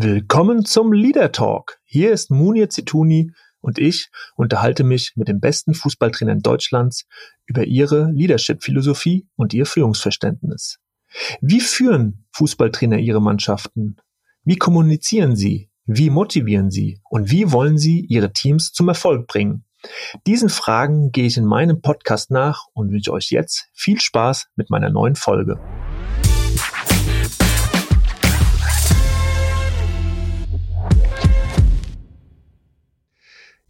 Willkommen 0.00 0.64
zum 0.64 0.92
Leader 0.92 1.32
Talk. 1.32 1.80
Hier 1.84 2.12
ist 2.12 2.30
Munir 2.30 2.70
Zituni 2.70 3.32
und 3.60 3.80
ich 3.80 4.10
unterhalte 4.36 4.84
mich 4.84 5.14
mit 5.16 5.26
den 5.26 5.40
besten 5.40 5.74
Fußballtrainern 5.74 6.38
Deutschlands 6.38 7.04
über 7.46 7.64
ihre 7.64 8.08
Leadership-Philosophie 8.12 9.26
und 9.34 9.54
ihr 9.54 9.66
Führungsverständnis. 9.66 10.78
Wie 11.40 11.60
führen 11.60 12.26
Fußballtrainer 12.30 12.98
ihre 12.98 13.20
Mannschaften? 13.20 13.96
Wie 14.44 14.54
kommunizieren 14.54 15.34
sie? 15.34 15.68
Wie 15.84 16.10
motivieren 16.10 16.70
sie? 16.70 17.00
Und 17.10 17.32
wie 17.32 17.50
wollen 17.50 17.76
sie 17.76 18.06
ihre 18.08 18.32
Teams 18.32 18.70
zum 18.72 18.86
Erfolg 18.86 19.26
bringen? 19.26 19.64
Diesen 20.28 20.48
Fragen 20.48 21.10
gehe 21.10 21.26
ich 21.26 21.36
in 21.36 21.44
meinem 21.44 21.82
Podcast 21.82 22.30
nach 22.30 22.66
und 22.72 22.92
wünsche 22.92 23.12
euch 23.12 23.30
jetzt 23.30 23.66
viel 23.72 24.00
Spaß 24.00 24.46
mit 24.54 24.70
meiner 24.70 24.90
neuen 24.90 25.16
Folge. 25.16 25.58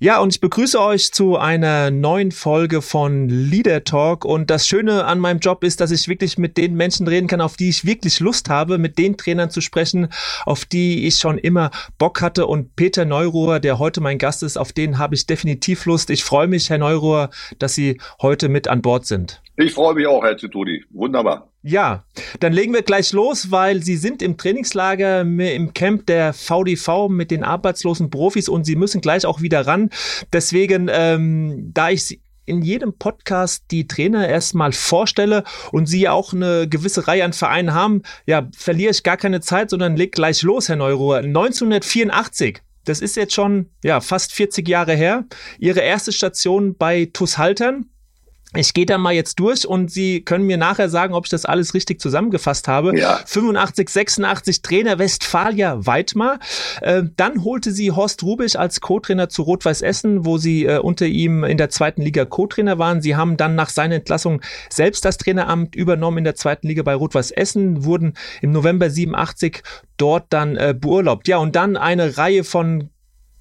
Ja, 0.01 0.20
und 0.20 0.33
ich 0.33 0.41
begrüße 0.41 0.80
euch 0.80 1.12
zu 1.12 1.38
einer 1.38 1.91
neuen 1.91 2.30
Folge 2.30 2.83
von 2.83 3.29
Leader 3.29 3.83
Talk. 3.83 4.25
Und 4.25 4.48
das 4.48 4.69
Schöne 4.69 5.05
an 5.06 5.19
meinem 5.19 5.41
Job 5.41 5.65
ist, 5.65 5.80
dass 5.80 5.91
ich 5.91 6.06
wirklich 6.06 6.39
mit 6.39 6.56
den 6.56 6.77
Menschen 6.77 7.09
reden 7.09 7.27
kann, 7.27 7.41
auf 7.41 7.56
die 7.56 7.69
ich 7.69 7.84
wirklich 7.84 8.20
Lust 8.20 8.48
habe, 8.48 8.79
mit 8.79 8.97
den 8.97 9.16
Trainern 9.16 9.51
zu 9.51 9.61
sprechen, 9.61 10.06
auf 10.47 10.65
die 10.65 11.09
ich 11.09 11.16
schon 11.16 11.37
immer 11.37 11.73
Bock 11.98 12.23
hatte. 12.23 12.47
Und 12.47 12.77
Peter 12.77 13.05
Neuruhr, 13.06 13.59
der 13.59 13.80
heute 13.80 14.01
mein 14.01 14.19
Gast 14.19 14.45
ist, 14.45 14.56
auf 14.56 14.73
den 14.73 14.98
habe 14.98 15.16
ich 15.16 15.27
definitiv 15.27 15.84
Lust. 15.84 16.11
Ich 16.11 16.23
freue 16.23 16.47
mich, 16.47 16.70
Herr 16.70 16.78
Neuruhr, 16.78 17.30
dass 17.59 17.75
Sie 17.75 18.01
heute 18.23 18.48
mit 18.48 18.69
an 18.69 18.83
Bord 18.83 19.05
sind. 19.05 19.42
Ich 19.56 19.75
freue 19.75 19.95
mich 19.95 20.06
auch, 20.06 20.23
Herr 20.23 20.39
Zitudi. 20.39 20.84
Wunderbar. 20.91 21.51
Ja, 21.69 22.05
dann 22.41 22.55
legen 22.55 22.73
wir 22.73 22.81
gleich 22.81 23.12
los, 23.12 23.51
weil 23.51 23.83
Sie 23.83 23.98
sind 23.98 24.23
im 24.23 24.39
Trainingslager 24.39 25.20
im 25.20 25.75
Camp 25.75 26.06
der 26.06 26.33
VDV 26.33 27.09
mit 27.11 27.31
den 27.31 27.45
arbeitslosen 27.45 28.09
Profis 28.09 28.48
und 28.48 28.65
Sie 28.65 28.75
müssen 28.75 29.03
gleich 29.03 29.27
auch 29.27 29.42
wieder 29.42 29.67
ran. 29.67 29.91
Deswegen, 30.33 30.89
ähm, 30.91 31.70
da 31.75 31.91
ich 31.91 32.20
in 32.47 32.62
jedem 32.62 32.97
Podcast 32.97 33.65
die 33.70 33.87
Trainer 33.87 34.27
erstmal 34.27 34.73
vorstelle 34.73 35.45
und 35.70 35.84
sie 35.84 36.09
auch 36.09 36.33
eine 36.33 36.67
gewisse 36.67 37.07
Reihe 37.07 37.25
an 37.25 37.34
Vereinen 37.34 37.75
haben, 37.75 38.01
ja, 38.25 38.48
verliere 38.57 38.92
ich 38.92 39.03
gar 39.03 39.19
keine 39.19 39.42
Zeit, 39.42 39.69
sondern 39.69 39.98
leg 39.98 40.12
gleich 40.12 40.41
los, 40.41 40.70
Herr 40.70 40.77
Neuruhr. 40.77 41.19
1984 41.19 42.62
das 42.87 43.01
ist 43.01 43.17
jetzt 43.17 43.35
schon 43.35 43.69
ja 43.85 44.01
fast 44.01 44.33
40 44.33 44.67
Jahre 44.67 44.95
her. 44.95 45.27
Ihre 45.59 45.81
erste 45.81 46.11
Station 46.11 46.75
bei 46.75 47.11
TuS 47.12 47.37
Haltern. 47.37 47.91
Ich 48.57 48.73
gehe 48.73 48.87
da 48.87 48.97
mal 48.97 49.13
jetzt 49.13 49.39
durch 49.41 49.67
und 49.67 49.91
Sie 49.91 50.23
können 50.23 50.47
mir 50.47 50.57
nachher 50.57 50.89
sagen, 50.89 51.13
ob 51.13 51.27
ich 51.27 51.31
das 51.31 51.45
alles 51.45 51.75
richtig 51.75 52.01
zusammengefasst 52.01 52.67
habe. 52.67 52.99
Ja. 52.99 53.21
85, 53.27 53.91
86 53.91 54.63
Trainer 54.63 54.99
Westfalia 54.99 55.85
Weidmar. 55.87 56.39
Äh, 56.81 57.03
dann 57.17 57.45
holte 57.45 57.73
sie 57.73 57.91
Horst 57.91 58.23
Rubisch 58.23 58.57
als 58.57 58.81
Co-Trainer 58.81 59.29
zu 59.29 59.43
Rot-Weiß 59.43 59.83
Essen, 59.83 60.25
wo 60.25 60.39
sie 60.39 60.65
äh, 60.65 60.79
unter 60.79 61.05
ihm 61.05 61.45
in 61.45 61.59
der 61.59 61.69
zweiten 61.69 62.01
Liga 62.01 62.25
Co-Trainer 62.25 62.79
waren. 62.79 63.03
Sie 63.03 63.17
haben 63.17 63.37
dann 63.37 63.55
nach 63.55 63.69
seiner 63.69 63.97
Entlassung 63.97 64.41
selbst 64.71 65.05
das 65.05 65.19
Traineramt 65.19 65.77
übernommen 65.77 66.19
in 66.19 66.25
der 66.25 66.35
zweiten 66.35 66.69
Liga 66.69 66.83
bei 66.83 66.95
Rot-Weiß 66.95 67.33
Essen, 67.33 67.85
wurden 67.85 68.15
im 68.41 68.53
November 68.53 68.89
87 68.89 69.63
dort 69.99 70.27
dann 70.31 70.57
äh, 70.57 70.75
beurlaubt. 70.79 71.29
Ja, 71.29 71.37
und 71.37 71.55
dann 71.55 71.77
eine 71.77 72.17
Reihe 72.17 72.45
von 72.45 72.89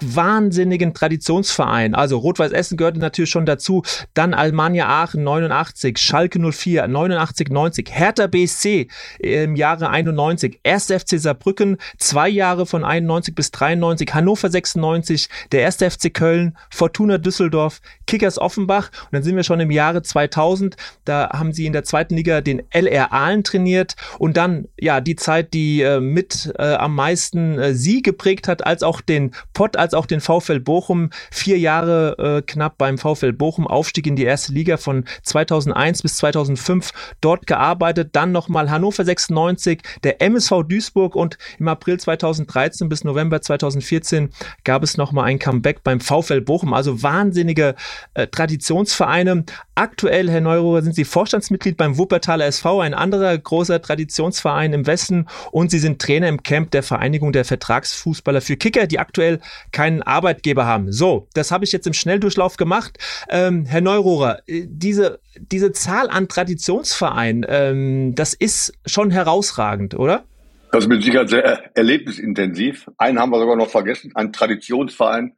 wahnsinnigen 0.01 0.93
Traditionsverein. 0.93 1.95
Also 1.95 2.17
Rot-Weiß 2.17 2.51
Essen 2.51 2.77
gehörte 2.77 2.99
natürlich 2.99 3.31
schon 3.31 3.45
dazu. 3.45 3.83
Dann 4.13 4.33
Almania 4.33 4.87
Aachen 4.87 5.23
89, 5.23 5.97
Schalke 5.97 6.39
04 6.39 6.87
89, 6.87 7.49
90, 7.49 7.89
Hertha 7.91 8.27
BSC 8.27 8.87
im 9.19 9.55
Jahre 9.55 9.89
91, 9.89 10.59
1. 10.63 10.87
FC 10.87 11.19
Saarbrücken 11.19 11.77
zwei 11.97 12.29
Jahre 12.29 12.65
von 12.65 12.83
91 12.83 13.35
bis 13.35 13.51
93, 13.51 14.13
Hannover 14.13 14.49
96, 14.49 15.29
der 15.51 15.65
1. 15.65 15.77
FC 15.77 16.13
Köln, 16.13 16.57
Fortuna 16.69 17.17
Düsseldorf, 17.17 17.81
Kickers 18.05 18.39
Offenbach 18.39 18.89
und 19.05 19.13
dann 19.13 19.23
sind 19.23 19.35
wir 19.35 19.43
schon 19.43 19.59
im 19.59 19.71
Jahre 19.71 20.01
2000. 20.01 20.75
Da 21.05 21.29
haben 21.33 21.53
sie 21.53 21.65
in 21.65 21.73
der 21.73 21.83
zweiten 21.83 22.15
Liga 22.15 22.41
den 22.41 22.63
LR 22.71 23.11
Aalen 23.11 23.43
trainiert 23.43 23.95
und 24.19 24.37
dann 24.37 24.67
ja 24.79 25.01
die 25.01 25.15
Zeit, 25.15 25.53
die 25.53 25.81
äh, 25.81 25.99
mit 25.99 26.53
äh, 26.57 26.75
am 26.75 26.95
meisten 26.95 27.57
äh, 27.57 27.73
sie 27.73 28.01
geprägt 28.01 28.47
hat, 28.47 28.65
als 28.65 28.83
auch 28.83 29.01
den 29.01 29.31
Pott 29.53 29.77
auch 29.93 30.05
den 30.05 30.21
VfL 30.21 30.59
Bochum. 30.59 31.09
Vier 31.31 31.57
Jahre 31.57 32.15
äh, 32.17 32.41
knapp 32.41 32.77
beim 32.77 32.97
VfL 32.97 33.33
Bochum, 33.33 33.67
Aufstieg 33.67 34.07
in 34.07 34.15
die 34.15 34.23
erste 34.23 34.53
Liga 34.53 34.77
von 34.77 35.05
2001 35.23 36.01
bis 36.01 36.17
2005 36.17 36.91
dort 37.21 37.47
gearbeitet. 37.47 38.09
Dann 38.13 38.31
nochmal 38.31 38.69
Hannover 38.69 39.03
96, 39.03 39.81
der 40.03 40.21
MSV 40.21 40.63
Duisburg 40.67 41.15
und 41.15 41.37
im 41.59 41.67
April 41.67 41.99
2013 41.99 42.89
bis 42.89 43.03
November 43.03 43.41
2014 43.41 44.29
gab 44.63 44.83
es 44.83 44.97
nochmal 44.97 45.25
ein 45.25 45.39
Comeback 45.39 45.83
beim 45.83 45.99
VfL 45.99 46.41
Bochum. 46.41 46.73
Also 46.73 47.03
wahnsinnige 47.03 47.75
äh, 48.13 48.27
Traditionsvereine. 48.27 49.45
Aktuell, 49.77 50.27
Herr 50.31 50.41
Neurohrer, 50.41 50.81
sind 50.81 50.95
Sie 50.95 51.05
Vorstandsmitglied 51.05 51.77
beim 51.77 51.99
Wuppertaler 51.99 52.47
SV, 52.47 52.81
ein 52.81 52.95
anderer 52.95 53.37
großer 53.37 53.79
Traditionsverein 53.79 54.73
im 54.73 54.87
Westen 54.87 55.27
und 55.51 55.69
Sie 55.69 55.77
sind 55.77 56.01
Trainer 56.01 56.27
im 56.29 56.41
Camp 56.41 56.71
der 56.71 56.81
Vereinigung 56.81 57.31
der 57.31 57.45
Vertragsfußballer 57.45 58.41
für 58.41 58.57
Kicker, 58.57 58.87
die 58.87 58.97
aktuell 58.97 59.39
keinen 59.71 60.01
Arbeitgeber 60.01 60.65
haben. 60.65 60.91
So, 60.91 61.27
das 61.35 61.51
habe 61.51 61.63
ich 61.63 61.71
jetzt 61.73 61.85
im 61.85 61.93
Schnelldurchlauf 61.93 62.57
gemacht. 62.57 62.97
Ähm, 63.29 63.65
Herr 63.65 63.81
Neurohrer, 63.81 64.39
äh, 64.47 64.65
diese, 64.67 65.19
diese 65.35 65.71
Zahl 65.73 66.09
an 66.09 66.27
Traditionsvereinen, 66.27 67.45
ähm, 67.47 68.15
das 68.15 68.33
ist 68.33 68.73
schon 68.87 69.11
herausragend, 69.11 69.93
oder? 69.93 70.23
Das 70.71 70.85
ist 70.85 70.89
mit 70.89 71.03
Sicherheit 71.03 71.29
sehr 71.29 71.77
erlebnisintensiv. 71.77 72.89
Einen 72.97 73.19
haben 73.19 73.29
wir 73.29 73.39
sogar 73.39 73.55
noch 73.55 73.69
vergessen, 73.69 74.11
ein 74.15 74.33
Traditionsverein, 74.33 75.35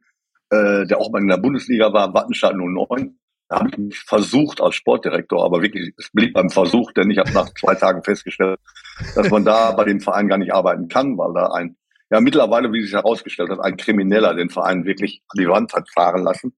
äh, 0.48 0.86
der 0.86 0.96
auch 0.96 1.10
mal 1.10 1.20
in 1.20 1.28
der 1.28 1.36
Bundesliga 1.36 1.92
war, 1.92 2.14
Wattenstadt 2.14 2.54
09. 2.56 3.19
Da 3.50 3.58
habe 3.58 3.68
ich 3.68 3.78
mich 3.78 3.98
versucht 3.98 4.60
als 4.60 4.76
Sportdirektor, 4.76 5.44
aber 5.44 5.60
wirklich, 5.60 5.92
es 5.98 6.08
blieb 6.12 6.34
beim 6.34 6.50
Versuch, 6.50 6.92
denn 6.92 7.10
ich 7.10 7.18
habe 7.18 7.32
nach 7.32 7.52
zwei 7.54 7.74
Tagen 7.74 8.02
festgestellt, 8.04 8.60
dass 9.16 9.28
man 9.28 9.44
da 9.44 9.72
bei 9.72 9.84
dem 9.84 10.00
Verein 10.00 10.28
gar 10.28 10.38
nicht 10.38 10.54
arbeiten 10.54 10.86
kann, 10.86 11.18
weil 11.18 11.34
da 11.34 11.48
ein 11.52 11.76
ja 12.10 12.20
mittlerweile, 12.20 12.72
wie 12.72 12.82
sich 12.82 12.92
herausgestellt 12.92 13.50
hat, 13.50 13.60
ein 13.60 13.76
Krimineller 13.76 14.34
den 14.34 14.50
Verein 14.50 14.84
wirklich 14.84 15.22
an 15.28 15.42
die 15.42 15.48
Wand 15.48 15.72
hat 15.72 15.88
fahren 15.90 16.22
lassen. 16.22 16.54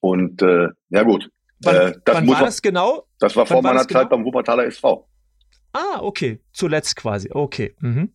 Und 0.00 0.40
äh, 0.40 0.68
ja 0.88 1.02
gut. 1.02 1.30
Wann, 1.62 1.76
äh, 1.76 1.94
das 2.04 2.16
wann 2.16 2.28
war 2.28 2.40
das 2.40 2.62
genau? 2.62 3.06
Das 3.18 3.36
war 3.36 3.42
wann 3.42 3.56
vor 3.56 3.64
war 3.64 3.74
meiner 3.74 3.86
Zeit 3.86 4.08
genau? 4.08 4.08
beim 4.08 4.24
Wuppertaler 4.24 4.64
SV. 4.64 5.06
Ah, 5.74 6.00
okay. 6.00 6.40
Zuletzt 6.52 6.96
quasi. 6.96 7.30
Okay. 7.30 7.74
Mhm. 7.80 8.12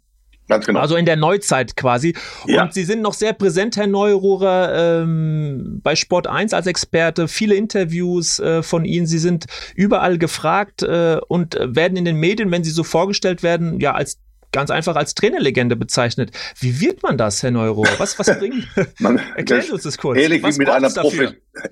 Ganz 0.47 0.65
genau. 0.65 0.79
Also 0.79 0.95
in 0.95 1.05
der 1.05 1.15
Neuzeit 1.15 1.75
quasi. 1.75 2.15
Ja. 2.45 2.63
Und 2.63 2.73
Sie 2.73 2.83
sind 2.83 3.01
noch 3.01 3.13
sehr 3.13 3.33
präsent, 3.33 3.77
Herr 3.77 3.87
Neururer, 3.87 5.01
ähm, 5.01 5.79
bei 5.81 5.95
Sport 5.95 6.27
1 6.27 6.53
als 6.53 6.67
Experte. 6.67 7.27
Viele 7.27 7.55
Interviews 7.55 8.39
äh, 8.39 8.61
von 8.61 8.85
Ihnen. 8.85 9.07
Sie 9.07 9.17
sind 9.17 9.45
überall 9.75 10.17
gefragt 10.17 10.83
äh, 10.83 11.17
und 11.27 11.57
werden 11.59 11.97
in 11.97 12.05
den 12.05 12.17
Medien, 12.17 12.51
wenn 12.51 12.63
Sie 12.63 12.71
so 12.71 12.83
vorgestellt 12.83 13.41
werden, 13.41 13.79
ja 13.79 13.93
als 13.93 14.19
ganz 14.55 14.71
einfach 14.71 14.95
als 14.95 15.15
Trainerlegende 15.15 15.75
bezeichnet. 15.75 16.31
Wie 16.59 16.79
wird 16.79 17.03
man 17.03 17.17
das, 17.17 17.43
Herr 17.43 17.51
Neuro? 17.51 17.85
Was, 17.97 18.17
was 18.17 18.39
bringt? 18.39 18.65
man, 18.99 19.19
Erklären 19.35 19.63
Sie 19.63 19.71
uns 19.71 19.83
das 19.83 19.97
kurz. 19.97 20.17
Ähnlich 20.17 20.43
wie, 20.43 20.57
mit 20.57 20.69
einer 20.69 20.89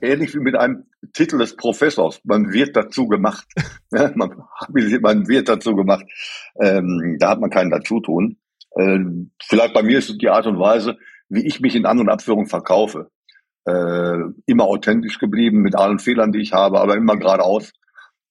ähnlich 0.01 0.35
wie 0.35 0.39
mit 0.39 0.55
einem 0.57 0.83
Titel 1.13 1.37
des 1.37 1.55
Professors. 1.55 2.19
Man 2.25 2.51
wird 2.51 2.75
dazu 2.75 3.07
gemacht. 3.07 3.47
man, 3.89 4.43
man, 5.01 5.27
wird 5.29 5.47
dazu 5.47 5.75
gemacht. 5.75 6.05
Ähm, 6.59 7.15
da 7.19 7.29
hat 7.29 7.39
man 7.39 7.49
keinen 7.49 7.71
Dazutun. 7.71 8.37
Ähm, 8.79 9.31
vielleicht 9.41 9.73
bei 9.73 9.83
mir 9.83 9.99
ist 9.99 10.09
es 10.09 10.17
die 10.17 10.29
Art 10.29 10.47
und 10.47 10.59
Weise, 10.59 10.97
wie 11.29 11.45
ich 11.45 11.59
mich 11.59 11.75
in 11.75 11.85
An- 11.85 11.99
und 11.99 12.09
Abführung 12.09 12.47
verkaufe. 12.47 13.09
Äh, 13.65 14.17
immer 14.45 14.65
authentisch 14.65 15.19
geblieben 15.19 15.61
mit 15.61 15.75
allen 15.75 15.99
Fehlern, 15.99 16.31
die 16.31 16.41
ich 16.41 16.53
habe, 16.53 16.81
aber 16.81 16.95
immer 16.95 17.17
geradeaus. 17.17 17.71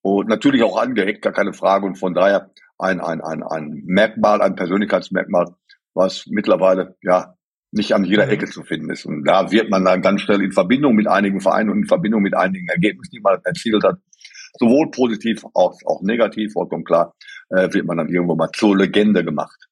Und 0.03 0.29
natürlich 0.29 0.63
auch 0.63 0.81
angeeckt, 0.81 1.23
gar 1.23 1.33
keine 1.33 1.53
Frage. 1.53 1.87
Und 1.87 1.97
von 1.97 2.13
daher 2.13 2.51
ein, 2.79 3.01
ein, 3.01 3.21
ein, 3.21 3.43
ein 3.43 3.83
Merkmal, 3.87 4.43
ein 4.43 4.57
Persönlichkeitsmerkmal, 4.57 5.55
was 5.95 6.27
mittlerweile 6.29 6.97
ja 7.03 7.35
nicht 7.71 7.95
an 7.95 8.05
jeder 8.05 8.27
mhm. 8.27 8.33
Ecke 8.33 8.47
zu 8.47 8.63
finden 8.63 8.91
ist. 8.91 9.07
Und 9.07 9.25
da 9.25 9.51
wird 9.51 9.71
man 9.71 9.85
dann 9.85 10.03
ganz 10.03 10.21
schnell 10.21 10.43
in 10.43 10.53
Verbindung 10.53 10.95
mit 10.95 11.09
einigen 11.09 11.41
Vereinen 11.41 11.71
und 11.71 11.79
in 11.79 11.87
Verbindung 11.87 12.23
mit 12.23 12.37
einigen 12.37 12.69
Ergebnissen, 12.69 13.13
die 13.13 13.21
man 13.21 13.41
erzielt 13.45 13.83
hat, 13.85 13.99
sowohl 14.59 14.91
positiv 14.91 15.45
als 15.55 15.81
auch 15.87 16.03
negativ, 16.03 16.53
vollkommen 16.53 16.85
klar, 16.85 17.15
äh, 17.49 17.73
wird 17.73 17.87
man 17.87 17.97
dann 17.97 18.09
irgendwo 18.09 18.37
mal 18.37 18.51
zur 18.53 18.77
Legende 18.77 19.25
gemacht. 19.25 19.69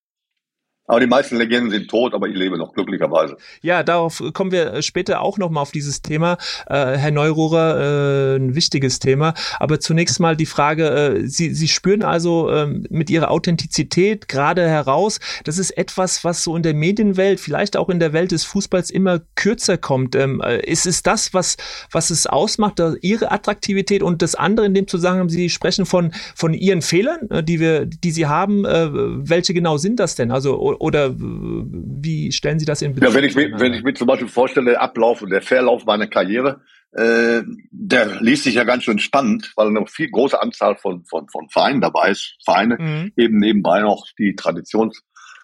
Aber 0.90 0.98
die 0.98 1.06
meisten 1.06 1.36
Legenden 1.36 1.70
sind 1.70 1.88
tot, 1.88 2.14
aber 2.14 2.26
ich 2.26 2.34
lebe 2.34 2.58
noch 2.58 2.74
glücklicherweise. 2.74 3.36
Ja, 3.62 3.84
darauf 3.84 4.20
kommen 4.32 4.50
wir 4.50 4.82
später 4.82 5.20
auch 5.20 5.38
nochmal 5.38 5.62
auf 5.62 5.70
dieses 5.70 6.02
Thema. 6.02 6.36
Äh, 6.66 6.96
Herr 6.96 7.12
Neururer, 7.12 8.34
äh, 8.34 8.36
ein 8.36 8.56
wichtiges 8.56 8.98
Thema. 8.98 9.34
Aber 9.60 9.78
zunächst 9.78 10.18
mal 10.18 10.34
die 10.34 10.46
Frage, 10.46 10.88
äh, 10.88 11.26
Sie, 11.28 11.54
Sie 11.54 11.68
spüren 11.68 12.02
also 12.02 12.50
äh, 12.50 12.66
mit 12.66 13.08
Ihrer 13.08 13.30
Authentizität 13.30 14.26
gerade 14.26 14.68
heraus, 14.68 15.20
das 15.44 15.58
ist 15.58 15.70
etwas, 15.78 16.24
was 16.24 16.42
so 16.42 16.56
in 16.56 16.64
der 16.64 16.74
Medienwelt, 16.74 17.38
vielleicht 17.38 17.76
auch 17.76 17.88
in 17.88 18.00
der 18.00 18.12
Welt 18.12 18.32
des 18.32 18.42
Fußballs 18.42 18.90
immer 18.90 19.20
kürzer 19.36 19.78
kommt. 19.78 20.16
Ähm, 20.16 20.40
äh, 20.40 20.58
ist 20.68 20.88
es 20.88 21.04
das, 21.04 21.32
was, 21.32 21.56
was 21.92 22.10
es 22.10 22.26
ausmacht, 22.26 22.82
Ihre 23.00 23.30
Attraktivität 23.30 24.02
und 24.02 24.22
das 24.22 24.34
andere 24.34 24.66
in 24.66 24.74
dem 24.74 24.88
Zusammenhang, 24.88 25.28
Sie 25.28 25.50
sprechen 25.50 25.86
von, 25.86 26.10
von 26.34 26.52
Ihren 26.52 26.82
Fehlern, 26.82 27.30
äh, 27.30 27.44
die 27.44 27.60
wir, 27.60 27.86
die 27.86 28.10
Sie 28.10 28.26
haben. 28.26 28.64
Äh, 28.64 28.88
welche 28.90 29.54
genau 29.54 29.76
sind 29.76 30.00
das 30.00 30.16
denn? 30.16 30.32
Also, 30.32 30.79
oder 30.80 31.14
wie 31.14 32.32
stellen 32.32 32.58
Sie 32.58 32.64
das 32.64 32.80
in 32.80 32.94
Bezug? 32.94 33.10
Ja, 33.10 33.14
wenn 33.14 33.24
ich, 33.24 33.36
mir, 33.36 33.52
wenn 33.60 33.74
ich 33.74 33.82
mir 33.82 33.92
zum 33.92 34.06
Beispiel 34.06 34.28
vorstelle, 34.28 34.70
der 34.70 34.80
Ablauf 34.80 35.20
und 35.20 35.28
der 35.30 35.42
Verlauf 35.42 35.84
meiner 35.84 36.06
Karriere, 36.06 36.62
äh, 36.92 37.42
der 37.70 38.20
liest 38.22 38.44
sich 38.44 38.54
ja 38.54 38.64
ganz 38.64 38.84
schön 38.84 38.98
spannend, 38.98 39.52
weil 39.56 39.68
eine 39.68 39.86
viel 39.86 40.10
große 40.10 40.40
Anzahl 40.40 40.76
von, 40.76 41.04
von, 41.04 41.28
von 41.28 41.50
Vereinen 41.50 41.82
dabei 41.82 42.10
ist. 42.12 42.36
Vereine 42.44 42.78
mhm. 42.80 43.12
eben 43.14 43.38
nebenbei 43.38 43.80
noch 43.80 44.06
die 44.18 44.34
Traditions, 44.34 45.02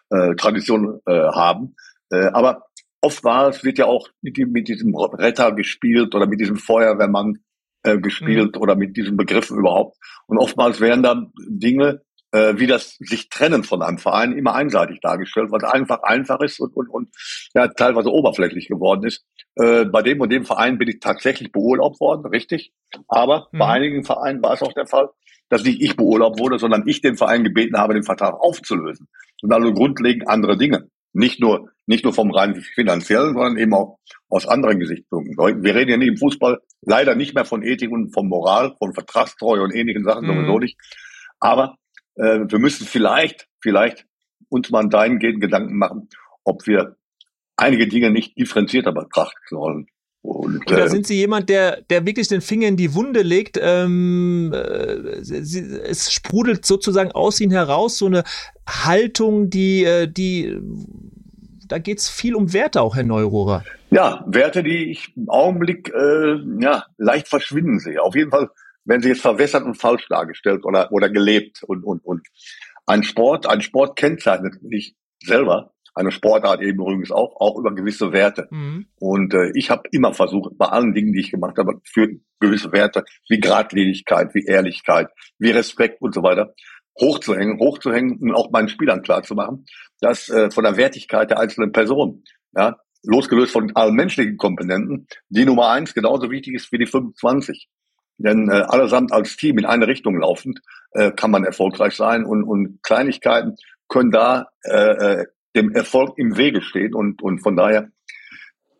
äh, 0.09 0.35
Tradition 0.37 1.01
äh, 1.07 1.13
haben. 1.13 1.77
Äh, 2.11 2.29
aber 2.33 2.63
oftmals 3.03 3.63
wird 3.63 3.77
ja 3.77 3.85
auch 3.85 4.09
mit, 4.23 4.39
mit 4.39 4.69
diesem 4.69 4.97
Retter 4.97 5.53
gespielt 5.53 6.15
oder 6.15 6.27
mit 6.27 6.41
diesem 6.41 6.57
Feuerwehrmann 6.57 7.41
äh, 7.83 7.99
gespielt 7.99 8.57
mhm. 8.57 8.63
oder 8.63 8.75
mit 8.75 8.97
diesen 8.97 9.19
Begriffen 9.19 9.59
überhaupt. 9.59 9.99
Und 10.27 10.39
oftmals 10.39 10.81
werden 10.81 11.03
dann 11.03 11.33
Dinge, 11.47 11.89
äh, 11.97 12.06
wie 12.33 12.67
das 12.67 12.97
sich 12.99 13.29
trennen 13.29 13.65
von 13.65 13.83
einem 13.83 13.99
Verein, 13.99 14.33
immer 14.33 14.55
einseitig 14.55 15.01
dargestellt, 15.01 15.51
was 15.51 15.65
einfach 15.65 16.03
einfach 16.03 16.41
ist 16.41 16.61
und, 16.61 16.75
und, 16.77 16.89
und 16.89 17.09
ja, 17.55 17.69
teilweise 17.69 18.11
oberflächlich 18.11 18.69
geworden 18.69 19.05
ist. 19.05 19.25
Äh, 19.57 19.87
bei 19.87 20.03
dem 20.03 20.21
und 20.21 20.31
dem 20.31 20.45
Verein 20.45 20.79
bin 20.79 20.89
ich 20.89 21.01
tatsächlich 21.01 21.51
beurlaubt 21.51 21.99
worden, 22.01 22.27
richtig. 22.27 22.73
Aber 23.09 23.49
mhm. 23.53 23.59
bei 23.59 23.67
einigen 23.67 24.05
Vereinen 24.05 24.43
war 24.43 24.55
es 24.55 24.63
auch 24.63 24.73
der 24.73 24.87
Fall, 24.87 25.09
dass 25.49 25.65
nicht 25.65 25.81
ich 25.81 25.97
beurlaubt 25.97 26.39
wurde, 26.39 26.59
sondern 26.59 26.87
ich 26.87 27.01
den 27.01 27.17
Verein 27.17 27.45
gebeten 27.45 27.79
habe, 27.79 27.95
den 27.95 28.03
Vertrag 28.03 28.35
aufzulösen. 28.35 29.09
Und 29.43 29.53
also 29.53 29.73
grundlegend 29.73 30.29
andere 30.29 30.57
Dinge. 30.57 30.89
Nicht 31.13 31.41
nur, 31.41 31.71
nicht 31.87 32.05
nur 32.05 32.13
vom 32.13 32.31
rein 32.31 32.57
finanziellen, 32.57 33.33
sondern 33.33 33.57
eben 33.57 33.73
auch 33.73 33.99
aus 34.29 34.47
anderen 34.47 34.79
Gesichtspunkten. 34.79 35.37
Wir 35.63 35.75
reden 35.75 35.91
ja 35.91 35.97
nicht 35.97 36.09
im 36.09 36.17
Fußball 36.19 36.61
leider 36.83 37.15
nicht 37.15 37.35
mehr 37.35 37.47
von 37.47 37.63
Ethik 37.63 37.91
und 37.91 38.13
von 38.13 38.29
Moral, 38.29 38.75
von 38.79 38.93
Vertragstreue 38.93 39.63
und 39.63 39.75
ähnlichen 39.75 40.05
Sachen 40.05 40.27
mhm. 40.27 40.35
sowieso 40.35 40.59
nicht. 40.59 40.79
Aber 41.41 41.77
äh, 42.17 42.41
wir 42.49 42.59
müssen 42.59 42.87
vielleicht, 42.87 43.49
vielleicht 43.61 44.07
uns 44.49 44.71
mal 44.71 44.89
dahingehend 44.89 45.41
Gedanken 45.41 45.77
machen, 45.77 46.09
ob 46.45 46.67
wir 46.67 46.97
einige 47.57 47.89
Dinge 47.89 48.11
nicht 48.11 48.39
differenzierter 48.39 48.93
betrachten 48.93 49.43
sollen. 49.49 49.87
Und, 50.23 50.69
da 50.69 50.79
äh, 50.79 50.89
sind 50.89 51.07
Sie 51.07 51.15
jemand, 51.15 51.49
der, 51.49 51.83
der 51.83 52.05
wirklich 52.05 52.27
den 52.27 52.41
Finger 52.41 52.67
in 52.67 52.77
die 52.77 52.95
Wunde 52.95 53.23
legt. 53.23 53.59
Ähm, 53.63 54.53
äh, 54.53 55.23
sie, 55.23 55.61
es 55.61 56.13
sprudelt 56.13 56.67
sozusagen 56.67 57.13
aus 57.13 57.41
Ihnen 57.41 57.53
heraus 57.53 57.99
so 57.99 58.07
eine 58.07 58.25
Haltung, 58.69 59.51
die, 59.51 59.85
äh, 59.85 60.09
die, 60.09 60.59
da 61.69 61.79
geht 61.79 61.99
es 61.99 62.09
viel 62.09 62.35
um 62.35 62.53
Werte 62.53 62.81
auch, 62.81 62.97
Herr 62.97 63.05
Neurohrer. 63.05 63.65
Ja, 63.91 64.25
Werte, 64.27 64.65
die 64.65 64.91
ich 64.91 65.17
im 65.17 65.29
Augenblick 65.29 65.93
äh, 65.95 66.39
ja, 66.61 66.85
leicht 66.99 67.29
verschwinden 67.29 67.79
sehe. 67.79 68.03
Auf 68.03 68.17
jeden 68.17 68.33
Fall 68.33 68.51
werden 68.87 69.03
sie 69.03 69.11
jetzt 69.11 69.23
verwässert 69.23 69.65
und 69.65 69.77
falsch 69.77 70.07
dargestellt 70.09 70.65
oder, 70.65 70.91
oder 70.93 71.11
gelebt. 71.11 71.63
Und, 71.63 71.85
und, 71.85 72.05
und 72.05 72.27
ein 72.87 73.03
Sport, 73.03 73.47
ein 73.47 73.61
Sport 73.61 73.97
kennzeichnet 73.97 74.55
sich 74.63 74.97
selber 75.23 75.73
eine 75.97 76.13
Sportart 76.13 76.61
eben 76.61 76.79
übrigens 76.79 77.11
auch, 77.11 77.41
auch 77.41 77.59
über 77.59 77.75
gewisse 77.75 78.13
Werte. 78.13 78.49
Mhm. 78.51 78.87
Und 79.01 79.33
äh, 79.33 79.51
ich 79.55 79.71
habe 79.71 79.89
immer 79.93 80.13
versucht, 80.13 80.57
bei 80.59 80.67
allen 80.67 80.93
Dingen, 80.93 81.13
die 81.15 81.21
ich 81.21 81.31
gemacht 81.31 81.57
habe, 81.57 81.81
für 81.85 82.09
gewisse 82.39 82.71
Werte 82.73 83.03
wie 83.31 83.41
Gradlinigkeit, 83.41 84.35
wie 84.35 84.45
Ehrlichkeit, 84.45 85.09
wie 85.39 85.51
Respekt 85.51 86.03
und 86.03 86.15
so 86.15 86.23
weiter, 86.23 86.55
hochzuhängen, 87.01 87.59
hochzuhängen 87.59 88.19
und 88.19 88.35
auch 88.35 88.51
meinen 88.51 88.69
Spielern 88.69 89.03
klarzumachen, 89.03 89.65
dass 90.01 90.29
äh, 90.29 90.51
von 90.51 90.65
der 90.65 90.77
Wertigkeit 90.77 91.31
der 91.31 91.41
einzelnen 91.41 91.73
Person, 91.73 92.25
ja, 92.55 92.77
losgelöst 93.03 93.53
von 93.53 93.75
allen 93.75 93.95
menschlichen 93.95 94.37
Komponenten, 94.37 95.07
die 95.31 95.47
Nummer 95.47 95.71
eins 95.71 95.95
genauso 95.95 96.31
wichtig 96.31 96.55
ist 96.55 96.71
wie 96.73 96.79
die 96.79 96.87
25. 96.87 97.69
Denn 98.19 98.49
äh, 98.49 98.65
allesamt 98.69 99.13
als 99.13 99.37
Team 99.37 99.59
in 99.59 99.67
eine 99.67 99.87
Richtung 99.87 100.19
laufend 100.21 100.61
äh, 100.93 101.13
kann 101.13 101.31
man 101.31 101.45
erfolgreich 101.45 101.95
sein 101.95 102.25
und, 102.25 102.45
und 102.45 102.83
Kleinigkeiten 102.83 103.57
können 103.89 104.11
da 104.11 104.49
äh, 104.65 105.21
äh 105.21 105.27
dem 105.57 105.73
Erfolg 105.73 106.19
im 106.19 106.37
Wege 106.37 106.61
steht. 106.61 106.95
Und, 106.95 107.23
und 107.23 107.41
von 107.41 107.57
daher, 107.57 107.89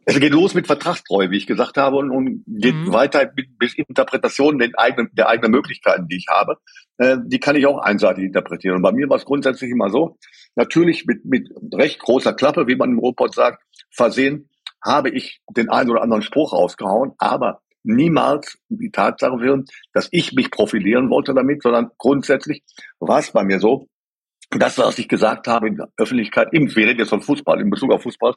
es 0.05 0.21
geht 0.21 0.33
los 0.33 0.55
mit 0.55 0.67
Vertragstreue, 0.69 1.31
wie 1.31 1.39
ich 1.39 1.47
gesagt 1.47 1.77
habe, 1.79 1.97
und, 1.97 2.11
und 2.11 2.45
geht 2.47 2.75
mhm. 2.75 2.93
weiter 2.93 3.33
mit, 3.35 3.59
bis 3.59 3.75
Interpretationen 3.75 4.59
der 4.61 4.71
eigenen, 4.77 5.11
der 5.15 5.29
eigenen 5.29 5.51
Möglichkeiten, 5.51 6.07
die 6.07 6.17
ich 6.17 6.27
habe. 6.31 6.59
Äh, 6.99 7.17
die 7.25 7.41
kann 7.41 7.57
ich 7.57 7.67
auch 7.67 7.79
einseitig 7.79 8.25
interpretieren. 8.25 8.77
Und 8.77 8.83
bei 8.83 8.93
mir 8.93 9.09
war 9.09 9.17
es 9.17 9.25
grundsätzlich 9.25 9.71
immer 9.71 9.91
so, 9.91 10.19
natürlich 10.55 11.07
mit, 11.07 11.25
mit 11.25 11.49
recht 11.73 11.99
großer 11.99 12.35
Klappe, 12.35 12.69
wie 12.69 12.77
man 12.77 12.91
im 12.91 12.99
Robot 12.99 13.35
sagt, 13.35 13.63
versehen, 13.91 14.49
habe 14.85 15.11
ich 15.11 15.41
den 15.51 15.71
einen 15.71 15.91
oder 15.91 16.03
anderen 16.03 16.23
Spruch 16.23 16.53
rausgehauen, 16.53 17.13
aber 17.19 17.63
niemals 17.87 18.59
die 18.69 18.91
Tatsache 18.91 19.41
wäre, 19.41 19.65
dass 19.93 20.09
ich 20.11 20.33
mich 20.33 20.51
profilieren 20.51 21.11
wollte 21.11 21.35
damit, 21.35 21.63
sondern 21.63 21.91
grundsätzlich 21.99 22.63
war 22.99 23.19
es 23.19 23.31
bei 23.31 23.45
mir 23.45 23.61
so, 23.61 23.89
das, 24.51 24.79
was 24.79 24.99
ich 24.99 25.09
gesagt 25.09 25.49
habe 25.49 25.69
in 25.69 25.77
der 25.77 25.89
Öffentlichkeit, 25.97 26.49
im, 26.53 26.75
wir 26.75 26.87
reden 26.87 27.01
jetzt 27.01 27.11
von 27.11 27.23
Fußball, 27.23 27.61
in 27.61 27.71
Bezug 27.71 27.93
auf 27.93 28.03
Fußball, 28.03 28.35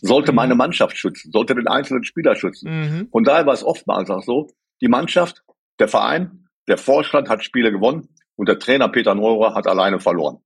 sollte 0.00 0.32
meine 0.32 0.54
mhm. 0.54 0.58
Mannschaft 0.58 0.96
schützen, 0.96 1.32
sollte 1.32 1.54
den 1.54 1.68
einzelnen 1.68 2.04
Spieler 2.04 2.36
schützen. 2.36 2.70
Mhm. 2.70 3.08
Und 3.10 3.26
daher 3.26 3.46
war 3.46 3.54
es 3.54 3.64
oftmals 3.64 4.10
auch 4.10 4.22
so, 4.22 4.48
die 4.80 4.88
Mannschaft, 4.88 5.42
der 5.78 5.88
Verein, 5.88 6.48
der 6.68 6.78
Vorstand 6.78 7.28
hat 7.28 7.44
Spiele 7.44 7.72
gewonnen 7.72 8.08
und 8.34 8.48
der 8.48 8.58
Trainer 8.58 8.88
Peter 8.88 9.14
Neurer 9.14 9.54
hat 9.54 9.66
alleine 9.66 10.00
verloren. 10.00 10.38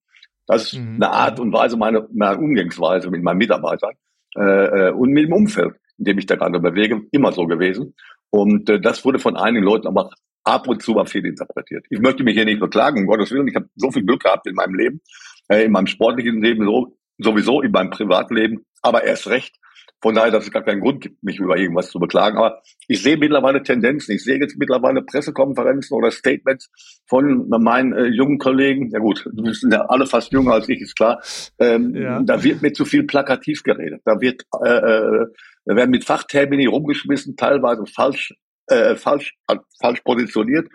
Das 0.46 0.64
ist 0.64 0.78
mhm. 0.78 0.96
eine 0.96 1.10
Art 1.10 1.40
und 1.40 1.52
Weise, 1.52 1.76
meine, 1.76 2.08
meine 2.12 2.38
Umgangsweise 2.38 3.10
mit 3.10 3.22
meinen 3.22 3.38
Mitarbeitern 3.38 3.94
äh, 4.36 4.88
äh, 4.88 4.90
und 4.92 5.10
mit 5.10 5.26
dem 5.26 5.32
Umfeld, 5.32 5.74
in 5.98 6.04
dem 6.04 6.18
ich 6.18 6.26
da 6.26 6.36
gerade 6.36 6.58
bewege, 6.60 7.02
immer 7.10 7.32
so 7.32 7.46
gewesen. 7.46 7.94
Und 8.30 8.68
äh, 8.70 8.80
das 8.80 9.04
wurde 9.04 9.18
von 9.18 9.36
einigen 9.36 9.64
Leuten 9.64 9.86
aber 9.86 10.10
ab 10.44 10.68
und 10.68 10.82
zu 10.82 10.92
mal 10.92 11.06
fehlinterpretiert. 11.06 11.84
Ich 11.90 12.00
möchte 12.00 12.22
mich 12.22 12.34
hier 12.34 12.44
nicht 12.44 12.60
beklagen, 12.60 13.00
um 13.00 13.06
Gottes 13.06 13.30
Willen. 13.30 13.48
Ich 13.48 13.56
habe 13.56 13.68
so 13.76 13.90
viel 13.90 14.04
Glück 14.04 14.22
gehabt 14.22 14.46
in 14.46 14.54
meinem 14.54 14.74
Leben, 14.74 15.00
äh, 15.48 15.64
in 15.64 15.72
meinem 15.72 15.86
sportlichen 15.86 16.42
Leben 16.42 16.64
so, 16.64 16.96
sowieso, 17.18 17.60
in 17.60 17.72
meinem 17.72 17.90
Privatleben, 17.90 18.64
aber 18.82 19.04
erst 19.04 19.28
recht. 19.28 19.56
Von 20.02 20.14
daher, 20.14 20.30
dass 20.30 20.44
es 20.44 20.50
gar 20.50 20.62
keinen 20.62 20.80
Grund 20.80 21.02
gibt, 21.02 21.22
mich 21.22 21.38
über 21.38 21.58
irgendwas 21.58 21.90
zu 21.90 21.98
beklagen. 21.98 22.38
Aber 22.38 22.62
ich 22.88 23.02
sehe 23.02 23.18
mittlerweile 23.18 23.62
Tendenzen. 23.62 24.14
Ich 24.14 24.24
sehe 24.24 24.38
jetzt 24.40 24.56
mittlerweile 24.56 25.02
Pressekonferenzen 25.02 25.94
oder 25.94 26.10
Statements 26.10 26.70
von 27.06 27.50
meinen 27.50 27.92
äh, 27.92 28.06
jungen 28.06 28.38
Kollegen. 28.38 28.88
Ja 28.90 28.98
gut, 28.98 29.28
die 29.30 29.52
sind 29.52 29.74
ja 29.74 29.82
alle 29.82 30.06
fast 30.06 30.32
jünger 30.32 30.52
als 30.52 30.70
ich, 30.70 30.80
ist 30.80 30.96
klar. 30.96 31.20
Ähm, 31.58 31.94
ja. 31.94 32.22
Da 32.22 32.42
wird 32.42 32.62
mir 32.62 32.72
zu 32.72 32.86
viel 32.86 33.02
plakativ 33.02 33.62
geredet. 33.62 34.00
Da 34.06 34.18
wird, 34.22 34.44
äh, 34.64 35.26
äh, 35.64 35.70
da 35.70 35.76
werden 35.76 35.90
mit 35.90 36.04
Fachtermini 36.04 36.66
rumgeschmissen, 36.66 37.36
teilweise 37.36 37.84
falsch 37.86 38.34
äh, 38.70 38.96
falsch, 38.96 39.34
falsch 39.80 40.00
positioniert, 40.02 40.68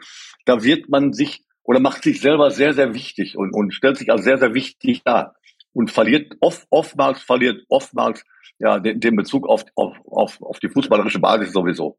da 0.45 0.63
wird 0.63 0.89
man 0.89 1.13
sich 1.13 1.43
oder 1.63 1.79
macht 1.79 2.03
sich 2.03 2.21
selber 2.21 2.51
sehr, 2.51 2.73
sehr 2.73 2.93
wichtig 2.93 3.37
und, 3.37 3.51
und 3.53 3.73
stellt 3.73 3.97
sich 3.97 4.11
als 4.11 4.23
sehr, 4.23 4.37
sehr 4.37 4.53
wichtig 4.53 5.01
dar 5.03 5.35
und 5.73 5.91
verliert 5.91 6.33
oft, 6.41 6.67
oftmals, 6.69 7.21
verliert 7.21 7.63
oftmals 7.69 8.23
ja, 8.59 8.79
den, 8.79 8.99
den 8.99 9.15
Bezug 9.15 9.47
auf, 9.47 9.65
auf, 9.75 9.97
auf, 10.05 10.41
auf 10.41 10.59
die 10.59 10.69
fußballerische 10.69 11.19
Basis 11.19 11.53
sowieso. 11.53 11.97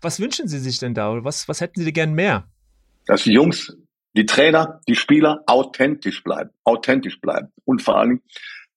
Was 0.00 0.20
wünschen 0.20 0.48
Sie 0.48 0.58
sich 0.58 0.78
denn 0.78 0.94
da? 0.94 1.24
Was, 1.24 1.48
was 1.48 1.60
hätten 1.60 1.82
Sie 1.82 1.92
gern 1.92 2.14
mehr? 2.14 2.48
Dass 3.06 3.24
die 3.24 3.32
Jungs, 3.32 3.76
die 4.16 4.26
Trainer, 4.26 4.80
die 4.88 4.94
Spieler 4.94 5.42
authentisch 5.46 6.22
bleiben, 6.22 6.50
authentisch 6.64 7.20
bleiben 7.20 7.48
und 7.64 7.82
vor 7.82 7.98
allem 7.98 8.22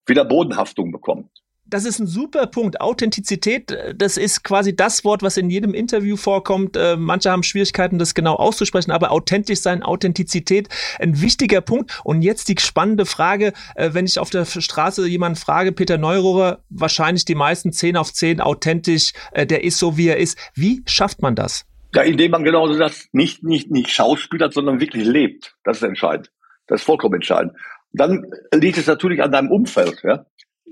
wieder 0.07 0.25
Bodenhaftung 0.25 0.91
bekommen 0.91 1.29
das 1.67 1.85
ist 1.85 1.99
ein 1.99 2.07
super 2.07 2.45
Punkt. 2.47 2.79
Authentizität, 2.79 3.75
das 3.95 4.17
ist 4.17 4.43
quasi 4.43 4.75
das 4.75 5.03
Wort, 5.03 5.23
was 5.23 5.37
in 5.37 5.49
jedem 5.49 5.73
Interview 5.73 6.15
vorkommt. 6.15 6.77
Äh, 6.77 6.95
manche 6.95 7.31
haben 7.31 7.43
Schwierigkeiten, 7.43 7.97
das 7.97 8.13
genau 8.13 8.35
auszusprechen, 8.35 8.91
aber 8.91 9.11
authentisch 9.11 9.59
sein, 9.59 9.81
Authentizität, 9.81 10.69
ein 10.99 11.21
wichtiger 11.21 11.61
Punkt. 11.61 11.99
Und 12.03 12.21
jetzt 12.21 12.49
die 12.49 12.55
spannende 12.59 13.05
Frage, 13.05 13.53
äh, 13.75 13.89
wenn 13.93 14.05
ich 14.05 14.19
auf 14.19 14.29
der 14.29 14.45
Straße 14.45 15.07
jemanden 15.07 15.37
frage, 15.37 15.71
Peter 15.71 15.97
Neurohrer, 15.97 16.59
wahrscheinlich 16.69 17.25
die 17.25 17.35
meisten 17.35 17.71
10 17.71 17.97
auf 17.97 18.13
10 18.13 18.41
authentisch, 18.41 19.13
äh, 19.31 19.47
der 19.47 19.63
ist 19.63 19.79
so, 19.79 19.97
wie 19.97 20.07
er 20.07 20.17
ist. 20.17 20.37
Wie 20.53 20.83
schafft 20.85 21.21
man 21.21 21.35
das? 21.35 21.65
Ja, 21.95 22.03
indem 22.03 22.31
man 22.31 22.43
genauso 22.43 22.77
das 22.77 23.07
nicht, 23.11 23.43
nicht, 23.43 23.71
nicht 23.71 23.89
schauspielert, 23.89 24.53
sondern 24.53 24.79
wirklich 24.79 25.05
lebt. 25.05 25.55
Das 25.63 25.77
ist 25.77 25.83
entscheidend. 25.83 26.31
Das 26.67 26.81
ist 26.81 26.85
vollkommen 26.85 27.15
entscheidend. 27.15 27.53
Dann 27.93 28.25
liegt 28.53 28.77
es 28.77 28.87
natürlich 28.87 29.23
an 29.23 29.31
deinem 29.31 29.49
Umfeld, 29.49 30.01
ja. 30.03 30.25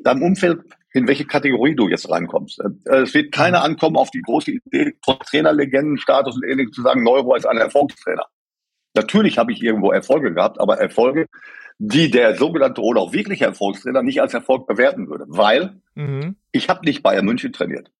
Deinem 0.04 0.22
Umfeld 0.22 0.60
in 0.94 1.08
welche 1.08 1.26
Kategorie 1.26 1.76
du 1.76 1.90
jetzt 1.90 2.10
reinkommst. 2.10 2.62
Äh, 2.86 3.02
es 3.02 3.14
wird 3.14 3.32
keiner 3.32 3.60
mhm. 3.60 3.66
ankommen 3.66 3.98
auf 3.98 4.12
die 4.12 4.22
große 4.22 4.52
Idee, 4.52 4.94
von 5.04 5.18
Trainerlegendenstatus 5.20 6.36
und 6.36 6.44
ähnlichem 6.44 6.72
zu 6.72 6.82
sagen, 6.82 7.04
Neuro 7.04 7.36
ist 7.36 7.46
ein 7.46 7.58
Erfolgstrainer. 7.58 8.28
Natürlich 8.96 9.40
habe 9.40 9.52
ich 9.52 9.62
irgendwo 9.62 9.92
Erfolge 9.92 10.34
gehabt, 10.34 10.60
aber 10.60 10.78
Erfolge, 10.78 11.26
die 11.80 12.12
der 12.12 12.36
sogenannte 12.36 12.82
oder 12.82 13.02
auch 13.02 13.14
wirkliche 13.14 13.46
Erfolgstrainer 13.46 14.04
nicht 14.04 14.22
als 14.22 14.36
Erfolg 14.36 14.68
bewerten 14.68 15.10
würde. 15.10 15.26
Weil 15.28 15.82
mhm. 15.96 16.36
ich 16.52 16.70
habe 16.70 16.86
nicht 16.86 17.02
Bayern 17.02 17.26
München 17.26 17.52
trainiert. 17.52 17.92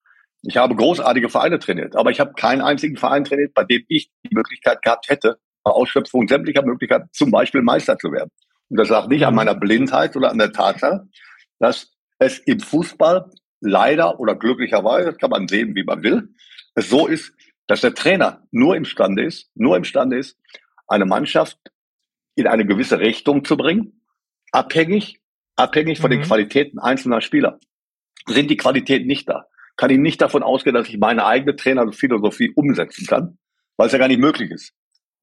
Ich 0.42 0.56
habe 0.56 0.76
großartige 0.76 1.30
Vereine 1.30 1.58
trainiert, 1.58 1.96
aber 1.96 2.10
ich 2.10 2.20
habe 2.20 2.34
keinen 2.34 2.60
einzigen 2.60 2.96
Verein 2.96 3.24
trainiert, 3.24 3.54
bei 3.54 3.64
dem 3.64 3.82
ich 3.88 4.10
die 4.24 4.34
Möglichkeit 4.34 4.82
gehabt 4.82 5.08
hätte, 5.08 5.38
bei 5.64 5.70
Ausschöpfung 5.70 6.28
sämtlicher 6.28 6.62
Möglichkeiten 6.62 7.08
zum 7.12 7.30
Beispiel 7.30 7.62
Meister 7.62 7.98
zu 7.98 8.12
werden. 8.12 8.30
Und 8.68 8.78
das 8.78 8.90
lag 8.90 9.08
nicht 9.08 9.26
an 9.26 9.32
mhm. 9.32 9.36
meiner 9.36 9.54
Blindheit 9.54 10.16
oder 10.16 10.30
an 10.30 10.38
der 10.38 10.52
Tatsache, 10.52 11.08
dass 11.58 11.93
es 12.24 12.38
im 12.38 12.60
Fußball 12.60 13.30
leider 13.60 14.20
oder 14.20 14.34
glücklicherweise, 14.34 15.14
kann 15.14 15.30
man 15.30 15.48
sehen, 15.48 15.74
wie 15.74 15.84
man 15.84 16.02
will, 16.02 16.28
es 16.74 16.90
so 16.90 17.06
ist, 17.06 17.32
dass 17.66 17.80
der 17.80 17.94
Trainer 17.94 18.46
nur 18.50 18.76
imstande 18.76 19.24
ist, 19.24 19.50
nur 19.54 19.76
imstande 19.76 20.18
ist, 20.18 20.38
eine 20.86 21.06
Mannschaft 21.06 21.58
in 22.34 22.46
eine 22.46 22.66
gewisse 22.66 22.98
Richtung 22.98 23.44
zu 23.44 23.56
bringen, 23.56 24.02
abhängig 24.50 25.20
abhängig 25.56 26.00
von 26.00 26.10
mhm. 26.10 26.16
den 26.16 26.22
Qualitäten 26.22 26.78
einzelner 26.78 27.20
Spieler. 27.20 27.58
Sind 28.26 28.50
die 28.50 28.56
Qualitäten 28.56 29.06
nicht 29.06 29.28
da, 29.28 29.46
kann 29.76 29.90
ich 29.90 29.98
nicht 29.98 30.20
davon 30.20 30.42
ausgehen, 30.42 30.74
dass 30.74 30.88
ich 30.88 30.98
meine 30.98 31.26
eigene 31.26 31.56
Trainerphilosophie 31.56 32.52
umsetzen 32.54 33.06
kann, 33.06 33.38
weil 33.76 33.86
es 33.86 33.92
ja 33.92 33.98
gar 33.98 34.08
nicht 34.08 34.20
möglich 34.20 34.50
ist. 34.50 34.72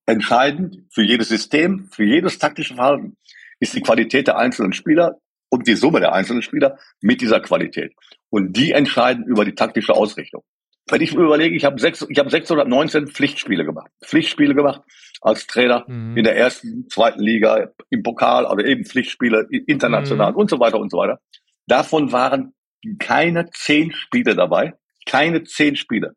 Entscheidend 0.05 0.85
für 0.91 1.03
jedes 1.03 1.29
System, 1.29 1.89
für 1.91 2.03
jedes 2.03 2.37
taktische 2.37 2.75
Verhalten 2.75 3.17
ist 3.59 3.75
die 3.75 3.81
Qualität 3.81 4.27
der 4.27 4.37
einzelnen 4.37 4.73
Spieler 4.73 5.19
und 5.51 5.67
die 5.67 5.75
Summe 5.75 5.99
der 5.99 6.13
einzelnen 6.13 6.41
Spieler 6.41 6.79
mit 7.01 7.21
dieser 7.21 7.41
Qualität. 7.41 7.93
Und 8.29 8.53
die 8.53 8.71
entscheiden 8.71 9.25
über 9.25 9.45
die 9.45 9.53
taktische 9.53 9.93
Ausrichtung. 9.93 10.43
Wenn 10.89 11.01
ich 11.01 11.13
mir 11.13 11.23
überlege, 11.23 11.55
ich 11.55 11.65
habe 11.65 11.81
habe 11.81 12.29
619 12.29 13.07
Pflichtspiele 13.07 13.65
gemacht, 13.65 13.91
Pflichtspiele 14.03 14.55
gemacht 14.55 14.81
als 15.21 15.45
Trainer 15.45 15.85
mhm. 15.87 16.17
in 16.17 16.23
der 16.23 16.35
ersten, 16.35 16.89
zweiten 16.89 17.21
Liga, 17.21 17.69
im 17.89 18.01
Pokal, 18.01 18.45
also 18.45 18.63
eben 18.63 18.85
Pflichtspiele 18.85 19.47
international 19.67 20.31
mhm. 20.31 20.37
und 20.37 20.49
so 20.49 20.59
weiter 20.59 20.79
und 20.79 20.89
so 20.89 20.97
weiter. 20.97 21.19
Davon 21.67 22.11
waren 22.11 22.53
keine 22.97 23.49
zehn 23.51 23.91
Spiele 23.93 24.35
dabei, 24.35 24.73
keine 25.05 25.43
zehn 25.43 25.75
Spiele, 25.75 26.15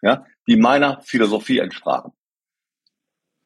ja, 0.00 0.24
die 0.46 0.56
meiner 0.56 1.02
Philosophie 1.02 1.58
entsprachen. 1.58 2.12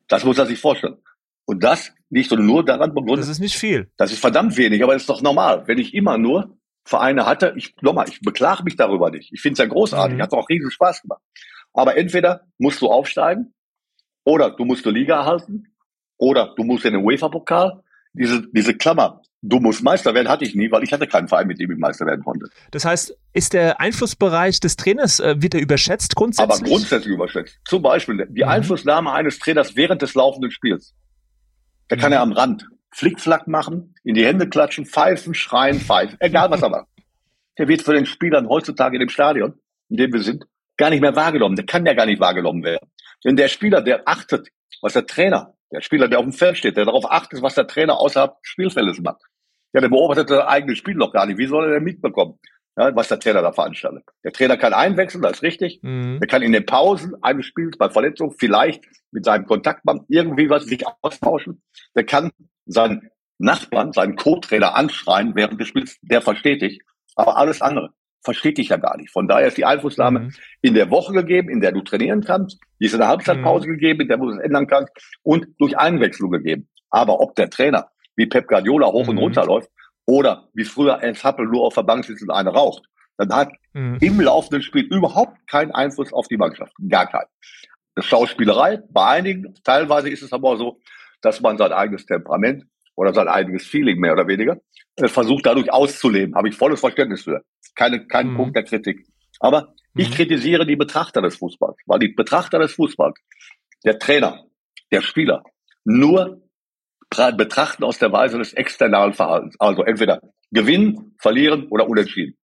Das 0.08 0.24
muss 0.24 0.38
er 0.38 0.46
sich 0.46 0.60
vorstellen. 0.60 0.98
Und 1.44 1.64
das 1.64 1.92
liegt 2.12 2.30
nur 2.30 2.64
daran 2.64 2.94
begründet. 2.94 3.20
Das 3.20 3.28
ist 3.28 3.40
nicht 3.40 3.56
viel. 3.56 3.90
Das 3.96 4.12
ist 4.12 4.20
verdammt 4.20 4.56
wenig, 4.56 4.82
aber 4.84 4.92
das 4.92 5.02
ist 5.02 5.08
doch 5.08 5.22
normal. 5.22 5.64
Wenn 5.66 5.78
ich 5.78 5.94
immer 5.94 6.18
nur 6.18 6.56
Vereine 6.84 7.26
hatte, 7.26 7.54
ich 7.56 7.74
nochmal, 7.80 8.08
ich 8.08 8.20
beklage 8.20 8.62
mich 8.64 8.76
darüber 8.76 9.10
nicht. 9.10 9.32
Ich 9.32 9.40
finde 9.40 9.54
es 9.54 9.58
ja 9.58 9.66
großartig, 9.66 10.18
mhm. 10.18 10.22
hat 10.22 10.32
auch 10.32 10.48
riesen 10.48 10.70
Spaß 10.70 11.02
gemacht. 11.02 11.22
Aber 11.72 11.96
entweder 11.96 12.42
musst 12.58 12.82
du 12.82 12.88
aufsteigen 12.88 13.54
oder 14.24 14.50
du 14.50 14.64
musst 14.64 14.84
die 14.84 14.90
Liga 14.90 15.16
erhalten 15.16 15.74
oder 16.18 16.54
du 16.54 16.64
musst 16.64 16.84
in 16.84 16.92
den 16.92 17.02
UEFA-Pokal. 17.04 17.82
Diese, 18.12 18.46
diese 18.52 18.74
Klammer, 18.74 19.22
du 19.40 19.58
musst 19.58 19.82
Meister 19.82 20.12
werden, 20.12 20.28
hatte 20.28 20.44
ich 20.44 20.54
nie, 20.54 20.70
weil 20.70 20.82
ich 20.82 20.92
hatte 20.92 21.06
keinen 21.06 21.28
Verein, 21.28 21.46
mit 21.46 21.58
dem 21.58 21.70
ich 21.70 21.78
Meister 21.78 22.04
werden 22.04 22.22
konnte. 22.22 22.46
Das 22.72 22.84
heißt, 22.84 23.16
ist 23.32 23.54
der 23.54 23.80
Einflussbereich 23.80 24.60
des 24.60 24.76
Trainers, 24.76 25.18
äh, 25.18 25.40
wird 25.40 25.54
er 25.54 25.62
überschätzt 25.62 26.14
grundsätzlich? 26.14 26.60
Aber 26.60 26.68
grundsätzlich 26.68 27.14
überschätzt. 27.14 27.58
Zum 27.64 27.80
Beispiel 27.80 28.26
die 28.28 28.42
mhm. 28.42 28.50
Einflussnahme 28.50 29.12
eines 29.12 29.38
Trainers 29.38 29.76
während 29.76 30.02
des 30.02 30.12
laufenden 30.12 30.50
Spiels. 30.50 30.94
Da 31.88 31.96
kann 31.96 32.10
mhm. 32.10 32.14
er 32.14 32.20
am 32.20 32.32
Rand 32.32 32.66
Flickflack 32.94 33.48
machen, 33.48 33.94
in 34.04 34.14
die 34.14 34.24
Hände 34.24 34.48
klatschen, 34.48 34.84
pfeifen, 34.84 35.34
schreien, 35.34 35.80
pfeifen, 35.80 36.16
egal 36.20 36.50
was 36.50 36.62
er 36.62 36.68
macht. 36.68 36.88
Der 37.58 37.68
wird 37.68 37.82
von 37.82 37.94
den 37.94 38.06
Spielern 38.06 38.48
heutzutage 38.48 38.96
in 38.96 39.00
dem 39.00 39.08
Stadion, 39.08 39.54
in 39.88 39.96
dem 39.96 40.12
wir 40.12 40.20
sind, 40.22 40.44
gar 40.76 40.90
nicht 40.90 41.00
mehr 41.00 41.16
wahrgenommen. 41.16 41.56
Der 41.56 41.66
kann 41.66 41.86
ja 41.86 41.94
gar 41.94 42.06
nicht 42.06 42.20
wahrgenommen 42.20 42.62
werden. 42.62 42.90
Denn 43.24 43.36
der 43.36 43.48
Spieler, 43.48 43.82
der 43.82 44.02
achtet, 44.06 44.48
was 44.80 44.94
der 44.94 45.06
Trainer, 45.06 45.54
der 45.70 45.80
Spieler, 45.80 46.08
der 46.08 46.18
auf 46.18 46.24
dem 46.24 46.32
Feld 46.32 46.58
steht, 46.58 46.76
der 46.76 46.84
darauf 46.84 47.10
achtet, 47.10 47.42
was 47.42 47.54
der 47.54 47.66
Trainer 47.66 47.98
außerhalb 47.98 48.40
des 48.42 48.48
Spielfeldes 48.48 49.00
macht, 49.00 49.22
ja, 49.72 49.80
der 49.80 49.88
beobachtet 49.88 50.28
das 50.28 50.46
eigene 50.46 50.76
Spiel 50.76 50.94
noch 50.94 51.12
gar 51.12 51.26
nicht. 51.26 51.38
Wie 51.38 51.46
soll 51.46 51.64
er 51.64 51.74
denn 51.74 51.84
mitbekommen, 51.84 52.38
ja, 52.76 52.94
was 52.96 53.08
der 53.08 53.20
Trainer 53.20 53.42
da 53.42 53.52
veranstaltet? 53.52 54.04
Der 54.24 54.32
Trainer 54.32 54.56
kann 54.56 54.72
einwechseln, 54.72 55.22
das 55.22 55.32
ist 55.32 55.42
richtig. 55.42 55.80
Mhm. 55.82 56.18
Der 56.20 56.28
kann 56.28 56.42
in 56.42 56.52
den 56.52 56.64
Pausen 56.64 57.14
eines 57.22 57.46
Spiels 57.46 57.76
bei 57.76 57.90
Verletzung 57.90 58.34
vielleicht 58.38 58.84
mit 59.10 59.24
seinem 59.24 59.46
Kontaktmann 59.46 60.04
irgendwie 60.08 60.48
was 60.48 60.64
sich 60.64 60.82
austauschen. 61.02 61.62
Der 61.94 62.04
kann 62.04 62.30
seinen 62.64 63.10
Nachbarn, 63.38 63.92
seinen 63.92 64.16
Co-Trainer 64.16 64.74
anschreien 64.74 65.34
während 65.34 65.60
des 65.60 65.68
Spiels, 65.68 65.98
der 66.00 66.22
versteht 66.22 66.62
dich. 66.62 66.80
Aber 67.14 67.36
alles 67.36 67.60
andere 67.60 67.90
versteht 68.24 68.56
dich 68.56 68.68
ja 68.68 68.76
gar 68.76 68.96
nicht. 68.96 69.10
Von 69.10 69.28
daher 69.28 69.48
ist 69.48 69.58
die 69.58 69.64
Einflussnahme 69.64 70.20
mhm. 70.20 70.32
in 70.62 70.74
der 70.74 70.90
Woche 70.90 71.12
gegeben, 71.12 71.50
in 71.50 71.60
der 71.60 71.72
du 71.72 71.82
trainieren 71.82 72.22
kannst. 72.22 72.58
Die 72.80 72.86
ist 72.86 72.94
in 72.94 73.00
der 73.00 73.08
Halbzeitpause 73.08 73.68
mhm. 73.68 73.72
gegeben, 73.72 74.00
in 74.02 74.08
der 74.08 74.16
du 74.16 74.30
es 74.30 74.38
ändern 74.38 74.66
kannst 74.66 74.92
und 75.22 75.46
durch 75.58 75.76
Einwechslung 75.76 76.30
gegeben. 76.30 76.68
Aber 76.88 77.20
ob 77.20 77.34
der 77.34 77.50
Trainer 77.50 77.88
wie 78.16 78.26
Pep 78.26 78.46
Guardiola 78.46 78.86
hoch 78.86 79.04
mhm. 79.04 79.10
und 79.10 79.18
runter 79.18 79.44
läuft 79.44 79.68
oder 80.06 80.48
wie 80.54 80.64
früher 80.64 80.94
Ernst 80.94 81.24
Happel 81.24 81.46
nur 81.46 81.64
auf 81.64 81.74
der 81.74 81.82
Bank 81.82 82.04
sitzt 82.04 82.22
und 82.22 82.30
eine 82.30 82.50
raucht, 82.50 82.84
dann 83.16 83.32
hat 83.32 83.52
mhm. 83.72 83.98
im 84.00 84.20
laufenden 84.20 84.62
Spiel 84.62 84.84
überhaupt 84.84 85.46
keinen 85.48 85.72
Einfluss 85.72 86.12
auf 86.12 86.28
die 86.28 86.36
Mannschaft. 86.36 86.72
Gar 86.88 87.06
keinen. 87.06 87.28
Das 87.94 88.06
Schauspielerei, 88.06 88.80
bei 88.90 89.06
einigen, 89.06 89.54
teilweise 89.64 90.08
ist 90.08 90.22
es 90.22 90.32
aber 90.32 90.56
so, 90.56 90.80
dass 91.20 91.40
man 91.40 91.58
sein 91.58 91.72
eigenes 91.72 92.06
Temperament 92.06 92.64
oder 92.94 93.14
sein 93.14 93.28
eigenes 93.28 93.66
Feeling 93.66 93.98
mehr 93.98 94.12
oder 94.12 94.26
weniger 94.26 94.58
äh, 94.96 95.08
versucht 95.08 95.46
dadurch 95.46 95.72
auszuleben. 95.72 96.34
Habe 96.34 96.48
ich 96.48 96.56
volles 96.56 96.80
Verständnis 96.80 97.22
für. 97.22 97.42
Keine, 97.74 98.06
kein 98.06 98.30
mhm. 98.30 98.36
Punkt 98.36 98.56
der 98.56 98.64
Kritik. 98.64 99.06
Aber 99.40 99.74
mhm. 99.94 100.02
ich 100.02 100.10
kritisiere 100.10 100.66
die 100.66 100.76
Betrachter 100.76 101.22
des 101.22 101.36
Fußballs, 101.36 101.76
weil 101.86 101.98
die 101.98 102.08
Betrachter 102.08 102.58
des 102.58 102.72
Fußballs, 102.72 103.18
der 103.84 103.98
Trainer, 103.98 104.44
der 104.90 105.02
Spieler, 105.02 105.42
nur 105.84 106.41
betrachten 107.36 107.84
aus 107.84 107.98
der 107.98 108.12
Weise 108.12 108.38
des 108.38 108.52
externalen 108.52 109.12
Verhaltens. 109.12 109.56
Also 109.58 109.82
entweder 109.84 110.20
gewinnen, 110.50 111.14
verlieren 111.18 111.68
oder 111.68 111.88
unentschieden. 111.88 112.36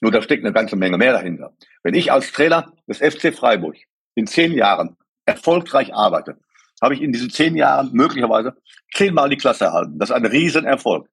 Nur 0.00 0.12
da 0.12 0.20
steckt 0.22 0.44
eine 0.44 0.52
ganze 0.52 0.76
Menge 0.76 0.98
mehr 0.98 1.12
dahinter. 1.12 1.54
Wenn 1.82 1.94
ich 1.94 2.12
als 2.12 2.32
Trainer 2.32 2.72
des 2.86 2.98
FC 2.98 3.34
Freiburg 3.34 3.76
in 4.14 4.26
zehn 4.26 4.52
Jahren 4.52 4.96
erfolgreich 5.24 5.94
arbeite, 5.94 6.36
habe 6.82 6.94
ich 6.94 7.02
in 7.02 7.12
diesen 7.12 7.30
zehn 7.30 7.56
Jahren 7.56 7.90
möglicherweise 7.92 8.54
zehnmal 8.92 9.30
die 9.30 9.36
Klasse 9.36 9.64
erhalten. 9.64 9.98
Das 9.98 10.10
ist 10.10 10.16
ein 10.16 10.26
Riesenerfolg. 10.26 11.08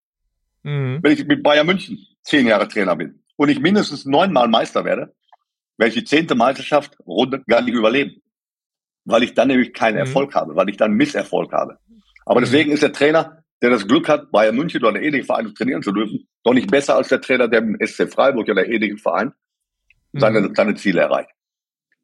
Mhm. 0.63 0.99
Wenn 1.01 1.13
ich 1.13 1.25
mit 1.25 1.43
Bayern 1.43 1.65
München 1.65 2.05
zehn 2.23 2.45
Jahre 2.45 2.67
Trainer 2.67 2.95
bin 2.95 3.23
und 3.37 3.49
ich 3.49 3.59
mindestens 3.59 4.05
neunmal 4.05 4.47
Meister 4.47 4.83
werde, 4.85 5.13
werde 5.77 5.89
ich 5.89 5.95
die 5.95 6.03
zehnte 6.03 6.35
Meisterschaft 6.35 6.97
Runde 7.05 7.43
gar 7.47 7.61
nicht 7.61 7.73
überleben. 7.73 8.21
Weil 9.05 9.23
ich 9.23 9.33
dann 9.33 9.47
nämlich 9.47 9.73
keinen 9.73 9.95
mhm. 9.95 10.01
Erfolg 10.01 10.35
habe, 10.35 10.55
weil 10.55 10.69
ich 10.69 10.77
dann 10.77 10.93
Misserfolg 10.93 11.51
habe. 11.53 11.77
Aber 12.25 12.41
deswegen 12.41 12.71
ist 12.71 12.83
der 12.83 12.93
Trainer, 12.93 13.43
der 13.61 13.69
das 13.69 13.87
Glück 13.87 14.09
hat, 14.09 14.31
Bayern 14.31 14.55
München 14.55 14.83
oder 14.83 15.01
ähnlichen 15.01 15.25
Verein 15.25 15.53
trainieren 15.53 15.83
zu 15.83 15.91
dürfen, 15.91 16.27
doch 16.43 16.53
nicht 16.53 16.71
besser 16.71 16.95
als 16.95 17.09
der 17.09 17.21
Trainer, 17.21 17.47
der 17.47 17.59
im 17.59 17.77
SC 17.79 18.11
Freiburg 18.11 18.49
oder 18.49 18.67
ähnlichen 18.67 18.97
Verein 18.97 19.33
seine, 20.13 20.41
mhm. 20.41 20.55
seine 20.55 20.75
Ziele 20.75 21.01
erreicht. 21.01 21.29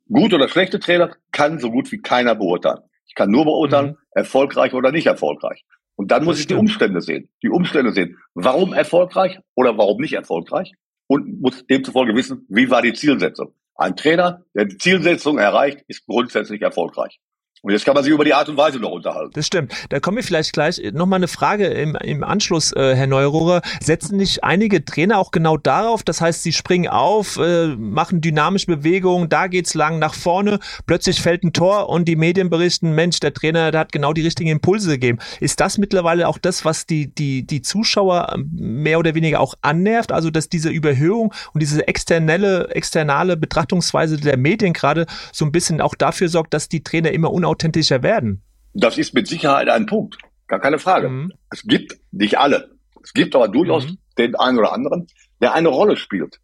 Gut 0.10 0.34
oder 0.34 0.48
schlechte 0.48 0.80
Trainer 0.80 1.16
kann 1.32 1.60
so 1.60 1.72
gut 1.72 1.92
wie 1.92 1.98
keiner 1.98 2.36
beurteilen. 2.36 2.82
Ich 3.08 3.16
kann 3.16 3.32
nur 3.32 3.46
beurteilen, 3.46 3.92
mhm. 3.92 3.98
erfolgreich 4.12 4.74
oder 4.74 4.92
nicht 4.92 5.08
erfolgreich. 5.08 5.66
Und 5.96 6.12
dann 6.12 6.24
muss 6.24 6.36
das 6.36 6.40
ich 6.40 6.44
stimmt. 6.46 6.58
die 6.58 6.62
Umstände 6.62 7.02
sehen. 7.02 7.30
Die 7.42 7.50
Umstände 7.50 7.92
sehen. 7.92 8.18
Warum 8.36 8.72
erfolgreich 8.74 9.40
oder 9.56 9.78
warum 9.78 10.00
nicht 10.00 10.14
erfolgreich? 10.14 10.74
Und 11.08 11.42
muss 11.42 11.66
demzufolge 11.66 12.14
wissen, 12.16 12.46
wie 12.50 12.70
war 12.70 12.82
die 12.82 12.94
Zielsetzung. 12.94 13.54
Ein 13.76 13.96
Trainer, 13.96 14.46
der 14.54 14.66
die 14.66 14.78
Zielsetzung 14.78 15.38
erreicht, 15.38 15.84
ist 15.88 16.06
grundsätzlich 16.06 16.62
erfolgreich. 16.62 17.20
Und 17.64 17.72
jetzt 17.72 17.86
kann 17.86 17.96
man 17.96 18.04
sich 18.04 18.14
über 18.14 18.24
die 18.24 18.34
Art 18.34 18.50
und 18.50 18.58
Weise 18.58 18.80
noch 18.80 18.92
unterhalten. 18.92 19.32
Das 19.34 19.48
stimmt. 19.48 19.74
Da 19.90 20.00
kommen 20.00 20.18
wir 20.18 20.24
vielleicht 20.24 20.54
gleich 20.54 20.80
nochmal 20.94 21.18
eine 21.18 21.28
Frage 21.28 21.66
im, 21.66 21.96
im 21.96 22.24
Anschluss, 22.24 22.72
äh, 22.74 22.96
Herr 22.96 23.08
Neurohrer. 23.08 23.62
Setzen 23.82 24.18
nicht 24.18 24.44
einige 24.44 24.86
Trainer 24.86 25.18
auch 25.18 25.32
genau 25.32 25.58
darauf? 25.58 26.04
Das 26.04 26.22
heißt, 26.22 26.44
sie 26.44 26.54
springen 26.54 26.88
auf, 26.88 27.38
äh, 27.38 27.68
machen 27.76 28.22
dynamische 28.22 28.68
Bewegungen, 28.68 29.28
da 29.28 29.48
geht's 29.48 29.74
lang 29.74 29.98
nach 29.98 30.14
vorne, 30.14 30.60
plötzlich 30.86 31.20
fällt 31.20 31.44
ein 31.44 31.52
Tor 31.52 31.90
und 31.90 32.06
die 32.06 32.16
Medien 32.16 32.50
berichten, 32.50 32.92
Mensch, 32.92 33.20
der 33.20 33.34
Trainer, 33.34 33.72
der 33.72 33.82
hat 33.82 33.92
genau 33.92 34.14
die 34.14 34.22
richtigen 34.22 34.50
Impulse 34.50 34.92
gegeben. 34.92 35.18
Ist 35.40 35.60
das 35.60 35.78
mittlerweile 35.78 36.28
auch 36.28 36.38
das, 36.38 36.64
was 36.64 36.86
die, 36.86 37.14
die, 37.14 37.46
die 37.46 37.64
Zuschauer 37.64 38.36
mehr 38.52 39.00
oder 39.00 39.16
weniger 39.16 39.40
auch 39.40 39.56
annervt? 39.62 40.12
Also, 40.12 40.30
dass 40.30 40.48
diese 40.48 40.70
Überhöhung 40.70 41.34
und 41.54 41.62
diese 41.62 41.88
externe, 41.88 42.68
externe 42.70 43.36
Betrachtungsweise 43.36 44.18
der 44.18 44.38
Medien 44.38 44.74
gerade 44.74 45.08
so 45.34 45.44
ein 45.44 45.52
bisschen 45.52 45.82
auch 45.82 45.96
dafür 45.96 46.30
sorgt, 46.30 46.54
dass 46.54 46.70
die 46.70 46.84
Trainer 46.84 47.12
immer 47.12 47.32
unauthentisch 47.32 47.47
authentischer 47.48 48.04
werden. 48.04 48.44
Das 48.74 48.98
ist 48.98 49.14
mit 49.14 49.28
Sicherheit 49.28 49.70
ein 49.70 49.86
Punkt. 49.86 50.18
Gar 50.48 50.60
keine 50.60 50.80
Frage. 50.80 51.10
Mhm. 51.10 51.34
Es 51.50 51.64
gibt 51.64 51.98
nicht 52.12 52.38
alle. 52.38 52.72
Es 53.04 53.14
gibt 53.14 53.36
aber 53.36 53.48
durchaus 53.48 53.88
mhm. 53.88 53.98
den 54.18 54.36
einen 54.36 54.60
oder 54.60 54.74
anderen, 54.74 55.08
der 55.42 55.54
eine 55.54 55.70
Rolle 55.70 55.98
spielt. 55.98 56.40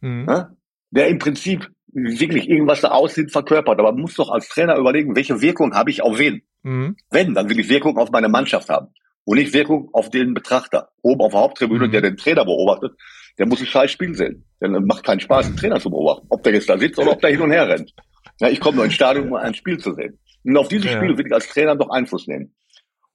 Mhm. 0.00 0.26
Ja? 0.28 0.50
Der 0.90 1.08
im 1.08 1.18
Prinzip 1.18 1.70
wirklich 1.92 2.48
irgendwas 2.48 2.80
da 2.82 2.88
aussieht, 2.88 3.32
verkörpert. 3.32 3.78
Aber 3.78 3.92
man 3.92 4.02
muss 4.02 4.14
doch 4.14 4.30
als 4.30 4.48
Trainer 4.48 4.76
überlegen, 4.76 5.16
welche 5.16 5.40
Wirkung 5.40 5.74
habe 5.74 5.90
ich 5.90 6.02
auf 6.02 6.18
wen? 6.18 6.42
Mhm. 6.62 6.96
Wenn, 7.10 7.34
dann 7.34 7.48
will 7.48 7.58
ich 7.58 7.68
Wirkung 7.68 7.96
auf 7.96 8.10
meine 8.10 8.28
Mannschaft 8.28 8.68
haben. 8.68 8.88
Und 9.24 9.38
nicht 9.38 9.52
Wirkung 9.54 9.88
auf 9.92 10.10
den 10.10 10.34
Betrachter. 10.34 10.90
Oben 11.02 11.22
auf 11.22 11.32
der 11.32 11.40
Haupttribüne, 11.40 11.88
mhm. 11.88 11.92
der 11.92 12.02
den 12.02 12.16
Trainer 12.16 12.44
beobachtet, 12.44 12.92
der 13.38 13.46
muss 13.46 13.60
ein 13.60 13.66
scheiß 13.66 13.90
Spiel 13.90 14.14
sehen. 14.14 14.44
Denn 14.60 14.74
es 14.74 14.84
macht 14.84 15.04
keinen 15.04 15.20
Spaß, 15.20 15.46
einen 15.46 15.56
Trainer 15.56 15.80
zu 15.80 15.90
beobachten. 15.90 16.26
Ob 16.28 16.42
der 16.42 16.54
jetzt 16.54 16.68
da 16.68 16.78
sitzt 16.78 16.98
oder 16.98 17.12
ob 17.12 17.20
der 17.20 17.30
hin 17.30 17.40
und 17.40 17.50
her 17.50 17.68
rennt. 17.68 17.92
Ja, 18.40 18.48
ich 18.48 18.60
komme 18.60 18.76
nur 18.76 18.84
ins 18.84 18.94
Stadion, 18.94 19.28
um 19.28 19.34
ein 19.34 19.54
Spiel 19.54 19.78
zu 19.78 19.94
sehen. 19.94 20.18
Und 20.44 20.56
auf 20.56 20.68
diese 20.68 20.86
ja. 20.86 20.96
Spiele 20.96 21.16
will 21.16 21.26
ich 21.26 21.32
als 21.32 21.48
Trainer 21.48 21.76
doch 21.76 21.90
Einfluss 21.90 22.26
nehmen. 22.26 22.54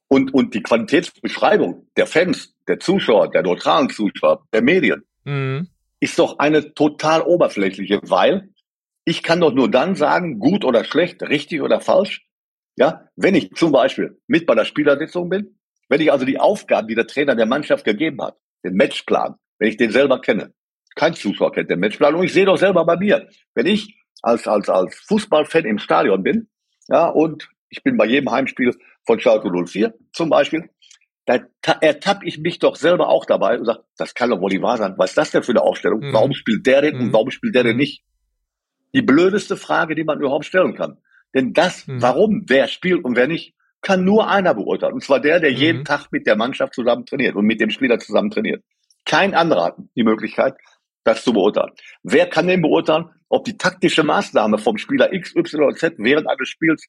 Und, 0.08 0.34
und 0.34 0.54
die 0.54 0.62
Qualitätsbeschreibung 0.62 1.88
der 1.96 2.06
Fans, 2.06 2.54
der 2.68 2.78
Zuschauer, 2.78 3.30
der 3.30 3.42
neutralen 3.42 3.88
Zuschauer, 3.88 4.46
der 4.52 4.62
Medien, 4.62 5.04
mhm. 5.24 5.68
ist 6.00 6.18
doch 6.18 6.38
eine 6.38 6.74
total 6.74 7.22
oberflächliche, 7.22 8.00
weil 8.02 8.50
ich 9.04 9.22
kann 9.22 9.40
doch 9.40 9.52
nur 9.54 9.70
dann 9.70 9.94
sagen, 9.94 10.38
gut 10.38 10.64
oder 10.64 10.84
schlecht, 10.84 11.22
richtig 11.22 11.62
oder 11.62 11.80
falsch, 11.80 12.26
ja, 12.76 13.08
wenn 13.16 13.34
ich 13.34 13.52
zum 13.52 13.72
Beispiel 13.72 14.18
mit 14.26 14.46
bei 14.46 14.54
der 14.54 14.64
Spielersitzung 14.64 15.28
bin, 15.28 15.58
wenn 15.88 16.00
ich 16.00 16.12
also 16.12 16.24
die 16.24 16.38
Aufgaben, 16.38 16.88
die 16.88 16.94
der 16.94 17.06
Trainer 17.06 17.34
der 17.34 17.46
Mannschaft 17.46 17.84
gegeben 17.84 18.22
hat, 18.22 18.36
den 18.64 18.74
Matchplan, 18.74 19.34
wenn 19.58 19.68
ich 19.68 19.76
den 19.76 19.90
selber 19.90 20.20
kenne, 20.20 20.52
kein 20.94 21.14
Zuschauer 21.14 21.52
kennt 21.52 21.70
den 21.70 21.80
Matchplan 21.80 22.14
und 22.14 22.24
ich 22.24 22.32
sehe 22.32 22.44
doch 22.44 22.58
selber 22.58 22.84
bei 22.84 22.96
mir, 22.96 23.28
wenn 23.54 23.66
ich 23.66 23.96
als, 24.22 24.48
als, 24.48 24.68
als 24.68 24.94
Fußballfan 25.08 25.64
im 25.64 25.78
Stadion 25.78 26.22
bin, 26.22 26.48
ja, 26.88 27.08
und 27.08 27.48
ich 27.68 27.82
bin 27.82 27.96
bei 27.96 28.06
jedem 28.06 28.30
Heimspiel 28.30 28.74
von 29.06 29.20
Schalke 29.20 29.50
04 29.50 29.94
zum 30.12 30.30
Beispiel, 30.30 30.68
da 31.24 31.38
ertappe 31.80 32.26
ich 32.26 32.38
mich 32.38 32.58
doch 32.58 32.76
selber 32.76 33.08
auch 33.08 33.24
dabei 33.24 33.58
und 33.58 33.64
sage, 33.64 33.84
das 33.96 34.14
kann 34.14 34.30
doch 34.30 34.40
wohl 34.40 34.50
nicht 34.50 34.62
wahr 34.62 34.76
sein. 34.76 34.94
Was 34.96 35.10
ist 35.10 35.18
das 35.18 35.30
denn 35.30 35.42
für 35.42 35.52
eine 35.52 35.62
Aufstellung? 35.62 36.00
Mhm. 36.00 36.12
Warum 36.12 36.32
spielt 36.32 36.66
der 36.66 36.82
denn 36.82 36.96
mhm. 36.96 37.02
und 37.02 37.12
warum 37.12 37.30
spielt 37.30 37.54
der 37.54 37.62
denn 37.62 37.72
mhm. 37.72 37.80
nicht? 37.80 38.04
Die 38.94 39.02
blödeste 39.02 39.56
Frage, 39.56 39.94
die 39.94 40.04
man 40.04 40.18
überhaupt 40.18 40.44
stellen 40.44 40.74
kann. 40.74 40.98
Denn 41.34 41.52
das, 41.52 41.86
mhm. 41.86 42.02
warum 42.02 42.44
wer 42.48 42.66
spielt 42.66 43.04
und 43.04 43.16
wer 43.16 43.28
nicht, 43.28 43.54
kann 43.80 44.04
nur 44.04 44.28
einer 44.28 44.54
beurteilen. 44.54 44.94
Und 44.94 45.04
zwar 45.04 45.20
der, 45.20 45.40
der 45.40 45.52
mhm. 45.52 45.56
jeden 45.56 45.84
Tag 45.84 46.08
mit 46.10 46.26
der 46.26 46.36
Mannschaft 46.36 46.74
zusammen 46.74 47.06
trainiert 47.06 47.36
und 47.36 47.46
mit 47.46 47.60
dem 47.60 47.70
Spieler 47.70 47.98
zusammen 47.98 48.30
trainiert. 48.30 48.64
Kein 49.04 49.34
anderer 49.34 49.64
hat 49.64 49.76
die 49.96 50.04
Möglichkeit, 50.04 50.54
das 51.04 51.24
zu 51.24 51.32
beurteilen. 51.32 51.72
Wer 52.02 52.26
kann 52.28 52.46
denn 52.46 52.62
beurteilen, 52.62 53.10
ob 53.28 53.44
die 53.44 53.56
taktische 53.56 54.02
Maßnahme 54.02 54.58
vom 54.58 54.78
Spieler 54.78 55.12
X, 55.12 55.34
Y 55.34 55.64
oder 55.64 55.76
Z 55.76 55.94
während 55.98 56.28
eines 56.28 56.48
Spiels 56.48 56.86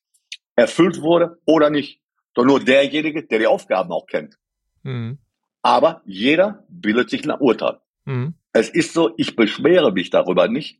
erfüllt 0.55 1.01
wurde 1.01 1.37
oder 1.45 1.69
nicht? 1.69 2.01
Doch 2.33 2.45
nur 2.45 2.59
derjenige, 2.59 3.23
der 3.23 3.39
die 3.39 3.47
Aufgaben 3.47 3.91
auch 3.91 4.07
kennt. 4.07 4.37
Mhm. 4.83 5.19
Aber 5.61 6.01
jeder 6.05 6.65
bildet 6.67 7.09
sich 7.09 7.23
ein 7.23 7.39
Urteil. 7.39 7.79
Mhm. 8.05 8.35
Es 8.51 8.69
ist 8.69 8.93
so, 8.93 9.13
ich 9.17 9.35
beschwere 9.35 9.91
mich 9.91 10.09
darüber 10.09 10.47
nicht. 10.47 10.79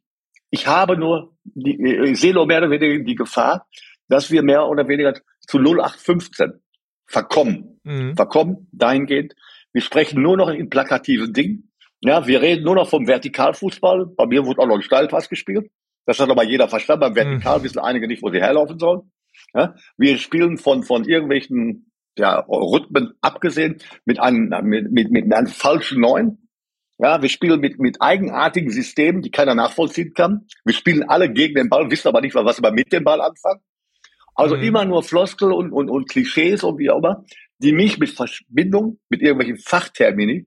Ich 0.49 0.67
habe 0.67 0.97
nur, 0.97 1.35
die, 1.43 1.81
ich 2.05 2.19
sehe 2.19 2.33
nur 2.33 2.45
mehr 2.45 2.59
oder 2.59 2.69
weniger 2.69 3.03
die 3.03 3.15
Gefahr, 3.15 3.67
dass 4.07 4.29
wir 4.29 4.43
mehr 4.43 4.67
oder 4.67 4.87
weniger 4.87 5.13
zu 5.39 5.57
0815 5.57 6.61
verkommen. 7.07 7.79
Mhm. 7.83 8.15
Verkommen 8.15 8.67
dahingehend. 8.71 9.33
Wir 9.71 9.81
sprechen 9.81 10.21
nur 10.21 10.37
noch 10.37 10.49
in 10.49 10.69
plakativen 10.69 11.33
Dingen. 11.33 11.71
Ja, 12.05 12.27
wir 12.27 12.41
reden 12.41 12.65
nur 12.65 12.75
noch 12.75 12.89
vom 12.89 13.07
Vertikalfußball. 13.07 14.07
Bei 14.17 14.25
mir 14.25 14.45
wurde 14.45 14.61
auch 14.61 14.67
noch 14.67 14.75
ein 14.75 14.81
Steilpass 14.81 15.29
gespielt. 15.29 15.71
Das 16.05 16.19
hat 16.19 16.29
aber 16.29 16.43
jeder 16.43 16.67
verstanden. 16.67 16.99
Beim 16.99 17.15
Vertikal 17.15 17.59
mhm. 17.59 17.63
wissen 17.63 17.79
einige 17.79 18.07
nicht, 18.07 18.21
wo 18.21 18.29
sie 18.29 18.41
herlaufen 18.41 18.77
sollen. 18.77 19.11
Ja, 19.53 19.73
wir 19.97 20.17
spielen 20.17 20.57
von, 20.57 20.83
von 20.83 21.05
irgendwelchen 21.05 21.91
ja, 22.17 22.39
Rhythmen 22.47 23.13
abgesehen 23.21 23.77
mit 24.03 24.19
einem, 24.19 24.49
mit, 24.63 24.91
mit, 24.91 25.11
mit 25.11 25.33
einem 25.33 25.47
falschen 25.47 26.01
Neun. 26.01 26.49
Ja, 26.97 27.21
wir 27.21 27.29
spielen 27.29 27.61
mit, 27.61 27.79
mit 27.79 28.01
eigenartigen 28.01 28.69
Systemen, 28.69 29.21
die 29.21 29.31
keiner 29.31 29.55
nachvollziehen 29.55 30.13
kann. 30.13 30.45
Wir 30.65 30.73
spielen 30.73 31.03
alle 31.03 31.31
gegen 31.31 31.55
den 31.55 31.69
Ball, 31.69 31.89
wissen 31.89 32.09
aber 32.09 32.21
nicht, 32.21 32.35
was 32.35 32.61
wir 32.61 32.71
mit 32.71 32.91
dem 32.91 33.05
Ball 33.05 33.21
anfangen. 33.21 33.61
Also 34.35 34.57
mhm. 34.57 34.63
immer 34.63 34.85
nur 34.85 35.03
Floskel 35.03 35.53
und, 35.53 35.71
und, 35.71 35.89
und 35.89 36.09
Klischees 36.09 36.63
und 36.65 36.79
wie 36.79 36.89
auch 36.89 36.97
immer, 36.97 37.23
die 37.59 37.71
mich 37.71 37.97
mit 37.97 38.09
Verbindung 38.09 38.99
mit 39.09 39.21
irgendwelchen 39.21 39.57
Fachtermini 39.57 40.45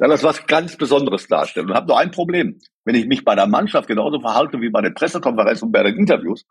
dann 0.00 0.10
das 0.10 0.24
was 0.24 0.46
ganz 0.46 0.76
Besonderes 0.76 1.28
darstellen. 1.28 1.68
Und 1.68 1.76
habe 1.76 1.86
nur 1.86 1.98
ein 1.98 2.10
Problem. 2.10 2.58
Wenn 2.84 2.94
ich 2.94 3.06
mich 3.06 3.22
bei 3.22 3.34
der 3.34 3.46
Mannschaft 3.46 3.86
genauso 3.86 4.18
verhalte 4.18 4.60
wie 4.60 4.70
bei 4.70 4.80
den 4.80 4.94
Pressekonferenzen 4.94 5.66
und 5.66 5.72
bei 5.72 5.82
den 5.82 5.96
Interviews, 5.96 6.46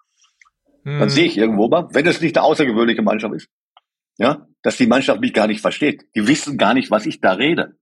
mhm. 0.84 1.00
dann 1.00 1.10
sehe 1.10 1.26
ich 1.26 1.36
irgendwo 1.36 1.68
mal, 1.68 1.88
wenn 1.92 2.06
es 2.06 2.22
nicht 2.22 2.38
eine 2.38 2.46
außergewöhnliche 2.46 3.02
Mannschaft 3.02 3.34
ist, 3.34 3.50
ja, 4.20 4.48
dass 4.62 4.78
die 4.78 4.86
Mannschaft 4.86 5.20
mich 5.20 5.34
gar 5.34 5.48
nicht 5.48 5.62
versteht. 5.62 6.06
Die 6.16 6.28
wissen 6.28 6.60
gar 6.60 6.76
nicht, 6.76 6.92
was 6.92 7.08
ich 7.08 7.22
da 7.22 7.34
rede. 7.34 7.76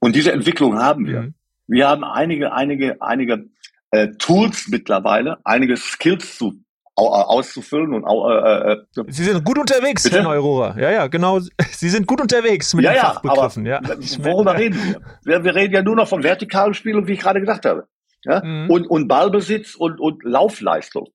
Und 0.00 0.14
diese 0.14 0.32
Entwicklung 0.32 0.78
haben 0.78 1.06
wir. 1.06 1.22
Mhm. 1.22 1.34
Wir 1.66 1.88
haben 1.88 2.04
einige, 2.04 2.52
einige, 2.52 3.00
einige 3.00 3.48
äh, 3.90 4.08
Tools 4.18 4.68
mittlerweile, 4.68 5.38
einige 5.44 5.78
Skills 5.78 6.36
zu 6.36 6.62
auszufüllen 6.96 7.94
und 7.94 8.04
äh, 8.04 8.72
äh, 8.72 8.76
Sie 9.08 9.24
sind 9.24 9.44
gut 9.44 9.58
unterwegs, 9.58 10.02
Bitte? 10.02 10.16
Herr 10.16 10.24
Neurora. 10.24 10.78
Ja, 10.78 10.90
ja, 10.90 11.06
genau. 11.06 11.38
Sie 11.70 11.88
sind 11.88 12.06
gut 12.06 12.20
unterwegs 12.20 12.74
mit 12.74 12.84
ja, 12.84 12.92
den 12.92 12.96
ja, 12.96 13.04
Fachbegriffen. 13.12 13.66
ja. 13.66 13.80
Worüber 14.18 14.58
reden 14.58 15.00
wir? 15.24 15.44
wir? 15.44 15.54
reden 15.54 15.74
ja 15.74 15.82
nur 15.82 15.96
noch 15.96 16.08
vom 16.08 16.22
vertikalen 16.22 16.74
Spiel, 16.74 17.06
wie 17.06 17.12
ich 17.12 17.20
gerade 17.20 17.40
gesagt 17.40 17.64
habe. 17.64 17.86
Ja? 18.24 18.44
Mhm. 18.44 18.70
Und, 18.70 18.86
und 18.86 19.08
Ballbesitz 19.08 19.74
und, 19.74 20.00
und 20.00 20.22
Laufleistung. 20.24 21.08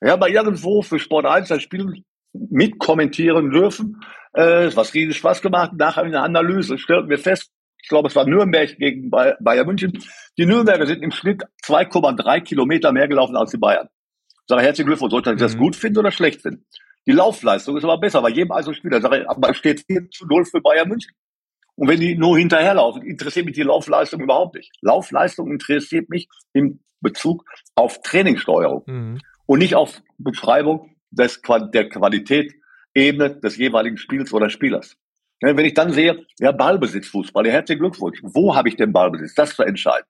Ja, 0.00 0.16
bei 0.16 0.28
irgendwo 0.28 0.82
für 0.82 0.98
Sport 0.98 1.26
1 1.26 1.48
das 1.48 1.62
Spiel 1.62 2.04
mitkommentieren 2.32 3.50
dürfen, 3.50 4.00
äh, 4.32 4.70
was 4.74 4.94
riesig 4.94 5.16
Spaß 5.16 5.42
gemacht. 5.42 5.72
Nachher 5.76 6.04
in 6.04 6.12
der 6.12 6.22
Analyse 6.22 6.78
stellten 6.78 7.10
wir 7.10 7.18
fest, 7.18 7.50
ich 7.82 7.88
glaube, 7.88 8.08
es 8.08 8.16
war 8.16 8.26
Nürnberg 8.26 8.76
gegen 8.76 9.10
Bayern 9.10 9.66
München. 9.66 9.92
Die 10.36 10.46
Nürnberger 10.46 10.86
sind 10.86 11.02
im 11.02 11.10
Schnitt 11.10 11.42
2,3 11.64 12.40
Kilometer 12.40 12.92
mehr 12.92 13.08
gelaufen 13.08 13.36
als 13.36 13.52
die 13.52 13.58
Bayern. 13.58 13.88
Sage 14.48 14.62
herzlichen 14.62 14.88
Glückwunsch, 14.88 15.10
sollte 15.10 15.32
ich 15.32 15.38
das 15.38 15.54
mhm. 15.54 15.60
gut 15.60 15.76
finden 15.76 15.98
oder 15.98 16.10
schlecht 16.10 16.42
finden? 16.42 16.64
Die 17.06 17.12
Laufleistung 17.12 17.76
ist 17.76 17.84
aber 17.84 17.98
besser 17.98 18.22
bei 18.22 18.30
jedem 18.30 18.52
Einzelspieler. 18.52 19.00
Sage 19.00 19.20
ich, 19.20 19.28
aber 19.28 19.54
steht 19.54 19.84
4 19.86 20.10
zu 20.10 20.26
0 20.26 20.44
für 20.46 20.60
Bayern 20.60 20.88
München. 20.88 21.12
Und 21.76 21.88
wenn 21.88 22.00
die 22.00 22.16
nur 22.16 22.36
hinterherlaufen, 22.36 23.02
interessiert 23.02 23.46
mich 23.46 23.54
die 23.54 23.62
Laufleistung 23.62 24.20
überhaupt 24.20 24.56
nicht. 24.56 24.72
Laufleistung 24.80 25.50
interessiert 25.52 26.08
mich 26.08 26.28
im 26.52 26.80
Bezug 27.00 27.44
auf 27.76 28.02
Trainingssteuerung 28.02 28.82
mhm. 28.86 29.20
und 29.46 29.58
nicht 29.60 29.76
auf 29.76 30.02
Beschreibung 30.18 30.96
des, 31.10 31.40
der 31.72 31.88
Qualität 31.88 32.52
Ebene 32.94 33.36
des 33.36 33.56
jeweiligen 33.56 33.96
Spiels 33.96 34.32
oder 34.32 34.50
Spielers. 34.50 34.96
Wenn 35.40 35.64
ich 35.64 35.74
dann 35.74 35.92
sehe, 35.92 36.26
ja, 36.40 36.50
Ballbesitz, 36.50 37.06
Fußball, 37.08 37.46
ja, 37.46 37.52
herzlichen 37.52 37.80
Glückwunsch. 37.80 38.18
Wo 38.22 38.56
habe 38.56 38.68
ich 38.68 38.76
den 38.76 38.92
Ballbesitz? 38.92 39.34
Das 39.34 39.54
zu 39.54 39.62
entscheiden. 39.62 40.06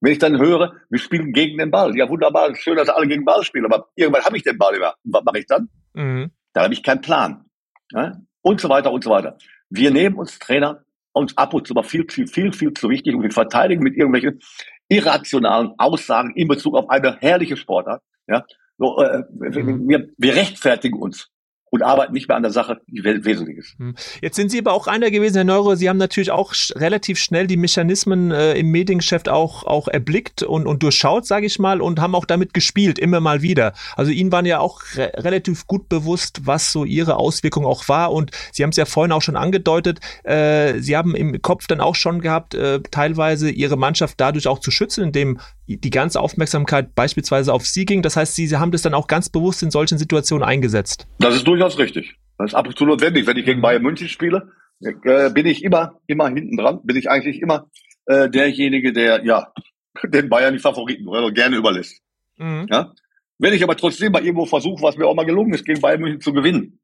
Wenn 0.00 0.12
ich 0.12 0.18
dann 0.18 0.38
höre, 0.38 0.74
wir 0.90 0.98
spielen 0.98 1.32
gegen 1.32 1.58
den 1.58 1.70
Ball. 1.70 1.96
Ja, 1.96 2.08
wunderbar, 2.08 2.54
schön, 2.54 2.76
dass 2.76 2.88
alle 2.88 3.06
gegen 3.06 3.22
den 3.22 3.26
Ball 3.26 3.42
spielen, 3.42 3.64
aber 3.64 3.88
irgendwann 3.96 4.24
habe 4.24 4.36
ich 4.36 4.42
den 4.42 4.58
Ball 4.58 4.74
immer. 4.74 4.94
Was 5.04 5.24
mache 5.24 5.40
ich 5.40 5.46
dann? 5.46 5.68
Mhm. 5.94 6.30
Dann 6.52 6.64
habe 6.64 6.74
ich 6.74 6.82
keinen 6.82 7.00
Plan. 7.00 7.44
Ja? 7.92 8.20
Und 8.42 8.60
so 8.60 8.68
weiter 8.68 8.92
und 8.92 9.02
so 9.02 9.10
weiter. 9.10 9.36
Wir 9.70 9.90
nehmen 9.90 10.16
uns 10.16 10.38
Trainer 10.38 10.84
uns 11.12 11.36
ab 11.36 11.52
und 11.54 11.66
zu 11.66 11.74
mal 11.74 11.82
viel, 11.82 12.06
viel, 12.08 12.26
viel, 12.26 12.52
viel 12.52 12.72
zu 12.72 12.88
wichtig 12.88 13.14
und 13.14 13.22
wir 13.22 13.30
verteidigen 13.30 13.82
mit 13.82 13.96
irgendwelchen 13.96 14.40
irrationalen 14.88 15.72
Aussagen 15.78 16.32
in 16.34 16.48
Bezug 16.48 16.74
auf 16.74 16.88
eine 16.88 17.16
herrliche 17.20 17.56
Sportart. 17.56 18.02
Ja? 18.26 18.44
So, 18.78 19.02
äh, 19.02 19.24
wir, 19.30 20.08
wir 20.16 20.36
rechtfertigen 20.36 20.98
uns 20.98 21.28
und 21.70 21.82
arbeiten 21.82 22.12
nicht 22.12 22.28
mehr 22.28 22.36
an 22.36 22.42
der 22.42 22.52
Sache, 22.52 22.80
die 22.86 23.04
wesentlich 23.04 23.58
ist. 23.58 23.78
Hm. 23.78 23.94
Jetzt 24.22 24.36
sind 24.36 24.50
Sie 24.50 24.58
aber 24.58 24.72
auch 24.72 24.86
einer 24.86 25.10
gewesen, 25.10 25.36
Herr 25.36 25.44
Neuro. 25.44 25.74
Sie 25.74 25.88
haben 25.88 25.98
natürlich 25.98 26.30
auch 26.30 26.54
relativ 26.74 27.18
schnell 27.18 27.46
die 27.46 27.56
Mechanismen 27.56 28.30
äh, 28.30 28.54
im 28.54 28.70
Mediengeschäft 28.70 29.28
auch, 29.28 29.64
auch 29.64 29.88
erblickt 29.88 30.42
und, 30.42 30.66
und 30.66 30.82
durchschaut, 30.82 31.26
sage 31.26 31.46
ich 31.46 31.58
mal, 31.58 31.80
und 31.80 32.00
haben 32.00 32.14
auch 32.14 32.24
damit 32.24 32.54
gespielt, 32.54 32.98
immer 32.98 33.20
mal 33.20 33.42
wieder. 33.42 33.74
Also 33.96 34.10
Ihnen 34.10 34.32
waren 34.32 34.46
ja 34.46 34.60
auch 34.60 34.82
re 34.94 35.12
relativ 35.16 35.66
gut 35.66 35.88
bewusst, 35.88 36.46
was 36.46 36.72
so 36.72 36.84
Ihre 36.84 37.16
Auswirkung 37.16 37.66
auch 37.66 37.88
war. 37.88 38.12
Und 38.12 38.30
Sie 38.52 38.62
haben 38.62 38.70
es 38.70 38.76
ja 38.76 38.84
vorhin 38.84 39.12
auch 39.12 39.22
schon 39.22 39.36
angedeutet, 39.36 40.00
äh, 40.24 40.78
Sie 40.80 40.96
haben 40.96 41.14
im 41.14 41.40
Kopf 41.42 41.66
dann 41.66 41.80
auch 41.80 41.94
schon 41.94 42.20
gehabt, 42.20 42.54
äh, 42.54 42.80
teilweise 42.90 43.50
Ihre 43.50 43.76
Mannschaft 43.76 44.14
dadurch 44.18 44.46
auch 44.46 44.58
zu 44.60 44.70
schützen, 44.70 45.04
indem 45.04 45.38
die 45.76 45.90
ganze 45.90 46.20
Aufmerksamkeit 46.20 46.94
beispielsweise 46.94 47.52
auf 47.52 47.66
Sie 47.66 47.84
ging. 47.84 48.02
Das 48.02 48.16
heißt, 48.16 48.34
Sie, 48.34 48.46
Sie 48.46 48.56
haben 48.56 48.72
das 48.72 48.82
dann 48.82 48.94
auch 48.94 49.06
ganz 49.06 49.28
bewusst 49.28 49.62
in 49.62 49.70
solchen 49.70 49.98
Situationen 49.98 50.42
eingesetzt. 50.42 51.06
Das 51.18 51.34
ist 51.34 51.46
durchaus 51.46 51.78
richtig. 51.78 52.16
Das 52.38 52.52
ist 52.52 52.54
absolut 52.54 52.94
notwendig. 52.94 53.26
Wenn 53.26 53.36
ich 53.36 53.44
gegen 53.44 53.60
Bayern 53.60 53.82
München 53.82 54.08
spiele, 54.08 54.50
äh, 54.80 55.30
bin 55.30 55.46
ich 55.46 55.62
immer, 55.62 56.00
immer 56.06 56.28
hinten 56.28 56.56
dran, 56.56 56.80
bin 56.84 56.96
ich 56.96 57.10
eigentlich 57.10 57.42
immer 57.42 57.68
äh, 58.06 58.30
derjenige, 58.30 58.92
der 58.92 59.24
ja 59.24 59.52
den 60.04 60.28
Bayern 60.28 60.54
die 60.54 60.60
Favoriten 60.60 61.06
oder 61.08 61.30
gerne 61.32 61.56
überlässt. 61.56 62.00
Mhm. 62.38 62.66
Ja? 62.70 62.94
Wenn 63.38 63.52
ich 63.52 63.62
aber 63.62 63.76
trotzdem 63.76 64.12
mal 64.12 64.24
irgendwo 64.24 64.46
versuche, 64.46 64.82
was 64.82 64.96
mir 64.96 65.06
auch 65.06 65.14
mal 65.14 65.26
gelungen 65.26 65.52
ist, 65.52 65.64
gegen 65.64 65.80
Bayern 65.80 66.00
München 66.00 66.20
zu 66.20 66.32
gewinnen, 66.32 66.80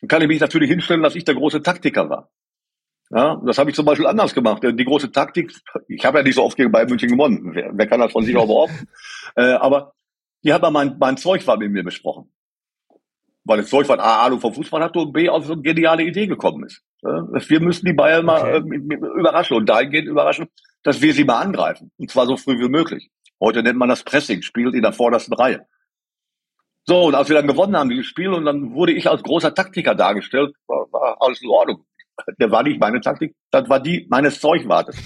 dann 0.00 0.08
kann 0.08 0.22
ich 0.22 0.28
mich 0.28 0.40
natürlich 0.40 0.68
hinstellen, 0.68 1.02
dass 1.02 1.14
ich 1.14 1.24
der 1.24 1.34
große 1.34 1.62
Taktiker 1.62 2.10
war. 2.10 2.30
Ja, 3.10 3.40
das 3.44 3.58
habe 3.58 3.70
ich 3.70 3.76
zum 3.76 3.86
Beispiel 3.86 4.06
anders 4.06 4.34
gemacht. 4.34 4.62
Die 4.64 4.84
große 4.84 5.12
Taktik, 5.12 5.52
ich 5.86 6.04
habe 6.04 6.18
ja 6.18 6.24
nicht 6.24 6.34
so 6.34 6.42
oft 6.42 6.56
gegen 6.56 6.72
Bayern 6.72 6.88
München 6.88 7.08
gewonnen. 7.08 7.54
Wer, 7.54 7.70
wer 7.72 7.86
kann 7.86 8.00
das 8.00 8.12
von 8.12 8.24
sich 8.24 8.36
auch 8.36 8.46
behaupten? 8.46 8.88
äh, 9.36 9.52
aber 9.52 9.92
die 10.42 10.52
hat 10.52 10.62
mal 10.62 10.70
mein, 10.70 10.96
mein 10.98 11.16
Zeugwart 11.16 11.60
mit 11.60 11.70
mir 11.70 11.84
besprochen. 11.84 12.32
Weil 13.44 13.58
das 13.58 13.70
Zeugwart 13.70 14.00
A, 14.00 14.26
Ahnung 14.26 14.40
vom 14.40 14.52
Fußball 14.52 14.82
hat 14.82 14.96
und 14.96 15.12
B, 15.12 15.28
auf 15.28 15.46
so 15.46 15.52
eine 15.52 15.62
geniale 15.62 16.02
Idee 16.02 16.26
gekommen 16.26 16.64
ist. 16.64 16.82
Ja, 17.02 17.28
wir 17.30 17.60
müssen 17.60 17.86
die 17.86 17.92
Bayern 17.92 18.28
okay. 18.28 18.42
mal 18.42 18.56
äh, 18.56 19.18
überraschen 19.20 19.56
und 19.56 19.68
dahingehend 19.68 20.08
überraschen, 20.08 20.48
dass 20.82 21.00
wir 21.00 21.14
sie 21.14 21.24
mal 21.24 21.40
angreifen. 21.40 21.92
Und 21.98 22.10
zwar 22.10 22.26
so 22.26 22.36
früh 22.36 22.58
wie 22.58 22.68
möglich. 22.68 23.10
Heute 23.40 23.62
nennt 23.62 23.78
man 23.78 23.88
das 23.88 24.02
Pressing, 24.02 24.42
spielt 24.42 24.74
in 24.74 24.82
der 24.82 24.92
vordersten 24.92 25.34
Reihe. 25.34 25.64
So, 26.86 27.04
und 27.04 27.14
als 27.14 27.28
wir 27.28 27.36
dann 27.36 27.46
gewonnen 27.46 27.76
haben, 27.76 27.90
dieses 27.90 28.06
Spiel, 28.06 28.30
und 28.30 28.44
dann 28.44 28.72
wurde 28.74 28.92
ich 28.92 29.08
als 29.08 29.22
großer 29.22 29.54
Taktiker 29.54 29.94
dargestellt, 29.94 30.54
war, 30.66 30.90
war 30.92 31.16
alles 31.20 31.40
in 31.42 31.48
Ordnung 31.48 31.84
der 32.38 32.50
war 32.50 32.62
nicht 32.62 32.80
meine 32.80 33.00
Taktik, 33.00 33.34
das 33.50 33.68
war 33.68 33.80
die 33.80 34.06
meines 34.10 34.40
Zeugwartes. 34.40 34.96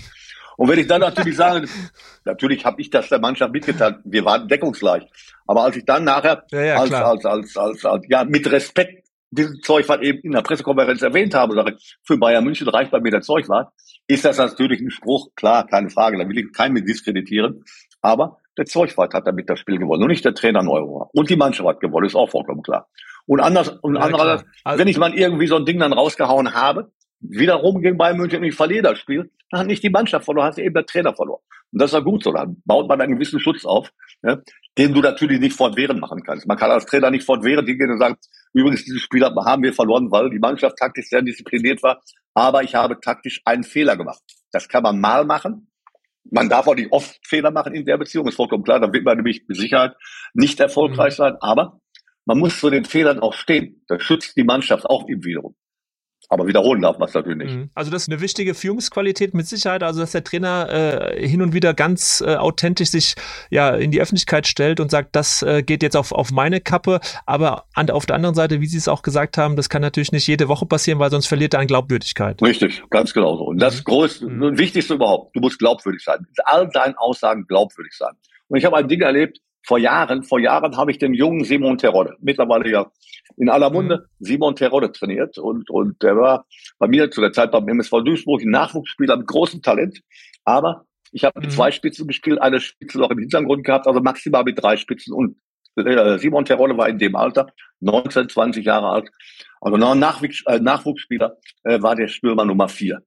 Und 0.56 0.68
wenn 0.68 0.78
ich 0.78 0.86
dann 0.86 1.00
natürlich 1.00 1.36
sage, 1.36 1.66
natürlich 2.24 2.64
habe 2.64 2.80
ich 2.80 2.90
das 2.90 3.08
der 3.08 3.18
Mannschaft 3.18 3.52
mitgeteilt, 3.52 3.96
wir 4.04 4.24
waren 4.24 4.46
deckungsgleich. 4.46 5.04
Aber 5.46 5.64
als 5.64 5.76
ich 5.76 5.84
dann 5.84 6.04
nachher 6.04 6.44
ja, 6.50 6.62
ja, 6.62 6.76
als, 6.76 6.92
als, 6.92 7.24
als, 7.24 7.56
als, 7.56 7.84
als, 7.84 8.04
ja, 8.08 8.24
mit 8.24 8.50
Respekt 8.50 9.08
diesen 9.30 9.62
Zeugwart 9.62 10.02
eben 10.02 10.18
in 10.20 10.32
der 10.32 10.42
Pressekonferenz 10.42 11.02
erwähnt 11.02 11.34
habe, 11.34 11.54
sage 11.54 11.76
ich, 11.76 11.96
für 12.02 12.18
Bayern 12.18 12.44
München 12.44 12.68
reicht 12.68 12.90
bei 12.90 13.00
mir 13.00 13.10
der 13.10 13.22
Zeugwart, 13.22 13.72
ist 14.06 14.24
das 14.24 14.38
natürlich 14.38 14.80
ein 14.80 14.90
Spruch, 14.90 15.28
klar, 15.36 15.66
keine 15.66 15.88
Frage, 15.88 16.18
da 16.18 16.28
will 16.28 16.38
ich 16.38 16.52
keinen 16.52 16.74
mit 16.74 16.88
diskreditieren. 16.88 17.64
Aber 18.02 18.38
der 18.58 18.66
Zeugwart 18.66 19.14
hat 19.14 19.26
damit 19.26 19.48
das 19.48 19.58
Spiel 19.60 19.78
gewonnen 19.78 20.02
und 20.02 20.08
nicht 20.08 20.24
der 20.24 20.34
Trainer 20.34 20.62
Neuro. 20.62 21.08
Und 21.12 21.30
die 21.30 21.36
Mannschaft 21.36 21.68
hat 21.68 21.80
gewonnen, 21.80 22.06
ist 22.06 22.16
auch 22.16 22.30
vollkommen 22.30 22.62
klar. 22.62 22.88
Und 23.26 23.40
anders, 23.40 23.68
und 23.68 23.94
ja, 23.94 24.02
andererseits, 24.02 24.44
also, 24.64 24.78
wenn 24.78 24.88
ich 24.88 24.98
mal 24.98 25.14
irgendwie 25.14 25.46
so 25.46 25.56
ein 25.56 25.64
Ding 25.64 25.78
dann 25.78 25.92
rausgehauen 25.92 26.54
habe, 26.54 26.90
wiederum 27.20 27.80
gegen 27.82 27.98
Bayern 27.98 28.16
München 28.16 28.40
und 28.40 28.44
ich 28.44 28.54
verliere 28.54 28.82
das 28.82 28.98
Spiel, 28.98 29.30
dann 29.50 29.60
hat 29.60 29.66
nicht 29.66 29.82
die 29.82 29.90
Mannschaft 29.90 30.24
verloren, 30.24 30.46
hat 30.46 30.58
eben 30.58 30.74
der 30.74 30.86
Trainer 30.86 31.14
verloren. 31.14 31.42
Und 31.72 31.80
das 31.80 31.90
ist 31.90 31.94
ja 31.94 32.00
gut 32.00 32.24
so. 32.24 32.32
Dann 32.32 32.60
baut 32.64 32.88
man 32.88 33.00
einen 33.00 33.14
gewissen 33.14 33.40
Schutz 33.40 33.64
auf, 33.64 33.92
ne, 34.22 34.42
den 34.78 34.92
du 34.92 35.00
natürlich 35.00 35.40
nicht 35.40 35.56
fortwährend 35.56 36.00
machen 36.00 36.22
kannst. 36.24 36.46
Man 36.46 36.56
kann 36.56 36.70
als 36.70 36.86
Trainer 36.86 37.10
nicht 37.10 37.24
fortwährend 37.24 37.68
hingehen 37.68 37.90
und 37.90 37.98
sagen, 37.98 38.16
Übrigens, 38.52 38.84
dieses 38.84 39.02
Spiel 39.02 39.24
haben 39.24 39.62
wir 39.62 39.72
verloren, 39.72 40.10
weil 40.10 40.30
die 40.30 40.38
Mannschaft 40.38 40.76
taktisch 40.76 41.08
sehr 41.08 41.22
diszipliniert 41.22 41.82
war. 41.82 42.02
Aber 42.34 42.62
ich 42.62 42.74
habe 42.74 42.98
taktisch 43.00 43.40
einen 43.44 43.64
Fehler 43.64 43.96
gemacht. 43.96 44.22
Das 44.52 44.68
kann 44.68 44.82
man 44.82 45.00
mal 45.00 45.24
machen. 45.24 45.68
Man 46.30 46.48
darf 46.48 46.66
auch 46.66 46.74
nicht 46.74 46.92
oft 46.92 47.18
Fehler 47.26 47.50
machen 47.50 47.74
in 47.74 47.86
der 47.86 47.96
Beziehung, 47.96 48.28
ist 48.28 48.34
vollkommen 48.34 48.64
klar. 48.64 48.80
Da 48.80 48.92
wird 48.92 49.04
man 49.04 49.16
nämlich 49.16 49.44
mit 49.46 49.56
Sicherheit 49.56 49.94
nicht 50.34 50.60
erfolgreich 50.60 51.14
mhm. 51.14 51.22
sein. 51.22 51.36
Aber 51.40 51.80
man 52.26 52.38
muss 52.38 52.58
zu 52.58 52.70
den 52.70 52.84
Fehlern 52.84 53.20
auch 53.20 53.34
stehen. 53.34 53.84
Das 53.88 54.02
schützt 54.02 54.36
die 54.36 54.44
Mannschaft 54.44 54.84
auch 54.84 55.08
im 55.08 55.24
Wiederum. 55.24 55.54
Aber 56.32 56.46
wiederholen 56.46 56.80
darf 56.80 56.96
man 56.96 57.08
es 57.08 57.14
natürlich 57.14 57.38
nicht. 57.38 57.56
Mhm. 57.56 57.70
Also 57.74 57.90
das 57.90 58.02
ist 58.02 58.08
eine 58.08 58.20
wichtige 58.20 58.54
Führungsqualität 58.54 59.34
mit 59.34 59.48
Sicherheit, 59.48 59.82
also 59.82 59.98
dass 59.98 60.12
der 60.12 60.22
Trainer 60.22 61.12
äh, 61.18 61.28
hin 61.28 61.42
und 61.42 61.54
wieder 61.54 61.74
ganz 61.74 62.22
äh, 62.24 62.36
authentisch 62.36 62.90
sich 62.90 63.16
ja 63.50 63.70
in 63.70 63.90
die 63.90 64.00
Öffentlichkeit 64.00 64.46
stellt 64.46 64.78
und 64.78 64.92
sagt, 64.92 65.16
das 65.16 65.42
äh, 65.42 65.64
geht 65.64 65.82
jetzt 65.82 65.96
auf, 65.96 66.12
auf 66.12 66.30
meine 66.30 66.60
Kappe. 66.60 67.00
Aber 67.26 67.64
an, 67.74 67.90
auf 67.90 68.06
der 68.06 68.14
anderen 68.14 68.36
Seite, 68.36 68.60
wie 68.60 68.66
Sie 68.66 68.78
es 68.78 68.86
auch 68.86 69.02
gesagt 69.02 69.38
haben, 69.38 69.56
das 69.56 69.68
kann 69.68 69.82
natürlich 69.82 70.12
nicht 70.12 70.28
jede 70.28 70.46
Woche 70.46 70.66
passieren, 70.66 71.00
weil 71.00 71.10
sonst 71.10 71.26
verliert 71.26 71.54
er 71.54 71.60
an 71.60 71.66
Glaubwürdigkeit. 71.66 72.40
Richtig, 72.40 72.84
ganz 72.90 73.12
genau 73.12 73.36
so. 73.36 73.42
Und 73.42 73.60
das 73.60 73.78
mhm. 73.78 73.84
Größte 73.84 74.28
mhm. 74.28 74.42
und 74.42 74.58
Wichtigste 74.58 74.94
überhaupt, 74.94 75.34
du 75.34 75.40
musst 75.40 75.58
glaubwürdig 75.58 76.04
sein. 76.04 76.28
All 76.44 76.68
deinen 76.68 76.94
Aussagen 76.94 77.48
glaubwürdig 77.48 77.94
sein. 77.96 78.12
Und 78.46 78.56
ich 78.56 78.64
habe 78.64 78.76
ein 78.76 78.86
Ding 78.86 79.00
erlebt, 79.00 79.40
vor 79.66 79.78
Jahren, 79.78 80.22
vor 80.22 80.38
Jahren 80.38 80.76
habe 80.76 80.92
ich 80.92 80.98
den 80.98 81.12
jungen 81.12 81.44
Simon 81.44 81.76
Terodde, 81.76 82.14
mittlerweile 82.20 82.70
ja 82.70 82.86
in 83.40 83.48
aller 83.48 83.70
Munde, 83.70 84.06
mhm. 84.18 84.24
Simon 84.24 84.54
Terodde 84.54 84.92
trainiert 84.92 85.38
und, 85.38 85.70
und 85.70 86.02
der 86.02 86.16
war 86.16 86.46
bei 86.78 86.86
mir 86.86 87.10
zu 87.10 87.22
der 87.22 87.32
Zeit 87.32 87.50
beim 87.50 87.66
MSV 87.66 88.02
Duisburg 88.04 88.42
ein 88.42 88.50
Nachwuchsspieler 88.50 89.16
mit 89.16 89.26
großem 89.26 89.62
Talent, 89.62 90.00
aber 90.44 90.84
ich 91.10 91.24
habe 91.24 91.40
mit 91.40 91.48
mhm. 91.48 91.54
zwei 91.54 91.70
Spitzen 91.70 92.06
gespielt, 92.06 92.40
eine 92.40 92.60
Spitze 92.60 92.98
noch 92.98 93.10
im 93.10 93.18
Hintergrund 93.18 93.64
gehabt, 93.64 93.86
also 93.86 94.00
maximal 94.00 94.44
mit 94.44 94.62
drei 94.62 94.76
Spitzen 94.76 95.14
und 95.14 95.36
äh, 95.76 96.18
Simon 96.18 96.44
Terodde 96.44 96.76
war 96.76 96.88
in 96.88 96.98
dem 96.98 97.16
Alter, 97.16 97.46
19, 97.80 98.28
20 98.28 98.64
Jahre 98.64 98.88
alt, 98.88 99.10
also 99.62 99.76
Nachwuchs, 99.78 100.44
äh, 100.46 100.60
Nachwuchsspieler, 100.60 101.38
äh, 101.64 101.80
war 101.80 101.96
der 101.96 102.08
Stürmer 102.08 102.44
Nummer 102.44 102.68
vier. 102.68 103.00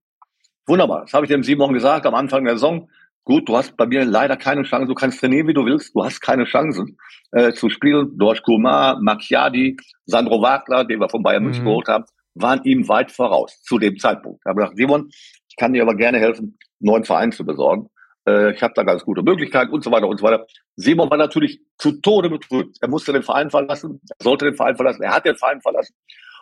Wunderbar, 0.66 1.02
das 1.02 1.14
habe 1.14 1.26
ich 1.26 1.32
dem 1.32 1.44
Simon 1.44 1.74
gesagt 1.74 2.08
am 2.08 2.16
Anfang 2.16 2.44
der 2.46 2.56
Saison, 2.56 2.90
Gut, 3.26 3.48
du 3.48 3.56
hast 3.56 3.78
bei 3.78 3.86
mir 3.86 4.04
leider 4.04 4.36
keine 4.36 4.64
Chance. 4.64 4.88
Du 4.88 4.96
kannst 4.96 5.20
trainieren, 5.20 5.48
wie 5.48 5.54
du 5.54 5.66
willst. 5.66 5.96
Du 5.96 6.04
hast 6.04 6.20
keine 6.20 6.44
Chancen 6.44 6.98
äh, 7.32 7.54
zu 7.54 7.70
spielen. 7.70 8.18
Dorsch 8.18 8.42
Kumar, 8.42 9.00
Macchiadi, 9.02 9.78
Sandro 10.06 10.42
Wagner, 10.42 10.84
den 10.84 11.00
wir 11.00 11.08
von 11.08 11.24
Bayern 11.24 11.44
München 11.44 11.64
mhm. 11.64 11.68
geholt 11.68 11.88
haben, 11.88 12.06
waren 12.36 12.62
ihm 12.64 12.88
weit 12.90 13.12
voraus 13.12 13.62
zu 13.64 13.80
dem 13.80 13.98
Zeitpunkt. 13.98 14.42
Ich 14.42 14.50
habe 14.50 14.60
gedacht, 14.60 14.78
Simon, 14.78 15.10
ich 15.48 15.56
kann 15.56 15.72
dir 15.72 15.84
aber 15.84 15.96
gerne 15.96 16.20
helfen, 16.20 16.58
einen 16.82 16.92
neuen 16.92 17.04
Verein 17.06 17.32
zu 17.32 17.46
besorgen. 17.46 17.90
Äh, 18.28 18.54
ich 18.54 18.62
habe 18.62 18.74
da 18.76 18.84
ganz 18.84 19.04
gute 19.04 19.22
Möglichkeiten 19.22 19.72
und 19.72 19.84
so 19.84 19.92
weiter 19.92 20.08
und 20.08 20.20
so 20.20 20.26
weiter. 20.26 20.46
Simon 20.76 21.10
war 21.10 21.18
natürlich 21.18 21.62
zu 21.78 22.02
Tode 22.02 22.30
betrübt. 22.30 22.78
Er 22.82 22.90
musste 22.90 23.14
den 23.14 23.24
Verein 23.24 23.50
verlassen, 23.50 24.02
er 24.10 24.24
sollte 24.24 24.46
den 24.46 24.56
Verein 24.56 24.76
verlassen, 24.76 25.04
er 25.04 25.14
hat 25.14 25.26
den 25.26 25.36
Verein 25.36 25.62
verlassen 25.62 25.96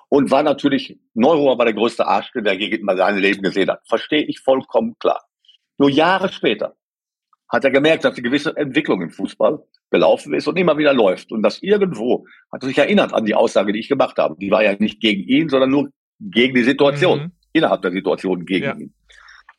und 0.09 0.31
war 0.31 0.43
natürlich, 0.43 0.99
Neurohr 1.13 1.57
war 1.57 1.65
der 1.65 1.73
größte 1.73 2.05
Arsch, 2.05 2.31
der 2.35 2.53
je 2.53 2.67
in 2.75 2.97
seinem 2.97 3.19
Leben 3.19 3.41
gesehen 3.41 3.69
hat. 3.69 3.81
Verstehe 3.87 4.23
ich 4.23 4.39
vollkommen 4.39 4.95
klar. 4.99 5.21
Nur 5.81 5.89
Jahre 5.89 6.31
später 6.31 6.75
hat 7.49 7.63
er 7.63 7.71
gemerkt, 7.71 8.05
dass 8.05 8.13
eine 8.13 8.21
gewisse 8.21 8.55
Entwicklung 8.55 9.01
im 9.01 9.09
Fußball 9.09 9.63
gelaufen 9.89 10.35
ist 10.35 10.47
und 10.47 10.55
immer 10.59 10.77
wieder 10.77 10.93
läuft. 10.93 11.31
Und 11.31 11.41
das 11.41 11.63
irgendwo 11.63 12.27
hat 12.51 12.61
er 12.61 12.67
sich 12.67 12.77
erinnert 12.77 13.15
an 13.15 13.25
die 13.25 13.33
Aussage, 13.33 13.73
die 13.73 13.79
ich 13.79 13.89
gemacht 13.89 14.15
habe. 14.19 14.35
Die 14.39 14.51
war 14.51 14.63
ja 14.63 14.75
nicht 14.77 14.99
gegen 14.99 15.23
ihn, 15.23 15.49
sondern 15.49 15.71
nur 15.71 15.89
gegen 16.19 16.53
die 16.53 16.61
Situation, 16.61 17.19
mhm. 17.19 17.31
innerhalb 17.51 17.81
der 17.81 17.93
Situation 17.93 18.45
gegen 18.45 18.65
ja. 18.65 18.75
ihn. 18.75 18.93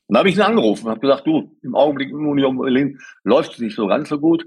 Und 0.07 0.15
da 0.15 0.21
habe 0.21 0.29
ich 0.29 0.37
ihn 0.37 0.43
angerufen 0.43 0.85
und 0.85 0.91
habe 0.93 1.01
gesagt, 1.01 1.27
du, 1.27 1.57
im 1.61 1.75
Augenblick 1.75 2.11
in 2.11 2.25
Union 2.25 2.57
Berlin 2.57 3.01
läuft 3.25 3.55
es 3.55 3.59
nicht 3.59 3.75
so 3.75 3.89
ganz 3.89 4.09
so 4.09 4.21
gut. 4.21 4.47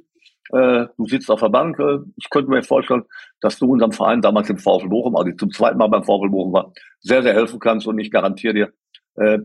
Äh, 0.54 0.86
du 0.96 1.06
sitzt 1.08 1.30
auf 1.30 1.42
der 1.42 1.50
Bank. 1.50 1.78
Äh, 1.78 1.98
ich 2.16 2.30
könnte 2.30 2.50
mir 2.50 2.64
vorstellen, 2.64 3.04
dass 3.42 3.60
du 3.60 3.70
unserem 3.70 3.92
Verein 3.92 4.22
damals 4.22 4.50
im 4.50 4.60
VfL 4.60 4.88
Bochum, 4.88 5.18
also 5.18 5.30
zum 5.34 5.52
zweiten 5.52 5.78
Mal 5.78 5.88
beim 5.88 6.06
VfL 6.06 6.30
Bochum 6.30 6.54
war, 6.54 6.72
sehr, 7.02 7.22
sehr 7.22 7.34
helfen 7.34 7.60
kannst. 7.60 7.86
Und 7.86 8.00
ich 8.00 8.12
garantiere 8.12 8.54
dir, 8.54 8.74
äh, 9.16 9.40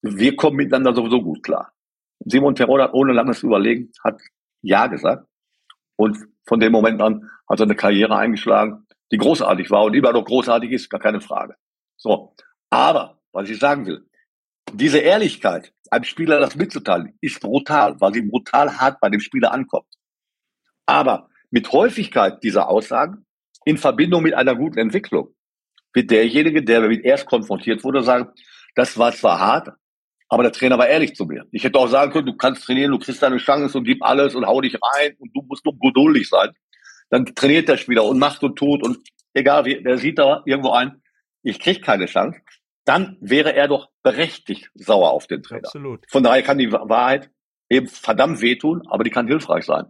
wir 0.00 0.34
kommen 0.34 0.56
miteinander 0.56 0.94
sowieso 0.94 1.20
gut 1.20 1.42
klar. 1.42 1.73
Simon 2.24 2.54
Terodde 2.54 2.84
hat 2.84 2.94
ohne 2.94 3.12
langes 3.12 3.42
Überlegen 3.42 3.92
hat 4.02 4.20
Ja 4.62 4.86
gesagt. 4.86 5.26
Und 5.96 6.18
von 6.46 6.60
dem 6.60 6.72
Moment 6.72 7.00
an 7.00 7.30
hat 7.48 7.60
er 7.60 7.64
eine 7.64 7.76
Karriere 7.76 8.16
eingeschlagen, 8.16 8.86
die 9.12 9.18
großartig 9.18 9.70
war 9.70 9.84
und 9.84 9.94
immer 9.94 10.12
noch 10.12 10.24
großartig 10.24 10.70
ist, 10.72 10.90
gar 10.90 11.00
keine 11.00 11.20
Frage. 11.20 11.54
So. 11.96 12.34
Aber, 12.70 13.20
was 13.32 13.48
ich 13.48 13.58
sagen 13.58 13.86
will, 13.86 14.04
diese 14.72 14.98
Ehrlichkeit, 14.98 15.72
einem 15.90 16.04
Spieler 16.04 16.40
das 16.40 16.56
mitzuteilen, 16.56 17.16
ist 17.20 17.40
brutal, 17.40 18.00
weil 18.00 18.14
sie 18.14 18.22
brutal 18.22 18.76
hart 18.78 18.98
bei 19.00 19.08
dem 19.08 19.20
Spieler 19.20 19.52
ankommt. 19.52 19.86
Aber 20.86 21.28
mit 21.50 21.70
Häufigkeit 21.70 22.42
dieser 22.42 22.68
Aussagen 22.68 23.24
in 23.64 23.78
Verbindung 23.78 24.22
mit 24.22 24.34
einer 24.34 24.56
guten 24.56 24.78
Entwicklung 24.78 25.34
wird 25.92 26.10
derjenige, 26.10 26.62
der 26.64 26.80
damit 26.80 27.04
erst 27.04 27.26
konfrontiert 27.26 27.84
wurde, 27.84 28.02
sagen, 28.02 28.30
das 28.74 28.98
war 28.98 29.12
zwar 29.12 29.38
hart, 29.38 29.68
aber 30.34 30.42
der 30.42 30.52
Trainer 30.52 30.76
war 30.78 30.88
ehrlich 30.88 31.14
zu 31.14 31.26
mir. 31.26 31.46
Ich 31.52 31.62
hätte 31.62 31.78
auch 31.78 31.86
sagen 31.86 32.10
können, 32.10 32.26
du 32.26 32.36
kannst 32.36 32.64
trainieren, 32.64 32.90
du 32.90 32.98
kriegst 32.98 33.22
deine 33.22 33.36
Chance 33.36 33.78
und 33.78 33.84
gib 33.84 34.02
alles 34.02 34.34
und 34.34 34.44
hau 34.44 34.60
dich 34.60 34.74
rein 34.74 35.14
und 35.20 35.30
du 35.32 35.42
musst 35.42 35.64
nur 35.64 35.78
geduldig 35.78 36.28
sein. 36.28 36.50
Dann 37.08 37.24
trainiert 37.36 37.68
der 37.68 37.76
Spieler 37.76 38.02
und 38.04 38.18
macht 38.18 38.42
und 38.42 38.56
tut 38.56 38.82
und 38.82 38.98
egal, 39.32 39.64
wie, 39.64 39.80
der 39.80 39.96
sieht 39.96 40.18
da 40.18 40.42
irgendwo 40.44 40.72
ein, 40.72 41.00
ich 41.44 41.60
krieg 41.60 41.84
keine 41.84 42.06
Chance. 42.06 42.40
Dann 42.84 43.16
wäre 43.20 43.54
er 43.54 43.68
doch 43.68 43.90
berechtigt 44.02 44.72
sauer 44.74 45.12
auf 45.12 45.28
den 45.28 45.44
Trainer. 45.44 45.66
Absolut. 45.66 46.04
Von 46.10 46.24
daher 46.24 46.42
kann 46.42 46.58
die 46.58 46.72
Wahrheit 46.72 47.30
eben 47.68 47.86
verdammt 47.86 48.40
wehtun, 48.40 48.82
aber 48.88 49.04
die 49.04 49.10
kann 49.10 49.28
hilfreich 49.28 49.64
sein. 49.64 49.84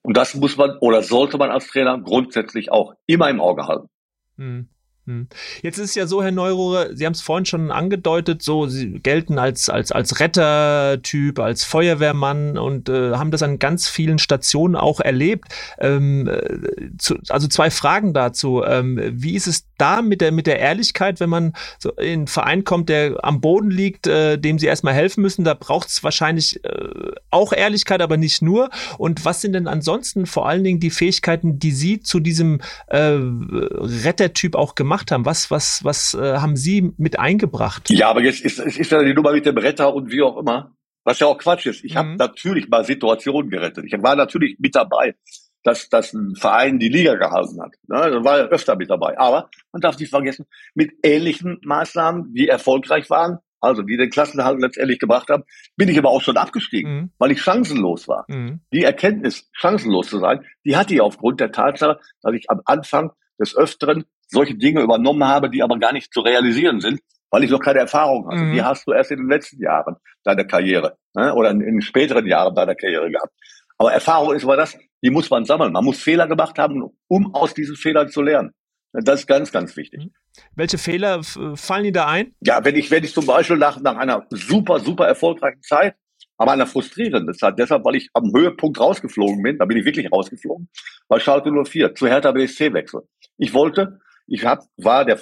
Und 0.00 0.16
das 0.16 0.34
muss 0.34 0.56
man 0.56 0.78
oder 0.78 1.02
sollte 1.02 1.36
man 1.36 1.50
als 1.50 1.66
Trainer 1.66 2.00
grundsätzlich 2.00 2.72
auch 2.72 2.94
immer 3.04 3.28
im 3.28 3.42
Auge 3.42 3.66
halten. 3.66 3.90
Hm. 4.38 4.70
Hm. 5.06 5.28
Jetzt 5.62 5.78
ist 5.78 5.90
es 5.90 5.94
ja 5.94 6.08
so, 6.08 6.20
Herr 6.20 6.32
Neurohre, 6.32 6.96
Sie 6.96 7.06
haben 7.06 7.12
es 7.12 7.20
vorhin 7.20 7.46
schon 7.46 7.70
angedeutet, 7.70 8.42
so 8.42 8.66
Sie 8.66 8.98
gelten 8.98 9.38
als 9.38 9.68
als 9.68 9.92
als 9.92 10.18
Rettertyp, 10.18 11.38
als 11.38 11.62
Feuerwehrmann 11.62 12.58
und 12.58 12.88
äh, 12.88 13.12
haben 13.12 13.30
das 13.30 13.44
an 13.44 13.60
ganz 13.60 13.88
vielen 13.88 14.18
Stationen 14.18 14.74
auch 14.74 14.98
erlebt. 14.98 15.44
Ähm, 15.78 16.26
äh, 16.26 16.96
zu, 16.98 17.18
also 17.28 17.46
zwei 17.46 17.70
Fragen 17.70 18.14
dazu: 18.14 18.64
ähm, 18.64 19.00
Wie 19.12 19.36
ist 19.36 19.46
es 19.46 19.68
da 19.78 20.02
mit 20.02 20.20
der 20.20 20.32
mit 20.32 20.48
der 20.48 20.58
Ehrlichkeit, 20.58 21.20
wenn 21.20 21.30
man 21.30 21.52
so 21.78 21.92
in 21.92 22.12
einen 22.12 22.26
Verein 22.26 22.64
kommt, 22.64 22.88
der 22.88 23.24
am 23.24 23.40
Boden 23.40 23.70
liegt, 23.70 24.08
äh, 24.08 24.38
dem 24.38 24.58
Sie 24.58 24.66
erstmal 24.66 24.94
helfen 24.94 25.22
müssen? 25.22 25.44
Da 25.44 25.54
braucht 25.54 25.86
es 25.88 26.02
wahrscheinlich 26.02 26.64
äh, 26.64 27.12
auch 27.30 27.52
Ehrlichkeit, 27.52 28.02
aber 28.02 28.16
nicht 28.16 28.42
nur. 28.42 28.70
Und 28.98 29.24
was 29.24 29.40
sind 29.40 29.52
denn 29.52 29.68
ansonsten 29.68 30.26
vor 30.26 30.48
allen 30.48 30.64
Dingen 30.64 30.80
die 30.80 30.90
Fähigkeiten, 30.90 31.60
die 31.60 31.70
Sie 31.70 32.00
zu 32.00 32.18
diesem 32.18 32.60
äh, 32.88 33.18
Rettertyp 33.20 34.56
auch 34.56 34.74
gemacht 34.74 34.95
gemacht 34.96 35.12
haben. 35.12 35.26
Was, 35.26 35.50
was, 35.50 35.84
was 35.84 36.14
äh, 36.14 36.38
haben 36.38 36.56
Sie 36.56 36.92
mit 36.96 37.18
eingebracht? 37.18 37.90
Ja, 37.90 38.08
aber 38.08 38.22
jetzt 38.22 38.40
ist, 38.40 38.58
ist 38.58 38.90
ja 38.90 39.02
die 39.02 39.14
Nummer 39.14 39.32
mit 39.32 39.46
dem 39.46 39.58
Retter 39.58 39.94
und 39.94 40.10
wie 40.10 40.22
auch 40.22 40.38
immer. 40.38 40.72
Was 41.04 41.20
ja 41.20 41.28
auch 41.28 41.38
Quatsch 41.38 41.66
ist. 41.66 41.84
Ich 41.84 41.94
mhm. 41.94 41.98
habe 41.98 42.16
natürlich 42.16 42.68
mal 42.68 42.84
Situationen 42.84 43.50
gerettet. 43.50 43.84
Ich 43.86 43.92
war 44.02 44.16
natürlich 44.16 44.56
mit 44.58 44.74
dabei, 44.74 45.14
dass, 45.62 45.88
dass 45.88 46.12
ein 46.12 46.34
Verein 46.34 46.78
die 46.78 46.88
Liga 46.88 47.14
gehalten 47.14 47.60
hat. 47.60 47.74
Ne? 47.86 48.10
Da 48.10 48.24
war 48.24 48.38
ja 48.38 48.44
öfter 48.46 48.76
mit 48.76 48.90
dabei. 48.90 49.16
Aber 49.18 49.48
man 49.72 49.80
darf 49.80 49.98
nicht 49.98 50.10
vergessen, 50.10 50.46
mit 50.74 50.92
ähnlichen 51.04 51.60
Maßnahmen, 51.64 52.34
die 52.34 52.48
erfolgreich 52.48 53.08
waren, 53.08 53.38
also 53.60 53.82
die 53.82 53.96
den 53.96 54.10
Klassenhalt 54.10 54.60
letztendlich 54.60 54.98
gebracht 54.98 55.28
haben, 55.28 55.44
bin 55.76 55.88
ich 55.88 55.98
aber 55.98 56.10
auch 56.10 56.22
schon 56.22 56.36
abgestiegen, 56.36 56.92
mhm. 56.92 57.10
weil 57.18 57.30
ich 57.30 57.40
chancenlos 57.40 58.08
war. 58.08 58.24
Mhm. 58.28 58.60
Die 58.72 58.82
Erkenntnis, 58.82 59.48
chancenlos 59.52 60.08
zu 60.08 60.18
sein, 60.18 60.44
die 60.64 60.76
hatte 60.76 60.94
ich 60.94 61.00
aufgrund 61.00 61.40
der 61.40 61.52
Tatsache, 61.52 62.00
dass 62.22 62.34
ich 62.34 62.50
am 62.50 62.62
Anfang 62.64 63.12
des 63.38 63.56
Öfteren 63.56 64.06
solche 64.28 64.56
Dinge 64.56 64.80
übernommen 64.80 65.24
habe, 65.24 65.50
die 65.50 65.62
aber 65.62 65.78
gar 65.78 65.92
nicht 65.92 66.12
zu 66.12 66.20
realisieren 66.20 66.80
sind, 66.80 67.00
weil 67.30 67.44
ich 67.44 67.50
noch 67.50 67.60
keine 67.60 67.80
Erfahrung 67.80 68.26
hatte. 68.26 68.42
Mhm. 68.42 68.52
Die 68.52 68.62
hast 68.62 68.86
du 68.86 68.92
erst 68.92 69.10
in 69.10 69.18
den 69.18 69.28
letzten 69.28 69.62
Jahren 69.62 69.96
deiner 70.24 70.44
Karriere 70.44 70.96
ne? 71.14 71.34
oder 71.34 71.50
in, 71.50 71.60
in 71.60 71.80
späteren 71.80 72.26
Jahren 72.26 72.54
deiner 72.54 72.74
Karriere 72.74 73.10
gehabt. 73.10 73.32
Aber 73.78 73.92
Erfahrung 73.92 74.34
ist 74.34 74.44
aber 74.44 74.56
das, 74.56 74.76
die 75.02 75.10
muss 75.10 75.28
man 75.30 75.44
sammeln. 75.44 75.72
Man 75.72 75.84
muss 75.84 76.02
Fehler 76.02 76.26
gemacht 76.26 76.58
haben, 76.58 76.82
um 77.08 77.34
aus 77.34 77.54
diesen 77.54 77.76
Fehlern 77.76 78.08
zu 78.08 78.22
lernen. 78.22 78.52
Das 78.92 79.20
ist 79.20 79.26
ganz, 79.26 79.52
ganz 79.52 79.76
wichtig. 79.76 80.04
Mhm. 80.04 80.12
Welche 80.54 80.78
Fehler 80.78 81.22
fallen 81.22 81.84
Ihnen 81.84 81.94
da 81.94 82.06
ein? 82.06 82.34
Ja, 82.40 82.64
wenn 82.64 82.76
ich, 82.76 82.90
wenn 82.90 83.04
ich 83.04 83.12
zum 83.12 83.26
Beispiel 83.26 83.56
nach, 83.56 83.80
nach 83.80 83.96
einer 83.96 84.26
super, 84.30 84.80
super 84.80 85.06
erfolgreichen 85.06 85.62
Zeit, 85.62 85.96
aber 86.38 86.52
einer 86.52 86.66
frustrierenden 86.66 87.34
Zeit, 87.34 87.58
deshalb, 87.58 87.84
weil 87.84 87.96
ich 87.96 88.10
am 88.12 88.30
Höhepunkt 88.34 88.78
rausgeflogen 88.78 89.42
bin, 89.42 89.58
da 89.58 89.64
bin 89.64 89.78
ich 89.78 89.84
wirklich 89.84 90.10
rausgeflogen, 90.12 90.68
weil 91.08 91.20
Schalke 91.20 91.50
04 91.50 91.94
zu 91.94 92.06
Hertha 92.06 92.32
BSC 92.32 92.72
wechselt. 92.74 93.04
Ich 93.38 93.54
wollte 93.54 94.00
ich 94.26 94.44
hab, 94.44 94.64
war 94.76 95.04
der, 95.04 95.20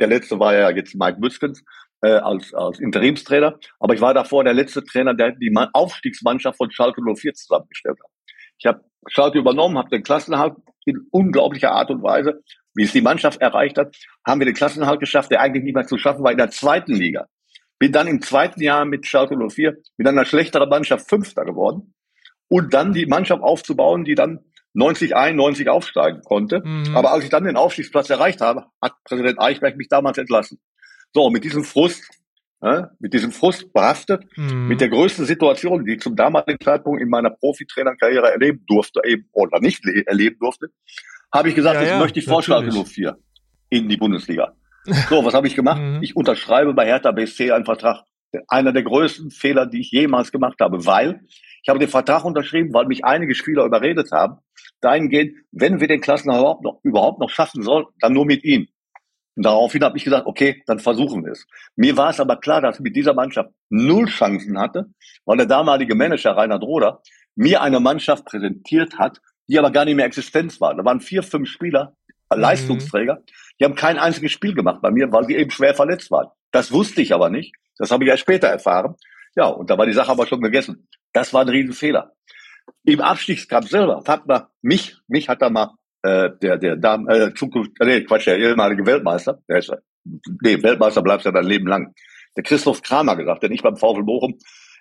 der 0.00 0.08
letzte 0.08 0.38
war 0.38 0.54
ja 0.54 0.70
jetzt 0.70 0.94
Mike 0.94 1.18
Müskens 1.20 1.62
äh, 2.02 2.10
als, 2.10 2.52
als 2.54 2.80
Interimstrainer, 2.80 3.58
aber 3.78 3.94
ich 3.94 4.00
war 4.00 4.14
davor 4.14 4.44
der 4.44 4.54
letzte 4.54 4.84
Trainer, 4.84 5.14
der 5.14 5.32
die 5.32 5.52
Aufstiegsmannschaft 5.72 6.58
von 6.58 6.70
Schalke 6.70 7.00
04 7.02 7.34
zusammengestellt 7.34 7.98
hat. 8.02 8.10
Ich 8.58 8.66
habe 8.66 8.84
Schalke 9.08 9.38
übernommen, 9.38 9.78
habe 9.78 9.90
den 9.90 10.02
Klassenhalt 10.02 10.54
in 10.84 11.06
unglaublicher 11.10 11.72
Art 11.72 11.90
und 11.90 12.02
Weise, 12.02 12.42
wie 12.74 12.84
es 12.84 12.92
die 12.92 13.02
Mannschaft 13.02 13.40
erreicht 13.40 13.78
hat, 13.78 13.94
haben 14.26 14.40
wir 14.40 14.46
den 14.46 14.54
Klassenhalt 14.54 15.00
geschafft, 15.00 15.30
der 15.30 15.40
eigentlich 15.40 15.64
nicht 15.64 15.74
mehr 15.74 15.86
zu 15.86 15.98
schaffen 15.98 16.24
war 16.24 16.32
in 16.32 16.38
der 16.38 16.50
zweiten 16.50 16.94
Liga. 16.94 17.26
Bin 17.78 17.92
dann 17.92 18.06
im 18.06 18.22
zweiten 18.22 18.62
Jahr 18.62 18.84
mit 18.84 19.06
Schalke 19.06 19.36
04 19.36 19.76
mit 19.96 20.06
einer 20.06 20.24
schlechteren 20.24 20.68
Mannschaft 20.68 21.08
Fünfter 21.08 21.44
geworden 21.44 21.94
und 22.48 22.72
dann 22.72 22.92
die 22.92 23.06
Mannschaft 23.06 23.42
aufzubauen, 23.42 24.04
die 24.04 24.14
dann 24.14 24.40
90, 24.74 25.16
91 25.16 25.68
aufsteigen 25.68 26.22
konnte. 26.22 26.62
Mhm. 26.64 26.96
Aber 26.96 27.12
als 27.12 27.24
ich 27.24 27.30
dann 27.30 27.44
den 27.44 27.56
Aufstiegsplatz 27.56 28.10
erreicht 28.10 28.40
habe, 28.40 28.66
hat 28.80 28.92
Präsident 29.04 29.40
Eichberg 29.40 29.76
mich 29.76 29.88
damals 29.88 30.18
entlassen. 30.18 30.60
So, 31.12 31.28
mit 31.30 31.44
diesem 31.44 31.64
Frust, 31.64 32.02
äh, 32.62 32.84
mit 32.98 33.12
diesem 33.12 33.32
Frust 33.32 33.72
behaftet, 33.72 34.24
mhm. 34.36 34.68
mit 34.68 34.80
der 34.80 34.88
größten 34.88 35.26
Situation, 35.26 35.84
die 35.84 35.94
ich 35.94 36.00
zum 36.00 36.16
damaligen 36.16 36.58
Zeitpunkt 36.60 37.02
in 37.02 37.08
meiner 37.08 37.30
Profitrainerkarriere 37.30 38.32
erleben 38.32 38.64
durfte, 38.66 39.00
eben, 39.04 39.28
oder 39.32 39.60
nicht 39.60 39.84
erleben 40.06 40.38
durfte, 40.38 40.68
habe 41.32 41.48
ich 41.48 41.54
gesagt, 41.54 41.76
ja, 41.76 41.82
jetzt 41.82 41.90
ja, 41.90 41.98
möchte 41.98 42.18
ich 42.18 42.26
Vorschlag 42.26 42.62
04 42.70 43.16
in 43.70 43.88
die 43.88 43.96
Bundesliga. 43.96 44.54
So, 45.08 45.24
was 45.24 45.32
habe 45.32 45.46
ich 45.46 45.54
gemacht? 45.54 45.80
Mhm. 45.80 46.02
Ich 46.02 46.16
unterschreibe 46.16 46.74
bei 46.74 46.86
Hertha 46.86 47.12
BSC 47.12 47.52
einen 47.52 47.64
Vertrag. 47.64 48.02
Einer 48.48 48.72
der 48.72 48.82
größten 48.82 49.30
Fehler, 49.30 49.66
die 49.66 49.80
ich 49.80 49.92
jemals 49.92 50.32
gemacht 50.32 50.56
habe, 50.60 50.84
weil 50.86 51.20
ich 51.62 51.68
habe 51.68 51.78
den 51.78 51.88
Vertrag 51.88 52.24
unterschrieben, 52.24 52.72
weil 52.74 52.86
mich 52.86 53.04
einige 53.04 53.34
Spieler 53.34 53.64
überredet 53.64 54.10
haben, 54.12 54.38
dahingehend, 54.80 55.36
wenn 55.52 55.80
wir 55.80 55.88
den 55.88 56.00
Klassenerhalt 56.00 56.58
überhaupt 56.82 57.20
noch, 57.20 57.30
schaffen 57.30 57.62
sollen, 57.62 57.86
dann 58.00 58.12
nur 58.12 58.26
mit 58.26 58.44
ihm. 58.44 58.68
Und 59.36 59.46
daraufhin 59.46 59.82
habe 59.82 59.96
ich 59.96 60.04
gesagt, 60.04 60.26
okay, 60.26 60.62
dann 60.66 60.78
versuchen 60.78 61.24
wir 61.24 61.32
es. 61.32 61.46
Mir 61.76 61.96
war 61.96 62.10
es 62.10 62.20
aber 62.20 62.36
klar, 62.36 62.60
dass 62.60 62.76
ich 62.76 62.82
mit 62.82 62.96
dieser 62.96 63.14
Mannschaft 63.14 63.50
null 63.70 64.06
Chancen 64.06 64.58
hatte, 64.58 64.86
weil 65.24 65.38
der 65.38 65.46
damalige 65.46 65.94
Manager 65.94 66.36
Reinhard 66.36 66.62
Roder 66.62 67.00
mir 67.34 67.62
eine 67.62 67.80
Mannschaft 67.80 68.26
präsentiert 68.26 68.98
hat, 68.98 69.20
die 69.48 69.58
aber 69.58 69.70
gar 69.70 69.84
nicht 69.84 69.94
mehr 69.94 70.06
Existenz 70.06 70.60
war. 70.60 70.74
Da 70.74 70.84
waren 70.84 71.00
vier, 71.00 71.22
fünf 71.22 71.48
Spieler, 71.48 71.96
mhm. 72.30 72.40
Leistungsträger, 72.40 73.22
die 73.58 73.64
haben 73.64 73.74
kein 73.74 73.98
einziges 73.98 74.32
Spiel 74.32 74.54
gemacht 74.54 74.82
bei 74.82 74.90
mir, 74.90 75.10
weil 75.12 75.24
sie 75.24 75.36
eben 75.36 75.50
schwer 75.50 75.74
verletzt 75.74 76.10
waren. 76.10 76.28
Das 76.50 76.72
wusste 76.72 77.00
ich 77.00 77.14
aber 77.14 77.30
nicht. 77.30 77.54
Das 77.78 77.90
habe 77.90 78.04
ich 78.04 78.10
erst 78.10 78.22
später 78.22 78.48
erfahren. 78.48 78.96
Ja, 79.34 79.46
und 79.46 79.70
da 79.70 79.78
war 79.78 79.86
die 79.86 79.92
Sache 79.92 80.10
aber 80.10 80.26
schon 80.26 80.42
gegessen. 80.42 80.88
Das 81.12 81.32
war 81.32 81.42
ein 81.42 81.48
Riesenfehler. 81.48 82.12
Im 82.84 83.00
Abstiegskampf 83.00 83.68
selber 83.68 84.02
hat 84.06 84.26
man 84.26 84.46
mich, 84.60 84.96
mich 85.08 85.28
hat 85.28 85.42
da 85.42 85.50
mal 85.50 85.74
äh, 86.02 86.30
der 86.40 86.58
der 86.58 86.76
Dam, 86.76 87.08
äh, 87.08 87.32
Zukunft, 87.34 87.72
äh, 87.80 87.86
nee, 87.86 88.00
Quatsch, 88.02 88.26
der 88.26 88.38
ehemalige 88.38 88.84
Weltmeister, 88.86 89.40
der 89.48 89.58
ist, 89.58 89.72
nee, 90.42 90.62
Weltmeister 90.62 91.02
bleibst 91.02 91.26
ja 91.26 91.32
dein 91.32 91.44
Leben 91.44 91.66
lang. 91.66 91.94
Der 92.36 92.42
Christoph 92.42 92.82
Kramer 92.82 93.16
gesagt, 93.16 93.42
den 93.42 93.52
ich 93.52 93.62
beim 93.62 93.76
VfL 93.76 94.02
Bochum 94.02 94.38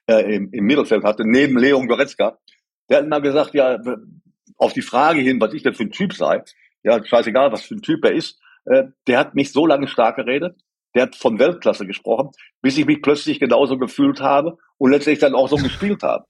äh, 0.07 0.35
im, 0.35 0.51
im 0.51 0.65
Mittelfeld 0.65 1.03
hatte, 1.03 1.23
neben 1.25 1.57
Leon 1.57 1.87
Goretzka, 1.87 2.37
der 2.89 2.99
hat 2.99 3.07
mal 3.07 3.21
gesagt, 3.21 3.53
ja, 3.53 3.79
auf 4.57 4.73
die 4.73 4.81
Frage 4.81 5.21
hin, 5.21 5.39
was 5.39 5.53
ich 5.53 5.63
denn 5.63 5.73
für 5.73 5.83
ein 5.83 5.91
Typ 5.91 6.13
sei, 6.13 6.43
ja, 6.83 7.03
scheißegal, 7.03 7.51
was 7.51 7.63
für 7.63 7.75
ein 7.75 7.81
Typ 7.81 8.03
er 8.05 8.13
ist, 8.13 8.39
äh, 8.65 8.85
der 9.07 9.19
hat 9.19 9.35
mich 9.35 9.51
so 9.51 9.65
lange 9.65 9.87
stark 9.87 10.15
geredet, 10.15 10.55
der 10.95 11.03
hat 11.03 11.15
von 11.15 11.39
Weltklasse 11.39 11.85
gesprochen, 11.85 12.31
bis 12.61 12.77
ich 12.77 12.85
mich 12.85 13.01
plötzlich 13.01 13.39
genauso 13.39 13.77
gefühlt 13.77 14.21
habe 14.21 14.57
und 14.77 14.91
letztendlich 14.91 15.19
dann 15.19 15.35
auch 15.35 15.47
so 15.47 15.55
gespielt 15.63 16.03
habe 16.03 16.25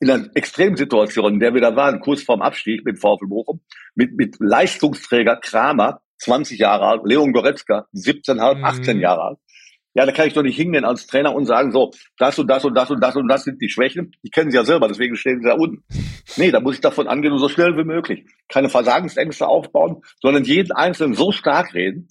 in 0.00 0.10
einer 0.10 0.28
Extremsituation, 0.34 1.34
in 1.34 1.40
der 1.40 1.54
wir 1.54 1.60
da 1.60 1.74
waren, 1.74 2.00
kurz 2.00 2.22
vorm 2.22 2.42
Abstieg 2.42 2.84
mit 2.84 2.98
VfL 2.98 3.26
Bochum, 3.28 3.60
mit, 3.94 4.16
mit 4.16 4.36
Leistungsträger 4.38 5.36
Kramer, 5.36 6.00
20 6.18 6.58
Jahre 6.58 6.86
alt, 6.86 7.02
Leon 7.04 7.32
Goretzka, 7.32 7.86
17,5, 7.94 8.62
18 8.62 8.96
mhm. 8.96 9.02
Jahre 9.02 9.22
alt. 9.22 9.38
Ja, 9.94 10.06
da 10.06 10.12
kann 10.12 10.28
ich 10.28 10.34
doch 10.34 10.42
nicht 10.42 10.56
hingehen 10.56 10.84
als 10.84 11.06
Trainer 11.08 11.34
und 11.34 11.46
sagen, 11.46 11.72
so, 11.72 11.90
das 12.18 12.38
und 12.38 12.48
das 12.48 12.64
und 12.64 12.74
das 12.74 12.90
und 12.90 13.00
das 13.00 13.16
und 13.16 13.26
das 13.26 13.42
sind 13.42 13.60
die 13.60 13.68
Schwächen. 13.68 14.12
Die 14.22 14.30
kennen 14.30 14.50
sie 14.50 14.56
ja 14.56 14.64
selber, 14.64 14.86
deswegen 14.86 15.16
stehen 15.16 15.40
sie 15.40 15.48
da 15.48 15.54
unten. 15.54 15.82
Nee, 16.36 16.50
da 16.50 16.60
muss 16.60 16.74
ich 16.74 16.82
davon 16.82 17.08
angehen, 17.08 17.36
so 17.38 17.48
schnell 17.48 17.76
wie 17.78 17.84
möglich. 17.84 18.26
Keine 18.48 18.68
Versagensängste 18.68 19.48
aufbauen, 19.48 20.02
sondern 20.20 20.44
jeden 20.44 20.72
Einzelnen 20.72 21.14
so 21.14 21.32
stark 21.32 21.72
reden, 21.72 22.08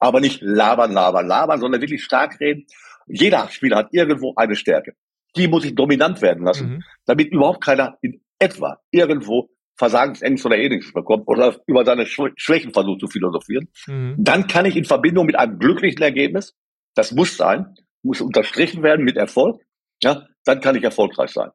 aber 0.00 0.20
nicht 0.20 0.40
labern, 0.42 0.92
labern, 0.92 1.26
labern, 1.26 1.60
sondern 1.60 1.80
wirklich 1.80 2.02
stark 2.02 2.40
reden. 2.40 2.66
Jeder 3.06 3.48
Spieler 3.48 3.76
hat 3.76 3.88
irgendwo 3.92 4.34
eine 4.36 4.56
Stärke 4.56 4.94
die 5.36 5.48
muss 5.48 5.64
ich 5.64 5.74
dominant 5.74 6.22
werden 6.22 6.44
lassen, 6.44 6.68
mhm. 6.68 6.82
damit 7.06 7.32
überhaupt 7.32 7.62
keiner 7.62 7.98
in 8.02 8.20
etwa 8.38 8.78
irgendwo 8.90 9.50
Versagensängste 9.76 10.48
oder 10.48 10.58
ähnliches 10.58 10.92
bekommt 10.92 11.26
oder 11.26 11.56
über 11.66 11.84
seine 11.84 12.06
Schwächen 12.06 12.72
versucht 12.72 13.00
zu 13.00 13.06
philosophieren. 13.06 13.68
Mhm. 13.86 14.16
Dann 14.18 14.46
kann 14.46 14.66
ich 14.66 14.76
in 14.76 14.84
Verbindung 14.84 15.26
mit 15.26 15.36
einem 15.36 15.58
glücklichen 15.58 16.02
Ergebnis, 16.02 16.54
das 16.94 17.12
muss 17.12 17.36
sein, 17.36 17.74
muss 18.02 18.20
unterstrichen 18.20 18.82
werden 18.82 19.04
mit 19.04 19.16
Erfolg, 19.16 19.62
ja, 20.02 20.26
dann 20.44 20.60
kann 20.60 20.76
ich 20.76 20.82
erfolgreich 20.82 21.30
sein. 21.30 21.50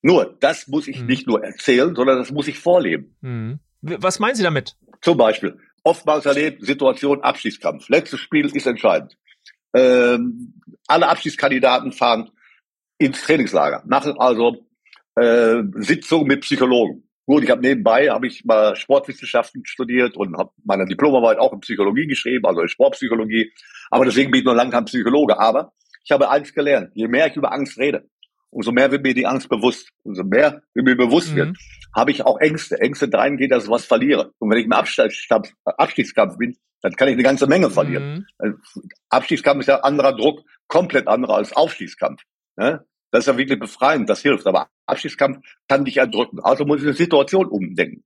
Nur, 0.00 0.36
das 0.40 0.68
muss 0.68 0.86
ich 0.86 1.00
mhm. 1.00 1.06
nicht 1.06 1.26
nur 1.26 1.42
erzählen, 1.42 1.94
sondern 1.94 2.18
das 2.18 2.30
muss 2.30 2.48
ich 2.48 2.58
vorleben. 2.58 3.16
Mhm. 3.20 3.58
Was 3.80 4.18
meinen 4.18 4.34
Sie 4.34 4.42
damit? 4.42 4.76
Zum 5.00 5.16
Beispiel, 5.16 5.58
oftmals 5.82 6.26
erlebt 6.26 6.64
Situation 6.64 7.22
Abschießkampf. 7.22 7.88
Letztes 7.88 8.20
Spiel 8.20 8.46
ist 8.46 8.66
entscheidend. 8.66 9.16
Ähm, 9.74 10.54
alle 10.86 11.08
Abschießkandidaten 11.08 11.92
fahren 11.92 12.30
ins 12.98 13.22
Trainingslager, 13.22 13.82
machen 13.86 14.18
also 14.18 14.66
äh, 15.16 15.62
Sitzungen 15.76 16.26
mit 16.26 16.40
Psychologen. 16.40 17.04
Gut, 17.26 17.44
ich 17.44 17.50
habe 17.50 17.60
nebenbei 17.60 18.08
habe 18.08 18.26
ich 18.26 18.44
mal 18.46 18.74
Sportwissenschaften 18.74 19.62
studiert 19.66 20.16
und 20.16 20.36
habe 20.38 20.50
meine 20.64 20.86
Diplomarbeit 20.86 21.38
auch 21.38 21.52
in 21.52 21.60
Psychologie 21.60 22.06
geschrieben, 22.06 22.46
also 22.46 22.62
in 22.62 22.68
Sportpsychologie. 22.68 23.52
Aber 23.90 24.06
deswegen 24.06 24.30
bin 24.30 24.40
ich 24.40 24.46
noch 24.46 24.54
lange 24.54 24.70
kein 24.70 24.86
Psychologe. 24.86 25.38
Aber 25.38 25.72
ich 26.04 26.10
habe 26.10 26.30
eins 26.30 26.54
gelernt: 26.54 26.90
Je 26.94 27.06
mehr 27.06 27.26
ich 27.26 27.36
über 27.36 27.52
Angst 27.52 27.78
rede, 27.78 28.08
umso 28.50 28.72
mehr 28.72 28.90
wird 28.90 29.02
mir 29.02 29.14
die 29.14 29.26
Angst 29.26 29.48
bewusst. 29.48 29.90
Umso 30.02 30.24
mehr 30.24 30.62
mir 30.74 30.96
bewusst 30.96 31.32
mhm. 31.32 31.36
wird, 31.36 31.58
habe 31.94 32.10
ich 32.10 32.24
auch 32.24 32.38
Ängste. 32.38 32.80
Ängste 32.80 33.08
dahingehend, 33.08 33.52
dass 33.52 33.64
ich 33.64 33.70
was 33.70 33.84
verliere. 33.84 34.32
Und 34.38 34.50
wenn 34.50 34.58
ich 34.58 34.64
im 34.64 34.72
Abstiegskampf, 34.72 35.52
Abstiegskampf 35.64 36.36
bin, 36.38 36.56
dann 36.80 36.92
kann 36.92 37.08
ich 37.08 37.14
eine 37.14 37.22
ganze 37.22 37.46
Menge 37.46 37.70
verlieren. 37.70 38.26
Mhm. 38.40 38.60
Abstiegskampf 39.08 39.60
ist 39.60 39.66
ja 39.66 39.80
anderer 39.80 40.16
Druck, 40.16 40.44
komplett 40.68 41.08
anderer 41.08 41.36
als 41.36 41.52
Aufstiegskampf. 41.52 42.22
Ne? 42.56 42.84
Das 43.10 43.20
ist 43.20 43.26
ja 43.26 43.38
wirklich 43.38 43.58
befreiend, 43.58 44.08
das 44.08 44.22
hilft. 44.22 44.46
Aber 44.46 44.68
Abschiedskampf 44.86 45.38
kann 45.68 45.84
dich 45.84 45.96
erdrücken. 45.96 46.40
Also 46.40 46.64
muss 46.64 46.80
ich 46.80 46.84
eine 46.84 46.94
Situation 46.94 47.46
umdenken. 47.46 48.04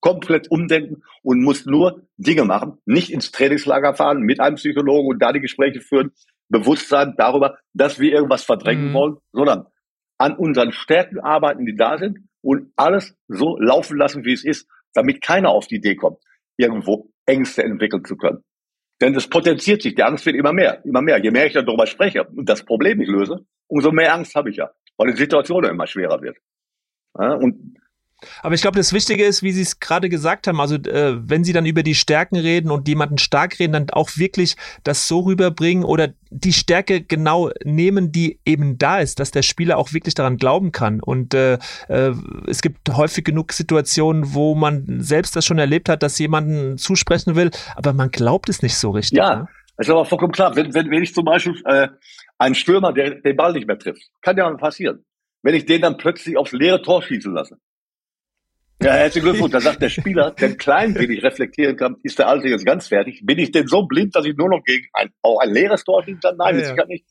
Komplett 0.00 0.50
umdenken 0.50 1.02
und 1.22 1.42
muss 1.42 1.64
nur 1.64 2.02
Dinge 2.16 2.44
machen. 2.44 2.78
Nicht 2.84 3.10
ins 3.10 3.30
Trainingslager 3.30 3.94
fahren 3.94 4.20
mit 4.20 4.40
einem 4.40 4.56
Psychologen 4.56 5.08
und 5.08 5.22
da 5.22 5.32
die 5.32 5.40
Gespräche 5.40 5.80
führen. 5.80 6.12
Bewusstsein 6.48 7.14
darüber, 7.16 7.58
dass 7.72 7.98
wir 7.98 8.12
irgendwas 8.12 8.44
verdrängen 8.44 8.90
mhm. 8.90 8.94
wollen, 8.94 9.16
sondern 9.32 9.66
an 10.22 10.36
unseren 10.36 10.70
Stärken 10.70 11.18
arbeiten, 11.18 11.66
die 11.66 11.74
da 11.74 11.98
sind 11.98 12.20
und 12.42 12.72
alles 12.76 13.16
so 13.26 13.58
laufen 13.58 13.96
lassen, 13.98 14.24
wie 14.24 14.32
es 14.32 14.44
ist, 14.44 14.68
damit 14.94 15.20
keiner 15.20 15.50
auf 15.50 15.66
die 15.66 15.76
Idee 15.76 15.96
kommt, 15.96 16.18
irgendwo 16.56 17.10
Ängste 17.26 17.64
entwickeln 17.64 18.04
zu 18.04 18.16
können. 18.16 18.44
Denn 19.00 19.14
das 19.14 19.28
potenziert 19.28 19.82
sich, 19.82 19.96
die 19.96 20.02
Angst 20.04 20.24
wird 20.24 20.36
immer 20.36 20.52
mehr, 20.52 20.84
immer 20.84 21.02
mehr. 21.02 21.18
Je 21.20 21.32
mehr 21.32 21.46
ich 21.46 21.54
darüber 21.54 21.86
spreche 21.86 22.22
und 22.22 22.48
das 22.48 22.64
Problem 22.64 22.98
nicht 22.98 23.08
löse, 23.10 23.44
umso 23.66 23.90
mehr 23.90 24.14
Angst 24.14 24.36
habe 24.36 24.50
ich 24.50 24.56
ja, 24.56 24.70
weil 24.96 25.10
die 25.10 25.18
Situation 25.18 25.64
immer 25.64 25.88
schwerer 25.88 26.22
wird. 26.22 26.36
Ja, 27.18 27.34
und 27.34 27.78
aber 28.42 28.54
ich 28.54 28.62
glaube, 28.62 28.76
das 28.76 28.92
Wichtige 28.92 29.24
ist, 29.24 29.42
wie 29.42 29.52
Sie 29.52 29.62
es 29.62 29.80
gerade 29.80 30.08
gesagt 30.08 30.46
haben, 30.46 30.60
also 30.60 30.76
äh, 30.76 31.16
wenn 31.28 31.44
Sie 31.44 31.52
dann 31.52 31.66
über 31.66 31.82
die 31.82 31.94
Stärken 31.94 32.36
reden 32.36 32.70
und 32.70 32.88
jemanden 32.88 33.18
stark 33.18 33.58
reden, 33.58 33.72
dann 33.72 33.90
auch 33.90 34.16
wirklich 34.16 34.56
das 34.84 35.08
so 35.08 35.20
rüberbringen 35.20 35.84
oder 35.84 36.08
die 36.30 36.52
Stärke 36.52 37.02
genau 37.02 37.50
nehmen, 37.64 38.12
die 38.12 38.40
eben 38.44 38.78
da 38.78 39.00
ist, 39.00 39.20
dass 39.20 39.30
der 39.30 39.42
Spieler 39.42 39.78
auch 39.78 39.92
wirklich 39.92 40.14
daran 40.14 40.36
glauben 40.38 40.72
kann. 40.72 41.00
Und 41.00 41.34
äh, 41.34 41.58
äh, 41.88 42.12
es 42.46 42.62
gibt 42.62 42.88
häufig 42.90 43.24
genug 43.24 43.52
Situationen, 43.52 44.34
wo 44.34 44.54
man 44.54 45.00
selbst 45.00 45.36
das 45.36 45.44
schon 45.44 45.58
erlebt 45.58 45.88
hat, 45.88 46.02
dass 46.02 46.18
jemanden 46.18 46.78
zusprechen 46.78 47.36
will, 47.36 47.50
aber 47.76 47.92
man 47.92 48.10
glaubt 48.10 48.48
es 48.48 48.62
nicht 48.62 48.76
so 48.76 48.90
richtig. 48.90 49.18
Ja. 49.18 49.36
Ne? 49.36 49.48
ist 49.78 49.90
aber 49.90 50.04
vollkommen 50.04 50.32
klar. 50.32 50.54
Wenn, 50.56 50.74
wenn, 50.74 50.90
wenn 50.90 51.02
ich 51.02 51.14
zum 51.14 51.24
Beispiel 51.24 51.60
äh, 51.64 51.88
einen 52.38 52.54
Stürmer, 52.54 52.92
der 52.92 53.20
den 53.20 53.36
Ball 53.36 53.52
nicht 53.52 53.66
mehr 53.66 53.78
trifft, 53.78 54.02
kann 54.20 54.36
ja 54.36 54.48
mal 54.48 54.56
passieren. 54.56 55.04
Wenn 55.42 55.54
ich 55.54 55.66
den 55.66 55.82
dann 55.82 55.96
plötzlich 55.96 56.36
aufs 56.36 56.52
leere 56.52 56.82
Tor 56.82 57.02
schießen 57.02 57.32
lasse. 57.32 57.58
Ja, 58.80 58.92
herzlichen 58.92 59.28
Glückwunsch. 59.28 59.52
Da 59.52 59.60
sagt 59.60 59.82
der 59.82 59.88
Spieler, 59.88 60.30
der 60.32 60.56
klein 60.56 60.94
wenig 60.94 61.22
reflektieren 61.22 61.76
kann, 61.76 61.96
ist 62.02 62.18
der 62.18 62.28
Alte 62.28 62.48
jetzt 62.48 62.66
ganz 62.66 62.88
fertig. 62.88 63.22
Bin 63.24 63.38
ich 63.38 63.50
denn 63.50 63.66
so 63.66 63.82
blind, 63.84 64.14
dass 64.16 64.24
ich 64.24 64.36
nur 64.36 64.48
noch 64.48 64.62
gegen 64.64 64.86
ein, 64.92 65.10
auch 65.22 65.38
ein 65.40 65.50
leeres 65.50 65.84
Tor 65.84 66.02
schießen 66.02 66.20
kann? 66.20 66.36
Nein, 66.36 66.58
ja, 66.58 66.74
ja. 66.74 66.86
nicht. 66.86 67.04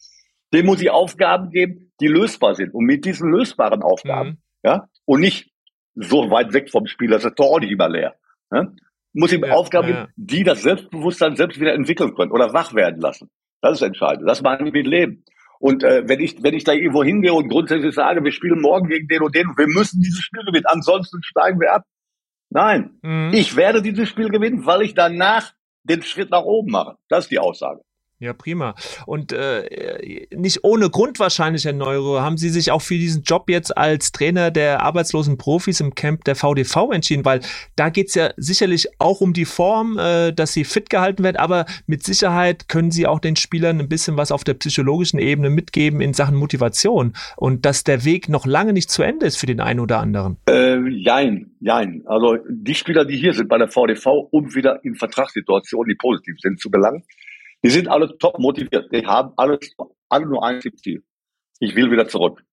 Dem 0.53 0.65
muss 0.65 0.81
ich 0.81 0.89
Aufgaben 0.89 1.49
geben, 1.49 1.91
die 1.99 2.07
lösbar 2.07 2.55
sind. 2.55 2.73
Und 2.73 2.85
mit 2.85 3.05
diesen 3.05 3.29
lösbaren 3.31 3.83
Aufgaben, 3.83 4.29
mhm. 4.29 4.37
ja, 4.63 4.89
und 5.05 5.21
nicht 5.21 5.51
so 5.95 6.29
weit 6.29 6.53
weg 6.53 6.69
vom 6.69 6.87
Spieler, 6.87 7.17
ist 7.17 7.25
das 7.25 7.35
Tor 7.35 7.47
auch 7.47 7.59
nicht 7.59 7.71
immer 7.71 7.89
leer. 7.89 8.15
Ja? 8.51 8.67
muss 9.13 9.33
ihm 9.33 9.43
ja, 9.43 9.53
Aufgaben 9.53 9.87
geben, 9.87 10.07
die 10.15 10.43
das 10.43 10.61
Selbstbewusstsein 10.61 11.35
selbst 11.35 11.59
wieder 11.59 11.73
entwickeln 11.73 12.15
können 12.15 12.31
oder 12.31 12.53
wach 12.53 12.73
werden 12.73 13.01
lassen. 13.01 13.29
Das 13.61 13.73
ist 13.73 13.81
entscheidend. 13.81 14.27
Das 14.27 14.41
meine 14.41 14.67
ich 14.67 14.73
mit 14.73 14.87
Leben. 14.87 15.23
Und 15.61 15.83
äh, 15.83 16.09
wenn 16.09 16.19
ich 16.19 16.41
wenn 16.41 16.55
ich 16.55 16.63
da 16.63 16.73
irgendwo 16.73 17.03
hingehe 17.03 17.33
und 17.33 17.47
grundsätzlich 17.47 17.93
sage, 17.93 18.23
wir 18.23 18.31
spielen 18.31 18.61
morgen 18.61 18.89
gegen 18.89 19.07
den 19.07 19.21
und 19.21 19.35
den 19.35 19.47
und 19.47 19.57
wir 19.59 19.67
müssen 19.67 20.01
dieses 20.01 20.21
Spiel 20.21 20.43
gewinnen, 20.43 20.65
ansonsten 20.65 21.21
steigen 21.21 21.59
wir 21.59 21.73
ab. 21.73 21.83
Nein, 22.49 22.97
mhm. 23.03 23.29
ich 23.31 23.55
werde 23.55 23.83
dieses 23.83 24.09
Spiel 24.09 24.29
gewinnen, 24.29 24.65
weil 24.65 24.81
ich 24.81 24.95
danach 24.95 25.53
den 25.83 26.01
Schritt 26.01 26.31
nach 26.31 26.43
oben 26.43 26.71
mache. 26.71 26.97
Das 27.09 27.25
ist 27.25 27.31
die 27.31 27.37
Aussage. 27.37 27.81
Ja, 28.21 28.33
prima. 28.33 28.75
Und 29.07 29.33
äh, 29.33 30.27
nicht 30.29 30.63
ohne 30.63 30.91
Grund 30.91 31.19
wahrscheinlich, 31.19 31.65
Herr 31.65 31.73
Neuro, 31.73 32.21
haben 32.21 32.37
Sie 32.37 32.49
sich 32.49 32.69
auch 32.71 32.83
für 32.83 32.93
diesen 32.93 33.23
Job 33.23 33.49
jetzt 33.49 33.75
als 33.75 34.11
Trainer 34.11 34.51
der 34.51 34.83
arbeitslosen 34.83 35.39
Profis 35.39 35.79
im 35.79 35.95
Camp 35.95 36.23
der 36.25 36.35
VDV 36.35 36.91
entschieden, 36.91 37.25
weil 37.25 37.39
da 37.75 37.89
geht's 37.89 38.13
ja 38.13 38.29
sicherlich 38.37 38.89
auch 38.99 39.21
um 39.21 39.33
die 39.33 39.45
Form, 39.45 39.97
äh, 39.97 40.33
dass 40.33 40.53
sie 40.53 40.65
fit 40.65 40.91
gehalten 40.91 41.23
werden, 41.23 41.37
aber 41.37 41.65
mit 41.87 42.03
Sicherheit 42.03 42.69
können 42.69 42.91
Sie 42.91 43.07
auch 43.07 43.17
den 43.17 43.35
Spielern 43.35 43.79
ein 43.79 43.89
bisschen 43.89 44.17
was 44.17 44.31
auf 44.31 44.43
der 44.43 44.53
psychologischen 44.53 45.17
Ebene 45.17 45.49
mitgeben 45.49 45.99
in 45.99 46.13
Sachen 46.13 46.35
Motivation 46.35 47.13
und 47.37 47.65
dass 47.65 47.83
der 47.83 48.05
Weg 48.05 48.29
noch 48.29 48.45
lange 48.45 48.73
nicht 48.73 48.91
zu 48.91 49.01
Ende 49.01 49.25
ist 49.25 49.37
für 49.37 49.47
den 49.47 49.59
einen 49.59 49.79
oder 49.79 49.99
anderen. 49.99 50.37
Äh, 50.47 50.77
jein, 50.89 51.49
jein. 51.59 52.03
Also 52.05 52.37
die 52.47 52.75
Spieler, 52.75 53.03
die 53.03 53.17
hier 53.17 53.33
sind 53.33 53.49
bei 53.49 53.57
der 53.57 53.67
VDV, 53.67 54.27
um 54.29 54.53
wieder 54.53 54.85
in 54.85 54.93
Vertragssituationen, 54.93 55.89
die 55.89 55.95
positiv 55.95 56.35
sind, 56.39 56.59
zu 56.59 56.69
gelangen, 56.69 57.03
die 57.63 57.69
sind 57.69 57.87
alle 57.87 58.17
top 58.17 58.39
motiviert. 58.39 58.91
Die 58.91 59.05
haben 59.05 59.33
alles, 59.37 59.59
alle 60.09 60.25
nur 60.25 60.43
ein 60.43 60.61
Ziel. 60.61 61.03
Ich 61.59 61.75
will 61.75 61.91
wieder 61.91 62.07
zurück. 62.07 62.43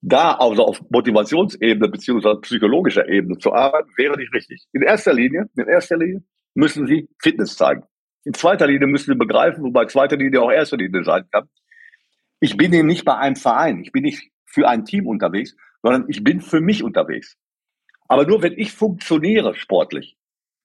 Da 0.00 0.34
also 0.34 0.64
auf 0.64 0.80
Motivationsebene 0.90 1.88
beziehungsweise 1.88 2.40
psychologischer 2.40 3.08
Ebene 3.08 3.38
zu 3.38 3.52
arbeiten, 3.52 3.90
wäre 3.96 4.16
nicht 4.16 4.32
richtig. 4.32 4.66
In 4.72 4.82
erster 4.82 5.12
Linie, 5.12 5.48
in 5.56 5.66
erster 5.66 5.96
Linie 5.96 6.22
müssen 6.54 6.86
sie 6.86 7.08
Fitness 7.20 7.56
zeigen. 7.56 7.82
In 8.24 8.34
zweiter 8.34 8.66
Linie 8.66 8.86
müssen 8.86 9.12
sie 9.12 9.18
begreifen, 9.18 9.64
wobei 9.64 9.86
zweiter 9.86 10.16
Linie 10.16 10.40
auch 10.42 10.50
erster 10.50 10.76
Linie 10.76 11.02
sein 11.02 11.24
kann. 11.32 11.48
Ich 12.40 12.56
bin 12.56 12.72
eben 12.72 12.86
nicht 12.86 13.04
bei 13.04 13.16
einem 13.16 13.36
Verein. 13.36 13.80
Ich 13.80 13.90
bin 13.90 14.02
nicht 14.02 14.30
für 14.44 14.68
ein 14.68 14.84
Team 14.84 15.06
unterwegs, 15.06 15.56
sondern 15.82 16.04
ich 16.08 16.22
bin 16.22 16.40
für 16.40 16.60
mich 16.60 16.84
unterwegs. 16.84 17.36
Aber 18.06 18.24
nur 18.26 18.42
wenn 18.42 18.52
ich 18.52 18.72
funktioniere 18.72 19.54
sportlich, 19.54 20.16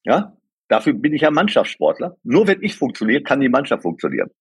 ja, 0.03 0.37
Dafür 0.73 0.93
bin 0.93 1.13
ich 1.13 1.21
ja 1.21 1.29
Mannschaftssportler. 1.29 2.17
Nur 2.23 2.47
wenn 2.47 2.63
ich 2.63 2.75
funktioniere, 2.75 3.21
kann 3.21 3.39
die 3.39 3.47
Mannschaft 3.47 3.83
funktionieren. 3.83 4.31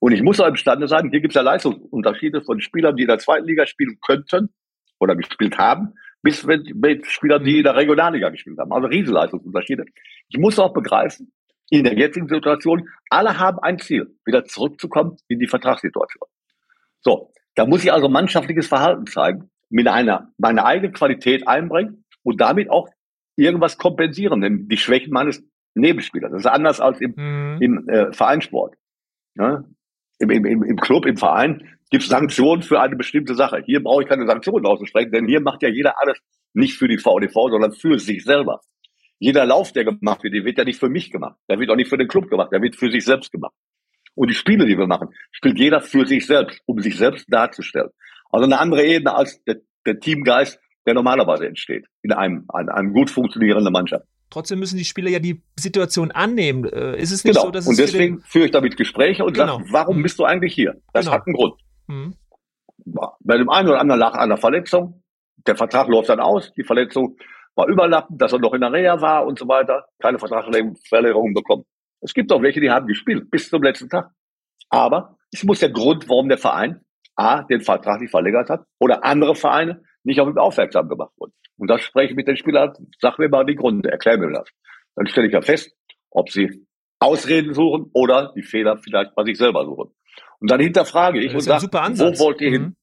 Und 0.00 0.10
ich 0.10 0.20
muss 0.20 0.40
auch 0.40 0.48
imstande 0.48 0.88
sein, 0.88 1.10
hier 1.10 1.20
gibt 1.20 1.30
es 1.30 1.36
ja 1.36 1.42
Leistungsunterschiede 1.42 2.42
von 2.42 2.60
Spielern, 2.60 2.96
die 2.96 3.02
in 3.02 3.08
der 3.08 3.20
zweiten 3.20 3.46
Liga 3.46 3.68
spielen 3.68 3.96
könnten 4.04 4.48
oder 4.98 5.14
gespielt 5.14 5.58
haben, 5.58 5.94
bis 6.22 6.42
mit 6.44 7.06
Spielern, 7.06 7.44
die 7.44 7.58
in 7.58 7.62
der 7.62 7.76
Regionalliga 7.76 8.30
gespielt 8.30 8.58
haben. 8.58 8.72
Also 8.72 8.88
Riesenleistungsunterschiede. 8.88 9.84
Ich 10.28 10.38
muss 10.38 10.58
auch 10.58 10.72
begreifen, 10.72 11.30
in 11.70 11.84
der 11.84 11.94
jetzigen 11.94 12.26
Situation, 12.26 12.88
alle 13.08 13.38
haben 13.38 13.60
ein 13.60 13.78
Ziel, 13.78 14.12
wieder 14.24 14.44
zurückzukommen 14.44 15.18
in 15.28 15.38
die 15.38 15.46
Vertragssituation. 15.46 16.28
So, 17.00 17.30
da 17.54 17.64
muss 17.64 17.84
ich 17.84 17.92
also 17.92 18.08
mannschaftliches 18.08 18.66
Verhalten 18.66 19.06
zeigen, 19.06 19.50
mit 19.68 19.86
einer, 19.86 20.32
meine 20.36 20.64
eigene 20.64 20.90
Qualität 20.90 21.46
einbringen 21.46 22.04
und 22.24 22.40
damit 22.40 22.70
auch 22.70 22.88
irgendwas 23.36 23.78
kompensieren, 23.78 24.40
denn 24.40 24.66
die 24.66 24.78
Schwächen 24.78 25.12
meines 25.12 25.44
Nebenspieler. 25.80 26.28
Das 26.28 26.40
ist 26.40 26.46
anders 26.46 26.80
als 26.80 27.00
im, 27.00 27.14
mhm. 27.16 27.58
im 27.60 27.88
äh, 27.88 28.12
Vereinssport. 28.12 28.74
Ja? 29.34 29.64
Im, 30.18 30.30
im, 30.30 30.44
im, 30.44 30.62
Im 30.62 30.76
Club, 30.76 31.06
im 31.06 31.16
Verein 31.16 31.76
gibt 31.90 32.04
es 32.04 32.08
Sanktionen 32.08 32.62
für 32.62 32.80
eine 32.80 32.96
bestimmte 32.96 33.34
Sache. 33.34 33.62
Hier 33.64 33.82
brauche 33.82 34.02
ich 34.02 34.08
keine 34.08 34.26
Sanktionen 34.26 34.66
auszusprechen, 34.66 35.12
denn 35.12 35.26
hier 35.26 35.40
macht 35.40 35.62
ja 35.62 35.68
jeder 35.68 36.00
alles 36.00 36.18
nicht 36.54 36.76
für 36.76 36.88
die 36.88 36.98
VDV, 36.98 37.50
sondern 37.50 37.72
für 37.72 37.98
sich 37.98 38.24
selber. 38.24 38.60
Jeder 39.18 39.46
Lauf, 39.46 39.72
der 39.72 39.84
gemacht 39.84 40.22
wird, 40.24 40.34
der 40.34 40.44
wird 40.44 40.58
ja 40.58 40.64
nicht 40.64 40.80
für 40.80 40.88
mich 40.88 41.10
gemacht. 41.10 41.36
Der 41.48 41.58
wird 41.58 41.70
auch 41.70 41.76
nicht 41.76 41.88
für 41.88 41.98
den 41.98 42.08
Club 42.08 42.28
gemacht, 42.28 42.50
der 42.52 42.60
wird 42.60 42.76
für 42.76 42.90
sich 42.90 43.04
selbst 43.04 43.30
gemacht. 43.32 43.54
Und 44.14 44.30
die 44.30 44.34
Spiele, 44.34 44.66
die 44.66 44.76
wir 44.76 44.86
machen, 44.86 45.08
spielt 45.30 45.58
jeder 45.58 45.80
für 45.80 46.06
sich 46.06 46.26
selbst, 46.26 46.60
um 46.66 46.80
sich 46.80 46.96
selbst 46.96 47.26
darzustellen. 47.28 47.90
Also 48.30 48.46
eine 48.46 48.58
andere 48.58 48.84
Ebene 48.84 49.14
als 49.14 49.42
der, 49.44 49.56
der 49.86 50.00
Teamgeist, 50.00 50.58
der 50.86 50.94
normalerweise 50.94 51.46
entsteht 51.46 51.86
in 52.02 52.12
einem, 52.12 52.46
in 52.58 52.68
einem 52.68 52.92
gut 52.92 53.10
funktionierenden 53.10 53.72
Mannschaft. 53.72 54.06
Trotzdem 54.30 54.58
müssen 54.58 54.76
die 54.76 54.84
Spieler 54.84 55.10
ja 55.10 55.18
die 55.18 55.42
Situation 55.58 56.10
annehmen. 56.10 56.64
Äh, 56.64 57.00
ist 57.00 57.12
es 57.12 57.24
nicht 57.24 57.34
genau. 57.34 57.46
so, 57.46 57.50
dass 57.50 57.66
und 57.66 57.72
es 57.72 57.78
deswegen 57.78 58.20
führe 58.22 58.46
ich 58.46 58.50
damit 58.50 58.76
Gespräche 58.76 59.24
und 59.24 59.34
genau. 59.34 59.58
sage, 59.58 59.72
warum 59.72 60.02
bist 60.02 60.18
du 60.18 60.24
eigentlich 60.24 60.54
hier? 60.54 60.74
Das 60.92 61.06
genau. 61.06 61.16
hat 61.16 61.26
einen 61.26 61.34
Grund. 61.34 61.54
Mhm. 61.86 62.14
Bei 63.20 63.36
dem 63.36 63.48
einen 63.48 63.68
oder 63.68 63.80
anderen 63.80 64.00
lag 64.00 64.14
an 64.14 64.28
der 64.28 64.38
Verletzung. 64.38 65.02
Der 65.46 65.56
Vertrag 65.56 65.88
läuft 65.88 66.08
dann 66.08 66.20
aus. 66.20 66.52
Die 66.54 66.64
Verletzung 66.64 67.16
war 67.54 67.68
überlappend, 67.68 68.20
dass 68.20 68.32
er 68.32 68.38
noch 68.38 68.52
in 68.52 68.60
der 68.60 68.72
Reha 68.72 69.00
war 69.00 69.26
und 69.26 69.38
so 69.38 69.48
weiter. 69.48 69.86
Keine 70.00 70.18
Vertragsverlängerung 70.18 71.34
bekommen. 71.34 71.64
Es 72.00 72.12
gibt 72.12 72.32
auch 72.32 72.42
welche, 72.42 72.60
die 72.60 72.70
haben 72.70 72.86
gespielt 72.86 73.30
bis 73.30 73.48
zum 73.48 73.62
letzten 73.62 73.88
Tag. 73.88 74.10
Aber 74.68 75.16
es 75.32 75.44
muss 75.44 75.60
der 75.60 75.70
Grund, 75.70 76.08
warum 76.08 76.28
der 76.28 76.38
Verein 76.38 76.80
A, 77.14 77.42
den 77.42 77.62
Vertrag 77.62 78.00
nicht 78.00 78.10
verlängert 78.10 78.50
hat 78.50 78.64
oder 78.78 79.04
andere 79.04 79.34
Vereine 79.34 79.82
nicht 80.06 80.20
auf 80.20 80.28
ihn 80.28 80.38
aufmerksam 80.38 80.88
gemacht 80.88 81.12
wurden. 81.18 81.32
Und 81.58 81.68
das 81.68 81.82
spreche 81.82 82.10
ich 82.10 82.16
mit 82.16 82.28
den 82.28 82.36
Spielern, 82.36 82.72
sag 82.98 83.18
mir 83.18 83.28
mal 83.28 83.44
die 83.44 83.56
Gründe, 83.56 83.90
erklär 83.90 84.18
mir 84.18 84.30
das. 84.30 84.48
Dann 84.94 85.06
stelle 85.06 85.26
ich 85.26 85.32
ja 85.32 85.42
fest, 85.42 85.76
ob 86.10 86.30
sie 86.30 86.66
Ausreden 86.98 87.52
suchen 87.52 87.90
oder 87.92 88.32
die 88.34 88.42
Fehler 88.42 88.78
vielleicht 88.78 89.14
bei 89.14 89.24
sich 89.24 89.36
selber 89.36 89.64
suchen. 89.64 89.90
Und 90.40 90.50
dann 90.50 90.60
hinterfrage 90.60 91.20
ich 91.20 91.34
und 91.34 91.40
sage, 91.40 91.66
wo 91.70 92.18
wollt 92.18 92.40
ihr 92.40 92.50
mhm. 92.50 92.54
hin? 92.54 92.76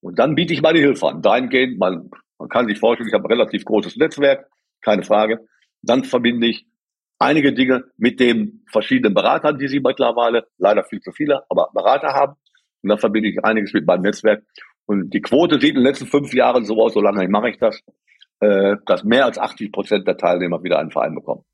Und 0.00 0.18
dann 0.18 0.34
biete 0.34 0.54
ich 0.54 0.62
meine 0.62 0.78
Hilfe 0.78 1.08
an. 1.08 1.22
Dahingehend, 1.22 1.78
man, 1.78 2.10
man 2.38 2.48
kann 2.48 2.66
sich 2.66 2.78
vorstellen, 2.78 3.08
ich 3.08 3.14
habe 3.14 3.24
ein 3.24 3.32
relativ 3.32 3.64
großes 3.64 3.96
Netzwerk, 3.96 4.48
keine 4.80 5.02
Frage. 5.02 5.46
Dann 5.82 6.04
verbinde 6.04 6.46
ich 6.46 6.66
einige 7.18 7.52
Dinge 7.52 7.84
mit 7.96 8.20
den 8.20 8.64
verschiedenen 8.70 9.14
Beratern, 9.14 9.58
die 9.58 9.68
sie 9.68 9.80
mittlerweile, 9.80 10.46
leider 10.58 10.84
viel 10.84 11.00
zu 11.00 11.12
viele, 11.12 11.42
aber 11.48 11.70
Berater 11.72 12.08
haben. 12.08 12.34
Und 12.82 12.90
dann 12.90 12.98
verbinde 12.98 13.30
ich 13.30 13.42
einiges 13.44 13.72
mit 13.72 13.86
meinem 13.86 14.02
Netzwerk. 14.02 14.44
Und 14.86 15.12
die 15.14 15.20
Quote 15.20 15.60
sieht 15.60 15.70
in 15.70 15.76
den 15.76 15.84
letzten 15.84 16.06
fünf 16.06 16.34
Jahren 16.34 16.64
so 16.64 16.80
aus, 16.82 16.94
so 16.94 17.00
lange 17.00 17.26
mache 17.28 17.50
ich 17.50 17.58
das, 17.58 17.80
äh, 18.40 18.76
dass 18.86 19.04
mehr 19.04 19.24
als 19.24 19.38
80 19.38 19.72
Prozent 19.72 20.06
der 20.06 20.16
Teilnehmer 20.16 20.62
wieder 20.62 20.78
einen 20.78 20.90
Verein 20.90 21.14
bekommen. 21.14 21.44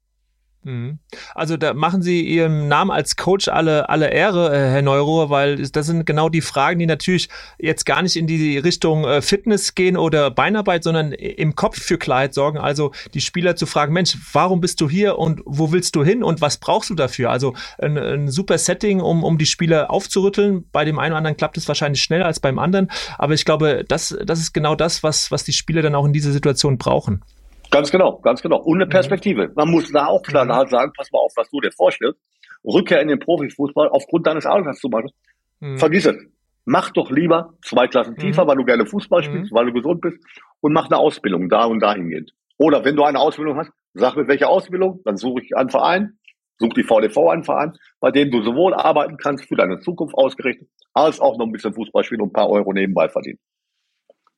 Mhm. 0.62 0.98
Also 1.34 1.56
da 1.56 1.72
machen 1.72 2.02
Sie 2.02 2.20
Ihrem 2.20 2.68
Namen 2.68 2.90
als 2.90 3.16
Coach 3.16 3.48
alle, 3.48 3.88
alle 3.88 4.10
Ehre, 4.10 4.54
äh, 4.54 4.70
Herr 4.70 4.82
Neurohr, 4.82 5.30
weil 5.30 5.56
das 5.56 5.86
sind 5.86 6.04
genau 6.04 6.28
die 6.28 6.42
Fragen, 6.42 6.78
die 6.78 6.86
natürlich 6.86 7.28
jetzt 7.58 7.86
gar 7.86 8.02
nicht 8.02 8.16
in 8.16 8.26
die 8.26 8.58
Richtung 8.58 9.04
äh, 9.04 9.22
Fitness 9.22 9.74
gehen 9.74 9.96
oder 9.96 10.30
Beinarbeit, 10.30 10.84
sondern 10.84 11.12
im 11.12 11.54
Kopf 11.54 11.80
für 11.80 11.96
Klarheit 11.96 12.34
sorgen. 12.34 12.58
Also 12.58 12.92
die 13.14 13.22
Spieler 13.22 13.56
zu 13.56 13.64
fragen, 13.64 13.94
Mensch, 13.94 14.16
warum 14.32 14.60
bist 14.60 14.80
du 14.82 14.90
hier 14.90 15.18
und 15.18 15.40
wo 15.46 15.72
willst 15.72 15.96
du 15.96 16.04
hin 16.04 16.22
und 16.22 16.42
was 16.42 16.58
brauchst 16.58 16.90
du 16.90 16.94
dafür? 16.94 17.30
Also 17.30 17.54
ein, 17.78 17.96
ein 17.96 18.30
super 18.30 18.58
Setting, 18.58 19.00
um, 19.00 19.24
um 19.24 19.38
die 19.38 19.46
Spieler 19.46 19.90
aufzurütteln. 19.90 20.66
Bei 20.72 20.84
dem 20.84 20.98
einen 20.98 21.12
oder 21.12 21.18
anderen 21.18 21.36
klappt 21.38 21.56
es 21.56 21.68
wahrscheinlich 21.68 22.02
schneller 22.02 22.26
als 22.26 22.40
beim 22.40 22.58
anderen. 22.58 22.90
Aber 23.16 23.32
ich 23.32 23.46
glaube, 23.46 23.84
das, 23.88 24.16
das 24.24 24.40
ist 24.40 24.52
genau 24.52 24.74
das, 24.74 25.02
was, 25.02 25.30
was 25.30 25.44
die 25.44 25.54
Spieler 25.54 25.80
dann 25.80 25.94
auch 25.94 26.04
in 26.04 26.12
dieser 26.12 26.32
Situation 26.32 26.76
brauchen. 26.76 27.22
Ganz 27.70 27.90
genau, 27.90 28.18
ganz 28.18 28.42
genau. 28.42 28.60
Und 28.60 28.78
eine 28.78 28.86
mhm. 28.86 28.90
Perspektive. 28.90 29.52
Man 29.54 29.70
muss 29.70 29.90
da 29.92 30.06
auch 30.06 30.22
klar 30.22 30.44
mhm. 30.44 30.68
sagen, 30.68 30.92
pass 30.96 31.10
mal 31.12 31.20
auf, 31.20 31.32
was 31.36 31.48
du 31.50 31.60
dir 31.60 31.72
vorstellst. 31.72 32.20
Rückkehr 32.64 33.00
in 33.00 33.08
den 33.08 33.18
Profifußball 33.18 33.88
aufgrund 33.88 34.26
deines 34.26 34.46
Alters 34.46 34.78
zum 34.80 34.90
Beispiel. 34.90 35.12
Mhm. 35.60 35.78
Vergiss 35.78 36.06
es. 36.06 36.16
Mach 36.64 36.90
doch 36.90 37.10
lieber 37.10 37.54
zwei 37.64 37.86
Klassen 37.86 38.16
tiefer, 38.16 38.44
mhm. 38.44 38.48
weil 38.48 38.56
du 38.56 38.64
gerne 38.64 38.86
Fußball 38.86 39.22
spielst, 39.22 39.52
mhm. 39.52 39.56
weil 39.56 39.66
du 39.66 39.72
gesund 39.72 40.00
bist 40.00 40.18
und 40.60 40.72
mach 40.72 40.86
eine 40.86 40.98
Ausbildung 40.98 41.48
da 41.48 41.64
und 41.64 41.80
dahin 41.80 42.08
gehend. 42.08 42.32
Oder 42.58 42.84
wenn 42.84 42.96
du 42.96 43.04
eine 43.04 43.18
Ausbildung 43.18 43.56
hast, 43.56 43.70
sag 43.94 44.16
mir 44.16 44.28
welche 44.28 44.46
Ausbildung, 44.46 45.00
dann 45.04 45.16
suche 45.16 45.42
ich 45.42 45.56
einen 45.56 45.70
Verein, 45.70 46.18
such 46.58 46.74
die 46.74 46.82
VDV 46.82 47.30
einen 47.30 47.44
Verein, 47.44 47.72
bei 48.00 48.10
dem 48.10 48.30
du 48.30 48.42
sowohl 48.42 48.74
arbeiten 48.74 49.16
kannst, 49.16 49.46
für 49.46 49.56
deine 49.56 49.80
Zukunft 49.80 50.14
ausgerichtet, 50.14 50.68
als 50.92 51.20
auch 51.20 51.38
noch 51.38 51.46
ein 51.46 51.52
bisschen 51.52 51.72
Fußball 51.72 52.04
spielen 52.04 52.20
und 52.20 52.28
ein 52.28 52.34
paar 52.34 52.50
Euro 52.50 52.72
nebenbei 52.72 53.08
verdienen. 53.08 53.38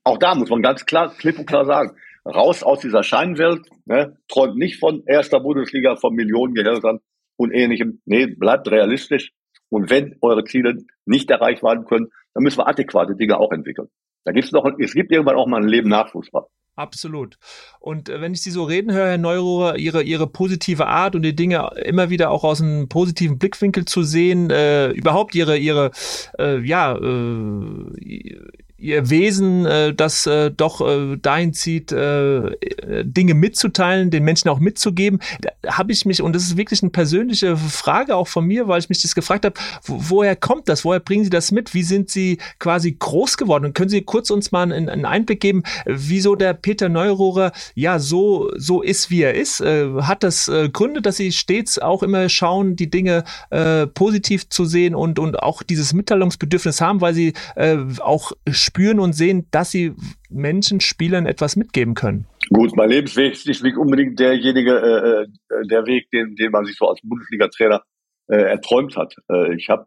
Auch 0.05 0.19
da 0.19 0.35
muss 0.35 0.51
man 0.51 0.63
ganz 0.63 0.87
klar, 0.87 1.13
klipp 1.17 1.39
und 1.39 1.47
klar 1.47 1.65
sagen, 1.65 1.97
raus 2.25 2.63
aus 2.63 2.81
dieser 2.81 3.03
Scheinwelt, 3.03 3.67
ne? 3.85 4.17
träumt 4.29 4.57
nicht 4.57 4.79
von 4.79 5.03
erster 5.07 5.41
Bundesliga, 5.41 5.97
von 5.97 6.15
Millionengehältern 6.15 7.01
und 7.37 7.53
ähnlichem. 7.53 8.01
Nee, 8.05 8.27
bleibt 8.27 8.71
realistisch. 8.71 9.33
Und 9.69 9.91
wenn 9.91 10.17
eure 10.21 10.45
Ziele 10.45 10.79
nicht 11.07 11.31
erreicht 11.31 11.63
werden 11.63 11.85
können, 11.87 12.09
dann 12.35 12.43
müssen 12.43 12.59
wir 12.59 12.69
adäquate 12.69 13.17
Dinge 13.17 13.39
auch 13.39 13.53
entwickeln. 13.53 13.89
Da 14.25 14.33
gibt's 14.33 14.53
noch, 14.53 14.71
es 14.79 14.95
gibt 14.95 15.11
irgendwann 15.11 15.37
auch 15.37 15.47
mal 15.47 15.63
ein 15.63 15.69
Leben 15.69 15.89
nach 15.89 16.11
Fußball. 16.11 16.45
Absolut. 16.75 17.37
Und 17.81 18.09
äh, 18.09 18.23
wenn 18.23 18.33
ich 18.33 18.43
Sie 18.43 18.51
so 18.51 18.65
reden 18.65 18.93
höre, 18.93 19.09
Herr 19.09 19.19
Neurohrer, 19.19 19.77
Ihre, 19.77 20.03
Ihre 20.03 20.27
positive 20.27 20.87
Art 20.87 21.15
und 21.15 21.23
die 21.23 21.37
Dinge 21.37 21.71
immer 21.85 22.09
wieder 22.09 22.31
auch 22.31 22.45
aus 22.45 22.63
einem 22.63 22.89
positiven 22.89 23.39
Blickwinkel 23.39 23.85
zu 23.85 24.03
sehen, 24.03 24.49
äh, 24.51 24.91
überhaupt 24.91 25.35
Ihre, 25.35 25.59
Ihre, 25.59 25.91
äh, 26.39 26.61
ja, 26.61 26.97
äh, 26.97 28.41
ihr 28.83 29.09
Wesen, 29.11 29.65
äh, 29.65 29.95
das 29.95 30.27
äh, 30.27 30.51
doch 30.51 30.81
äh, 30.81 31.17
dahin 31.17 31.53
zieht, 31.55 31.93
äh, 31.93 32.51
Dinge 33.05 33.35
mitzuteilen, 33.35 34.11
den 34.11 34.25
Menschen 34.25 34.49
auch 34.49 34.59
mitzugeben, 34.59 35.21
habe 35.67 35.93
ich 35.93 36.05
mich, 36.05 36.21
und 36.21 36.35
das 36.35 36.43
ist 36.43 36.57
wirklich 36.57 36.83
eine 36.83 36.91
persönliche 36.91 37.57
Frage 37.57 38.17
auch 38.17 38.29
von 38.29 38.45
mir, 38.45 38.69
weil 38.69 38.81
ich 38.81 38.89
mich 38.89 39.01
das 39.03 39.15
gefragt 39.15 39.45
habe, 39.45 39.55
wo, 39.85 39.99
woher 40.01 40.37
kommt 40.37 40.69
das? 40.69 40.85
Woher 40.85 41.01
bringen 41.01 41.25
Sie 41.25 41.31
das 41.31 41.53
mit? 41.53 41.75
Wie 41.75 41.85
sind 41.85 42.11
Sie 42.11 42.39
quasi 42.59 42.97
groß 42.99 43.37
geworden? 43.37 43.67
Und 43.67 43.75
können 43.75 43.89
Sie 43.89 44.03
kurz 44.03 44.31
uns 44.31 44.51
mal 44.51 44.63
einen, 44.63 44.89
einen 44.89 45.05
Einblick 45.05 45.41
geben, 45.41 45.63
wieso 45.87 46.35
der 46.35 46.55
Peter 46.55 46.89
Neurohrer 46.89 47.53
ja 47.75 47.99
so, 47.99 48.51
so 48.57 48.83
ist, 48.83 49.11
wie 49.11 49.23
er 49.23 49.35
ist? 49.35 49.61
Äh, 49.61 49.89
hat 50.03 50.25
das 50.25 50.49
äh, 50.49 50.69
Gründe, 50.69 51.03
dass 51.03 51.17
Sie 51.17 51.31
stets 51.31 51.79
auch 51.79 52.03
immer 52.03 52.29
schauen, 52.29 52.75
die 52.75 52.91
Dinge 52.91 53.25
äh, 53.51 53.87
positiv 53.87 54.49
zu 54.49 54.65
sehen 54.65 54.95
und, 54.95 55.19
und 55.19 55.41
auch 55.41 55.63
dieses 55.63 55.93
Mitteilungsbedürfnis 55.93 56.81
haben, 56.81 57.01
weil 57.01 57.15
Sie 57.15 57.35
äh, 57.55 57.79
auch 58.01 58.33
und 58.99 59.13
sehen, 59.13 59.47
dass 59.51 59.71
sie 59.71 59.95
Menschen, 60.29 60.81
Spielern 60.81 61.27
etwas 61.27 61.57
mitgeben 61.57 61.95
können. 61.95 62.27
Gut, 62.51 62.77
mein 62.77 62.91
Lebensweg 62.91 63.33
ist 63.33 63.63
nicht 63.63 63.77
unbedingt 63.77 64.19
derjenige, 64.19 64.77
äh, 64.79 65.55
äh, 65.55 65.67
der 65.67 65.87
Weg, 65.87 66.11
den, 66.11 66.37
den 66.37 66.51
man 66.51 66.65
sich 66.65 66.77
so 66.77 66.89
als 66.89 67.01
Bundesliga-Trainer 67.03 67.83
äh, 68.29 68.37
erträumt 68.37 68.97
hat. 68.97 69.15
Äh, 69.31 69.55
ich 69.55 69.69
habe, 69.69 69.85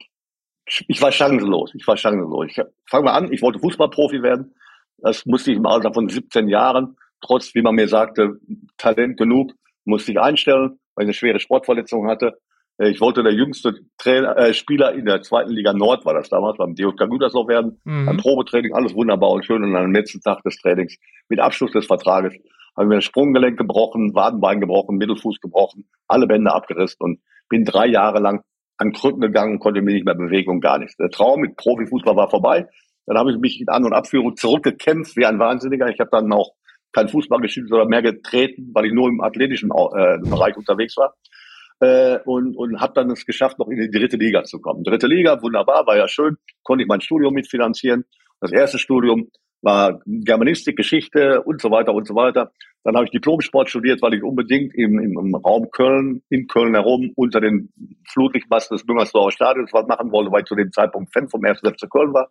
ich 0.88 1.02
war 1.02 1.12
chancenlos. 1.12 1.74
Ich 1.76 1.86
war 1.88 1.98
chancenlos. 1.98 2.48
Ich 2.50 2.62
fange 2.90 3.06
mal 3.06 3.14
an. 3.14 3.32
Ich 3.32 3.42
wollte 3.42 3.60
Fußballprofi 3.60 4.24
werden. 4.24 4.56
Das 4.98 5.26
musste 5.26 5.52
ich 5.52 5.58
im 5.58 5.66
Alter 5.66 5.94
von 5.94 6.10
17 6.10 6.48
Jahren, 6.48 6.98
trotz, 7.22 7.54
wie 7.54 7.62
man 7.62 7.76
mir 7.76 7.88
sagte, 7.88 8.40
Talent 8.78 9.18
genug, 9.18 9.52
musste 9.84 10.12
ich 10.12 10.20
einstellen, 10.20 10.80
weil 10.96 11.04
ich 11.04 11.08
eine 11.08 11.14
schwere 11.14 11.40
Sportverletzung 11.40 12.08
hatte. 12.08 12.40
Äh, 12.78 12.90
ich 12.90 13.02
wollte 13.02 13.24
der 13.24 13.34
jüngste 13.34 13.76
Trainer, 13.98 14.38
äh, 14.38 14.54
Spieler 14.54 14.94
in 14.94 15.06
der 15.06 15.22
zweiten 15.22 15.52
Liga 15.52 15.74
Nord, 15.74 16.06
war 16.06 16.14
das 16.14 16.30
damals, 16.30 16.58
beim 16.58 16.76
DJK 16.76 17.10
Gütersloh 17.10 17.48
werden. 17.48 17.80
Mhm. 17.84 18.10
Ein 18.10 18.18
Probetraining, 18.18 18.74
alles 18.74 18.94
wunderbar 18.94 19.32
und 19.32 19.46
schön. 19.46 19.64
Und 19.64 19.76
am 19.76 19.94
letzten 19.94 20.22
Tag 20.22 20.42
des 20.44 20.58
Trainings, 20.58 20.98
mit 21.30 21.40
Abschluss 21.40 21.72
des 21.72 21.86
Vertrages, 21.86 22.34
habe 22.76 22.86
ich 22.86 22.90
mir 22.90 22.96
das 22.96 23.06
Sprunggelenk 23.06 23.58
gebrochen, 23.58 24.14
Wadenbein 24.14 24.60
gebrochen, 24.60 24.98
Mittelfuß 24.98 25.40
gebrochen, 25.40 25.88
alle 26.08 26.28
Bänder 26.28 26.54
abgerissen 26.54 26.98
und 27.00 27.20
bin 27.50 27.64
drei 27.64 27.88
Jahre 27.88 28.20
lang 28.20 28.42
an 28.78 28.92
Krücken 28.92 29.22
gegangen, 29.22 29.60
konnte 29.60 29.82
mich 29.82 29.94
nicht 29.94 30.06
mehr 30.06 30.16
bewegen 30.16 30.52
und 30.52 30.60
gar 30.60 30.78
nichts. 30.78 30.98
Der 30.98 31.10
Traum 31.10 31.40
mit 31.40 31.56
Profifußball 31.56 32.16
war 32.16 32.30
vorbei. 32.30 32.68
Dann 33.06 33.18
habe 33.18 33.32
ich 33.32 33.38
mich 33.38 33.62
in 33.62 33.70
An- 33.70 33.86
und 33.86 33.94
Abführung 33.94 34.36
zurückgekämpft 34.36 35.16
wie 35.16 35.26
ein 35.26 35.40
Wahnsinniger. 35.40 35.88
Ich 35.88 36.00
habe 36.00 36.10
dann 36.12 36.34
auch 36.34 36.52
kein 36.92 37.08
Fußball 37.08 37.40
gespielt, 37.40 37.70
sondern 37.70 37.88
mehr 37.88 38.02
getreten, 38.02 38.72
weil 38.74 38.86
ich 38.86 38.94
nur 38.94 39.08
im 39.08 39.22
athletischen 39.22 39.70
äh, 39.70 40.18
Bereich 40.30 40.58
unterwegs 40.58 40.98
war. 40.98 41.14
Äh, 41.82 42.20
und 42.26 42.56
und 42.56 42.80
habe 42.80 42.94
dann 42.94 43.12
es 43.12 43.26
geschafft, 43.26 43.60
noch 43.60 43.68
in 43.68 43.80
die 43.80 43.92
dritte 43.92 44.18
Liga 44.18 44.44
zu 44.44 44.60
kommen. 44.60 44.84
Dritte 44.84 45.08
Liga, 45.08 45.42
wunderbar, 45.42 45.86
war 45.86 45.98
ja 45.98 46.08
schön, 46.08 46.38
konnte 46.64 46.84
ich 46.84 46.88
mein 46.88 47.02
Studium 47.02 47.34
mitfinanzieren. 47.34 48.06
Das 48.40 48.52
erste 48.52 48.80
Studium 48.80 49.30
war 49.62 50.00
Germanistik, 50.06 50.78
Geschichte 50.78 51.42
und 51.42 51.60
so 51.60 51.72
weiter 51.72 51.94
und 51.94 52.08
so 52.08 52.16
weiter. 52.16 52.52
Dann 52.84 52.96
habe 52.96 53.06
ich 53.06 53.12
Diplomsport 53.12 53.68
studiert, 53.68 54.02
weil 54.04 54.14
ich 54.14 54.24
unbedingt 54.24 54.76
im, 54.76 55.00
im, 55.00 55.36
Raum 55.36 55.72
Köln, 55.72 56.22
in 56.30 56.48
Köln 56.48 56.76
herum, 56.76 57.12
unter 57.16 57.42
den 57.42 57.74
Flutlichtmasten 58.08 58.78
des 58.78 58.86
Müngersdorfer 58.86 59.32
Stadions 59.32 59.74
was 59.74 59.88
machen 59.88 60.12
wollte, 60.12 60.32
weil 60.32 60.42
ich 60.42 60.48
zu 60.48 60.56
dem 60.56 60.72
Zeitpunkt 60.72 61.12
Fan 61.12 61.28
vom 61.28 61.44
1. 61.44 61.62
FC 61.62 61.90
Köln 61.90 62.14
war. 62.14 62.30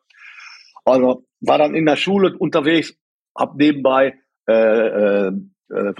Also 0.85 1.25
war 1.41 1.59
dann 1.59 1.75
in 1.75 1.87
der 1.87 1.97
Schule 1.97 2.37
unterwegs, 2.39 2.97
habe 3.37 3.57
nebenbei 3.57 4.15
äh, 4.47 5.27
äh, 5.27 5.33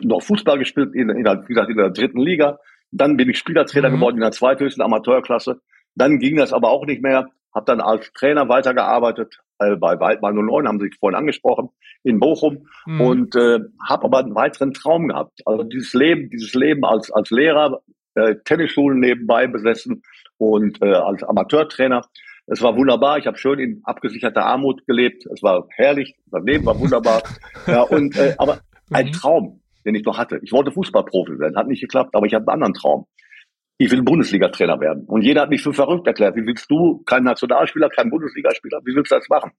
noch 0.03 0.23
Fußball 0.23 0.59
gespielt, 0.59 0.95
in, 0.95 1.11
in 1.11 1.25
wie 1.25 1.47
gesagt, 1.47 1.71
in 1.71 1.77
der 1.77 1.91
dritten 1.91 2.21
Liga. 2.21 2.61
Dann 2.95 3.17
bin 3.17 3.29
ich 3.29 3.39
Spielertrainer 3.39 3.91
mhm. 3.91 3.97
geworden 3.97 4.17
in 4.17 4.23
der 4.23 4.31
zweithöchsten 4.31 4.83
Amateurklasse. 4.83 5.61
Dann 5.95 6.19
ging 6.19 6.37
das 6.37 6.53
aber 6.53 6.71
auch 6.71 6.87
nicht 6.87 7.03
mehr. 7.03 7.29
Habe 7.55 7.67
dann 7.67 7.81
als 7.81 8.13
Trainer 8.13 8.49
weitergearbeitet 8.49 9.39
äh, 9.59 9.77
bei 9.77 9.99
Waldmann 10.01 10.35
09, 10.35 10.67
haben 10.67 10.81
Sie 10.81 10.91
vorhin 10.99 11.17
angesprochen, 11.17 11.69
in 12.03 12.19
Bochum 12.19 12.67
mhm. 12.87 13.01
und 13.01 13.37
äh, 13.37 13.61
habe 13.89 14.05
aber 14.05 14.19
einen 14.19 14.35
weiteren 14.35 14.73
Traum 14.73 15.09
gehabt. 15.09 15.41
Also 15.45 15.65
dieses 15.65 15.95
Leben, 15.95 16.31
dieses 16.31 16.55
Leben 16.55 16.85
als 16.85 17.11
als 17.11 17.31
Lehrer, 17.31 17.81
äh, 18.15 18.37
Tennisschulen 18.45 19.01
nebenbei 19.01 19.47
besessen 19.47 20.03
und 20.39 20.83
äh, 20.83 20.93
als 20.93 21.23
Amateurtrainer. 21.23 22.03
Es 22.47 22.61
war 22.61 22.77
wunderbar. 22.77 23.19
Ich 23.19 23.27
habe 23.27 23.39
schön 23.39 23.59
in 23.59 23.81
abgesicherter 23.85 24.45
Armut 24.45 24.87
gelebt. 24.87 25.25
Es 25.33 25.43
war 25.43 25.67
herrlich. 25.71 26.15
Das 26.31 26.45
Leben 26.45 26.67
war 26.67 26.79
wunderbar. 26.79 27.23
ja, 27.67 27.83
und 27.83 28.17
äh, 28.17 28.35
aber 28.39 28.61
ein 28.91 29.07
mhm. 29.07 29.13
Traum, 29.13 29.61
den 29.85 29.95
ich 29.95 30.05
noch 30.05 30.18
hatte. 30.18 30.41
Ich 30.43 30.53
wollte 30.53 30.72
Fußballprofi 30.72 31.39
werden, 31.39 31.57
hat 31.57 31.68
nicht 31.68 31.80
geklappt, 31.80 32.14
aber 32.14 32.26
ich 32.26 32.35
hatte 32.35 32.49
einen 32.49 32.62
anderen 32.62 32.74
Traum. 32.74 33.07
Ich 33.76 33.91
will 33.91 34.03
Bundesliga-Trainer 34.03 34.80
werden. 34.80 35.05
Und 35.07 35.22
jeder 35.22 35.43
hat 35.43 35.51
mich 35.51 35.62
für 35.62 35.72
verrückt 35.72 36.07
erklärt. 36.07 36.37
Wie 36.37 36.47
willst 36.47 36.70
du, 36.70 37.03
kein 37.07 37.24
Nationalspieler, 37.24 37.89
kein 37.89 38.09
Bundesligaspieler, 38.09 38.80
wie 38.85 38.95
willst 38.95 39.11
du 39.11 39.16
das 39.16 39.28
machen? 39.28 39.53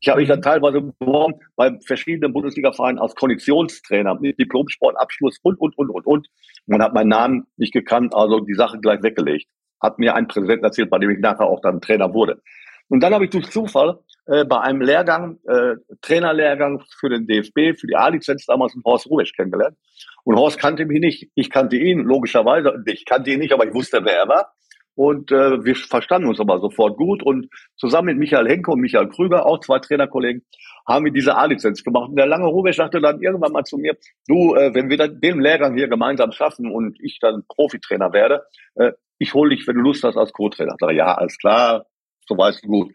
Ich 0.00 0.08
habe 0.08 0.20
mich 0.20 0.28
dann 0.28 0.42
teilweise 0.42 0.80
beworben 0.80 1.34
bei 1.54 1.78
verschiedenen 1.86 2.32
Bundesliga-Vereinen 2.32 2.98
als 2.98 3.14
Konditionstrainer 3.14 4.18
mit 4.18 4.36
Diplom-Sportabschluss 4.38 5.38
und, 5.42 5.60
und, 5.60 5.78
und, 5.78 5.90
und, 5.90 6.06
und. 6.06 6.28
Und 6.66 6.82
habe 6.82 6.94
meinen 6.94 7.08
Namen 7.08 7.46
nicht 7.56 7.72
gekannt, 7.72 8.12
also 8.14 8.40
die 8.40 8.54
Sache 8.54 8.80
gleich 8.80 9.00
weggelegt. 9.02 9.46
Hat 9.80 10.00
mir 10.00 10.16
ein 10.16 10.26
Präsident 10.26 10.64
erzählt, 10.64 10.90
bei 10.90 10.98
dem 10.98 11.10
ich 11.10 11.20
nachher 11.20 11.46
auch 11.46 11.60
dann 11.60 11.80
Trainer 11.80 12.12
wurde. 12.12 12.42
Und 12.88 13.00
dann 13.00 13.14
habe 13.14 13.24
ich 13.24 13.30
durch 13.30 13.48
Zufall 13.50 14.00
äh, 14.26 14.44
bei 14.44 14.60
einem 14.60 14.80
Lehrgang, 14.80 15.38
äh, 15.46 15.76
Trainerlehrgang 16.00 16.82
für 16.98 17.08
den 17.08 17.26
DFB, 17.26 17.78
für 17.78 17.86
die 17.86 17.96
A-Lizenz 17.96 18.46
damals 18.46 18.74
einen 18.74 18.84
Horst 18.84 19.06
Rubisch 19.06 19.32
kennengelernt. 19.32 19.76
Und 20.24 20.36
Horst 20.36 20.58
kannte 20.58 20.86
mich 20.86 21.00
nicht. 21.00 21.30
Ich 21.34 21.50
kannte 21.50 21.76
ihn, 21.76 22.00
logischerweise. 22.00 22.82
Ich 22.86 23.04
kannte 23.04 23.30
ihn 23.30 23.40
nicht, 23.40 23.52
aber 23.52 23.66
ich 23.66 23.74
wusste, 23.74 24.04
wer 24.04 24.18
er 24.18 24.28
war. 24.28 24.52
Und 24.94 25.32
äh, 25.32 25.64
wir 25.64 25.74
verstanden 25.74 26.28
uns 26.28 26.38
aber 26.38 26.60
sofort 26.60 26.96
gut. 26.96 27.22
Und 27.22 27.48
zusammen 27.76 28.06
mit 28.06 28.18
Michael 28.18 28.48
Henke 28.48 28.70
und 28.70 28.80
Michael 28.80 29.08
Krüger, 29.08 29.46
auch 29.46 29.60
zwei 29.60 29.78
Trainerkollegen, 29.78 30.44
haben 30.86 31.04
wir 31.04 31.12
diese 31.12 31.36
A-Lizenz 31.36 31.82
gemacht. 31.82 32.10
Und 32.10 32.16
der 32.16 32.26
lange 32.26 32.46
Rubisch 32.46 32.76
sagte 32.76 33.00
dann 33.00 33.22
irgendwann 33.22 33.52
mal 33.52 33.64
zu 33.64 33.78
mir, 33.78 33.96
du, 34.28 34.54
äh, 34.54 34.74
wenn 34.74 34.90
wir 34.90 34.98
dann 34.98 35.20
den 35.20 35.40
Lehrgang 35.40 35.74
hier 35.76 35.88
gemeinsam 35.88 36.32
schaffen 36.32 36.70
und 36.70 36.98
ich 37.00 37.18
dann 37.20 37.44
Profitrainer 37.48 38.12
werde, 38.12 38.42
äh, 38.74 38.92
ich 39.18 39.34
hole 39.34 39.54
dich, 39.54 39.66
wenn 39.66 39.76
du 39.76 39.82
Lust 39.82 40.04
hast, 40.04 40.16
als 40.16 40.32
Co-Trainer. 40.32 40.72
Ich 40.74 40.80
sage, 40.80 40.94
ja, 40.94 41.14
alles 41.14 41.38
klar, 41.38 41.86
so 42.26 42.36
weißt 42.36 42.64
du 42.64 42.68
gut. 42.68 42.92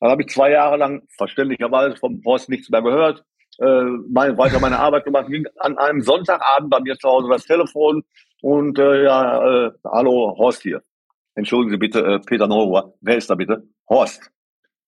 Dann 0.00 0.10
habe 0.10 0.22
ich 0.22 0.28
zwei 0.28 0.50
Jahre 0.50 0.76
lang 0.76 1.02
verständlicherweise 1.16 1.96
vom 1.96 2.20
Horst 2.24 2.48
nichts 2.48 2.70
mehr 2.70 2.82
gehört, 2.82 3.24
äh, 3.58 3.84
mein, 4.10 4.36
weiter 4.36 4.60
meine 4.60 4.78
Arbeit 4.78 5.04
gemacht, 5.04 5.28
ging 5.28 5.46
an 5.58 5.78
einem 5.78 6.02
Sonntagabend 6.02 6.70
bei 6.70 6.80
mir 6.80 6.98
zu 6.98 7.08
Hause 7.08 7.28
das 7.30 7.44
Telefon 7.44 8.04
und 8.42 8.78
äh, 8.78 9.04
ja, 9.04 9.66
äh, 9.66 9.70
hallo 9.84 10.34
Horst 10.36 10.62
hier. 10.62 10.82
Entschuldigen 11.34 11.70
Sie 11.70 11.78
bitte, 11.78 12.00
äh, 12.00 12.18
Peter 12.20 12.46
Neuruhr. 12.46 12.94
Wer 13.00 13.16
ist 13.16 13.30
da 13.30 13.34
bitte? 13.34 13.66
Horst. 13.88 14.30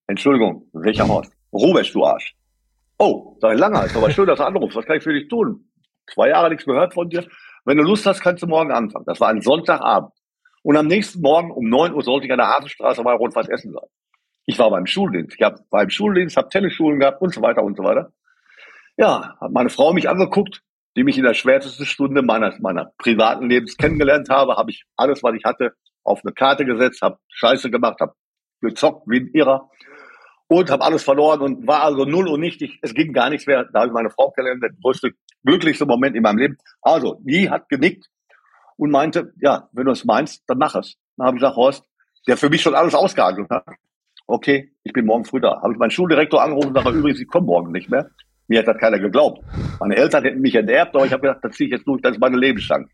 Entschuldigung, 0.07 0.69
welcher 0.73 1.09
Horst? 1.09 1.33
Rubesch, 1.53 1.93
du 1.93 2.05
Arsch. 2.05 2.35
Oh, 2.99 3.37
sag 3.41 3.55
ich 3.55 3.61
lange, 3.61 3.85
ist 3.85 3.97
aber 3.97 4.11
schön, 4.11 4.27
dass 4.27 4.39
du 4.39 4.45
anrufst. 4.45 4.77
Was 4.77 4.85
kann 4.85 4.97
ich 4.97 5.03
für 5.03 5.13
dich 5.13 5.29
tun? 5.29 5.65
Zwei 6.13 6.31
Jahre 6.31 6.51
nichts 6.51 6.65
gehört 6.65 6.95
von 6.95 7.09
dir. 7.09 7.27
Wenn 7.65 7.79
du 7.79 7.85
Lust 7.85 8.07
hast, 8.07 8.21
kannst 8.21 8.43
du 8.43 8.47
morgen 8.47 8.73
anfangen. 8.73 9.05
Das 9.07 9.21
war 9.21 9.29
ein 9.29 9.41
Sonntagabend. 9.41 10.13
Und 10.63 10.77
am 10.77 10.87
nächsten 10.87 11.21
Morgen 11.21 11.51
um 11.51 11.69
neun 11.69 11.95
Uhr 11.95 12.03
sollte 12.03 12.27
ich 12.27 12.33
an 12.33 12.39
der 12.39 12.49
Hafenstraße 12.49 13.03
bei 13.03 13.13
Rotfass 13.13 13.49
essen 13.49 13.73
sein. 13.73 13.89
Ich 14.49 14.59
war 14.59 14.71
beim 14.71 14.87
Schuldienst. 14.87 15.37
Ich 15.39 15.43
habe 15.43 15.61
beim 15.69 15.91
Schuldienst, 15.91 16.39
habe 16.39 16.49
Tennisschulen 16.49 16.99
gehabt 16.99 17.21
und 17.21 17.35
so 17.35 17.43
weiter 17.43 17.63
und 17.63 17.77
so 17.77 17.85
weiter. 17.85 18.15
Ja, 18.97 19.37
hat 19.39 19.53
meine 19.53 19.69
Frau 19.69 19.93
mich 19.93 20.09
angeguckt, 20.09 20.63
die 20.97 21.05
mich 21.05 21.19
in 21.19 21.25
der 21.25 21.35
schwärzesten 21.35 21.85
Stunde 21.85 22.23
meiner, 22.23 22.55
meiner 22.61 22.91
privaten 22.97 23.51
Lebens 23.51 23.77
kennengelernt 23.77 24.31
habe, 24.31 24.57
habe 24.57 24.71
ich 24.71 24.85
alles, 24.97 25.23
was 25.23 25.35
ich 25.35 25.45
hatte, 25.45 25.75
auf 26.03 26.23
eine 26.25 26.33
Karte 26.33 26.65
gesetzt, 26.65 27.03
habe 27.03 27.19
Scheiße 27.29 27.71
gemacht, 27.71 28.01
habe 28.01 28.15
gezockt 28.63 29.03
wie 29.07 29.21
ein 29.21 29.31
Irrer 29.35 29.69
und 30.47 30.71
habe 30.71 30.83
alles 30.83 31.05
verloren 31.05 31.43
und 31.43 31.67
war 31.67 31.83
also 31.83 32.07
null 32.07 32.27
und 32.27 32.41
nichtig. 32.41 32.79
Es 32.81 32.95
ging 32.95 33.13
gar 33.13 33.29
nichts 33.29 33.47
mehr. 33.47 33.69
Da 33.71 33.81
habe 33.81 33.89
ich 33.89 33.93
meine 33.93 34.09
Frau 34.09 34.31
kennengelernt, 34.31 34.63
der 34.63 34.71
größte, 34.83 35.11
glücklichste 35.45 35.85
Moment 35.85 36.17
in 36.17 36.23
meinem 36.23 36.39
Leben. 36.39 36.57
Also, 36.81 37.21
die 37.21 37.51
hat 37.51 37.69
genickt 37.69 38.09
und 38.79 38.91
meinte, 38.91 39.35
ja, 39.43 39.69
wenn 39.73 39.85
du 39.85 39.93
es 39.93 40.07
meinst, 40.07 40.43
dann 40.47 40.57
mach 40.57 40.75
es. 40.75 40.97
Dann 41.19 41.27
habe 41.27 41.37
ich 41.37 41.43
gesagt, 41.43 41.57
Horst, 41.57 41.85
der 42.27 42.39
für 42.39 42.49
mich 42.49 42.63
schon 42.63 42.75
alles 42.75 42.95
ausgehandelt 42.95 43.51
hat. 43.51 43.67
Okay, 44.31 44.70
ich 44.85 44.93
bin 44.93 45.07
morgen 45.07 45.24
früh 45.24 45.41
da. 45.41 45.62
Habe 45.62 45.72
ich 45.72 45.79
meinen 45.79 45.91
Schuldirektor 45.91 46.43
angerufen 46.43 46.68
und 46.68 46.74
sage, 46.74 46.91
übrigens, 46.91 47.18
ich 47.18 47.29
komme 47.29 47.47
morgen 47.47 47.72
nicht 47.72 47.89
mehr. 47.89 48.11
Mir 48.47 48.59
hat 48.59 48.68
das 48.68 48.76
keiner 48.76 48.99
geglaubt. 48.99 49.43
Meine 49.81 49.97
Eltern 49.97 50.22
hätten 50.22 50.41
mich 50.41 50.55
enterbt, 50.55 50.95
aber 50.95 51.07
ich 51.07 51.12
habe 51.12 51.22
gedacht, 51.22 51.39
das 51.43 51.57
ziehe 51.57 51.68
ich 51.68 51.72
jetzt 51.72 51.87
durch, 51.87 52.03
das 52.03 52.12
ist 52.12 52.20
meine 52.20 52.37
Lebenschance. 52.37 52.91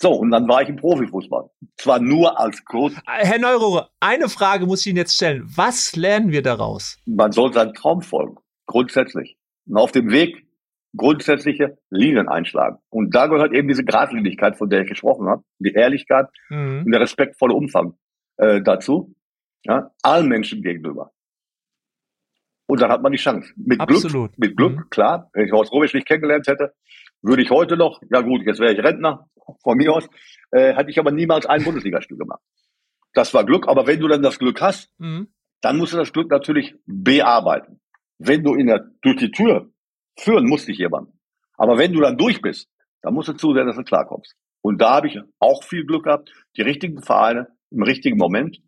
So, 0.00 0.12
und 0.12 0.30
dann 0.30 0.46
war 0.48 0.62
ich 0.62 0.68
im 0.68 0.76
Profifußball. 0.76 1.50
Zwar 1.76 1.98
nur 1.98 2.38
als 2.38 2.64
Coach. 2.64 2.94
Herr 3.06 3.40
Neurohre, 3.40 3.88
eine 3.98 4.28
Frage 4.28 4.66
muss 4.66 4.82
ich 4.82 4.88
Ihnen 4.88 4.98
jetzt 4.98 5.16
stellen. 5.16 5.44
Was 5.54 5.96
lernen 5.96 6.30
wir 6.30 6.42
daraus? 6.42 6.96
Man 7.06 7.32
soll 7.32 7.52
seinem 7.52 7.74
Traum 7.74 8.00
folgen. 8.00 8.36
Grundsätzlich. 8.66 9.36
Und 9.66 9.78
auf 9.78 9.90
dem 9.90 10.10
Weg 10.12 10.46
grundsätzliche 10.96 11.76
Linien 11.90 12.28
einschlagen. 12.28 12.78
Und 12.88 13.14
da 13.14 13.26
gehört 13.26 13.52
eben 13.52 13.66
diese 13.66 13.84
Gradlinigkeit, 13.84 14.56
von 14.56 14.70
der 14.70 14.82
ich 14.82 14.88
gesprochen 14.88 15.26
habe, 15.28 15.42
die 15.58 15.72
Ehrlichkeit 15.72 16.26
mhm. 16.50 16.82
und 16.84 16.92
der 16.92 17.00
respektvolle 17.00 17.54
Umfang 17.54 17.94
äh, 18.36 18.60
dazu, 18.62 19.14
ja, 19.64 19.90
allen 20.02 20.28
Menschen 20.28 20.62
gegenüber. 20.62 21.12
Und 22.66 22.80
dann 22.80 22.90
hat 22.90 23.02
man 23.02 23.12
die 23.12 23.18
Chance. 23.18 23.52
Mit 23.56 23.80
Absolut. 23.80 24.12
Glück, 24.12 24.38
mit 24.38 24.56
Glück, 24.56 24.76
mhm. 24.76 24.90
klar, 24.90 25.30
wenn 25.32 25.46
ich 25.46 25.52
Horst 25.52 25.72
Robisch 25.72 25.94
nicht 25.94 26.06
kennengelernt 26.06 26.46
hätte, 26.46 26.72
würde 27.20 27.42
ich 27.42 27.50
heute 27.50 27.76
noch, 27.76 28.00
ja 28.10 28.20
gut, 28.20 28.42
jetzt 28.46 28.60
wäre 28.60 28.72
ich 28.72 28.82
Rentner, 28.82 29.28
von 29.62 29.76
mir 29.76 29.92
aus, 29.92 30.08
äh, 30.52 30.74
hätte 30.74 30.90
ich 30.90 30.98
aber 30.98 31.10
niemals 31.10 31.46
ein 31.46 31.64
Bundesligaspiel 31.64 32.16
gemacht. 32.16 32.40
Das 33.12 33.34
war 33.34 33.44
Glück, 33.44 33.68
aber 33.68 33.86
wenn 33.86 34.00
du 34.00 34.08
dann 34.08 34.22
das 34.22 34.38
Glück 34.38 34.60
hast, 34.60 34.90
mhm. 34.98 35.28
dann 35.60 35.76
musst 35.76 35.92
du 35.92 35.98
das 35.98 36.12
Glück 36.12 36.30
natürlich 36.30 36.74
bearbeiten. 36.86 37.80
Wenn 38.18 38.42
du 38.42 38.54
in 38.54 38.68
der, 38.68 38.86
durch 39.02 39.16
die 39.16 39.30
Tür 39.30 39.72
Führen 40.18 40.46
muss 40.46 40.66
dich 40.66 40.78
jemand. 40.78 41.10
Aber 41.56 41.78
wenn 41.78 41.92
du 41.92 42.00
dann 42.00 42.18
durch 42.18 42.40
bist, 42.40 42.68
dann 43.02 43.14
musst 43.14 43.28
du 43.28 43.32
zusehen, 43.34 43.66
dass 43.66 43.76
du 43.76 43.82
klarkommst. 43.82 44.34
Und 44.60 44.80
da 44.80 44.96
habe 44.96 45.08
ich 45.08 45.18
auch 45.38 45.64
viel 45.64 45.84
Glück 45.84 46.04
gehabt, 46.04 46.32
die 46.56 46.62
richtigen 46.62 47.02
Vereine 47.02 47.48
im 47.70 47.82
richtigen 47.82 48.18
Moment, 48.18 48.58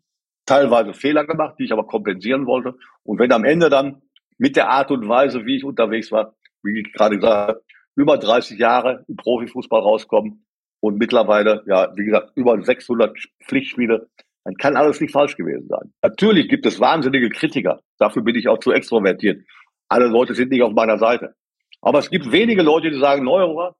teilweise 0.45 0.93
Fehler 0.93 1.25
gemacht, 1.25 1.55
die 1.59 1.65
ich 1.65 1.71
aber 1.71 1.85
kompensieren 1.85 2.45
wollte. 2.45 2.75
Und 3.03 3.19
wenn 3.19 3.31
am 3.31 3.43
Ende 3.43 3.69
dann 3.69 4.01
mit 4.37 4.55
der 4.55 4.69
Art 4.69 4.91
und 4.91 5.07
Weise, 5.07 5.45
wie 5.45 5.57
ich 5.57 5.63
unterwegs 5.63 6.11
war, 6.11 6.35
wie 6.63 6.79
ich 6.79 6.93
gerade 6.93 7.15
gesagt 7.15 7.49
habe, 7.49 7.63
über 7.95 8.17
30 8.17 8.59
Jahre 8.59 9.05
im 9.07 9.15
Profifußball 9.15 9.81
rauskommen 9.81 10.45
und 10.81 10.97
mittlerweile, 10.97 11.63
ja, 11.67 11.91
wie 11.95 12.05
gesagt, 12.05 12.31
über 12.35 12.61
600 12.61 13.17
Pflichtspiele, 13.43 14.09
dann 14.43 14.55
kann 14.55 14.75
alles 14.75 15.01
nicht 15.01 15.11
falsch 15.11 15.37
gewesen 15.37 15.67
sein. 15.67 15.93
Natürlich 16.01 16.49
gibt 16.49 16.65
es 16.65 16.79
wahnsinnige 16.79 17.29
Kritiker. 17.29 17.79
Dafür 17.97 18.21
bin 18.21 18.35
ich 18.35 18.47
auch 18.47 18.59
zu 18.59 18.71
extrovertiert 18.71 19.41
alle 19.89 20.07
Leute 20.07 20.35
sind 20.35 20.51
nicht 20.51 20.63
auf 20.63 20.73
meiner 20.73 20.97
Seite. 20.97 21.35
Aber 21.81 21.99
es 21.99 22.09
gibt 22.09 22.31
wenige 22.31 22.61
Leute, 22.63 22.89
die 22.89 22.99
sagen, 22.99 23.23
Neuerer, 23.23 23.75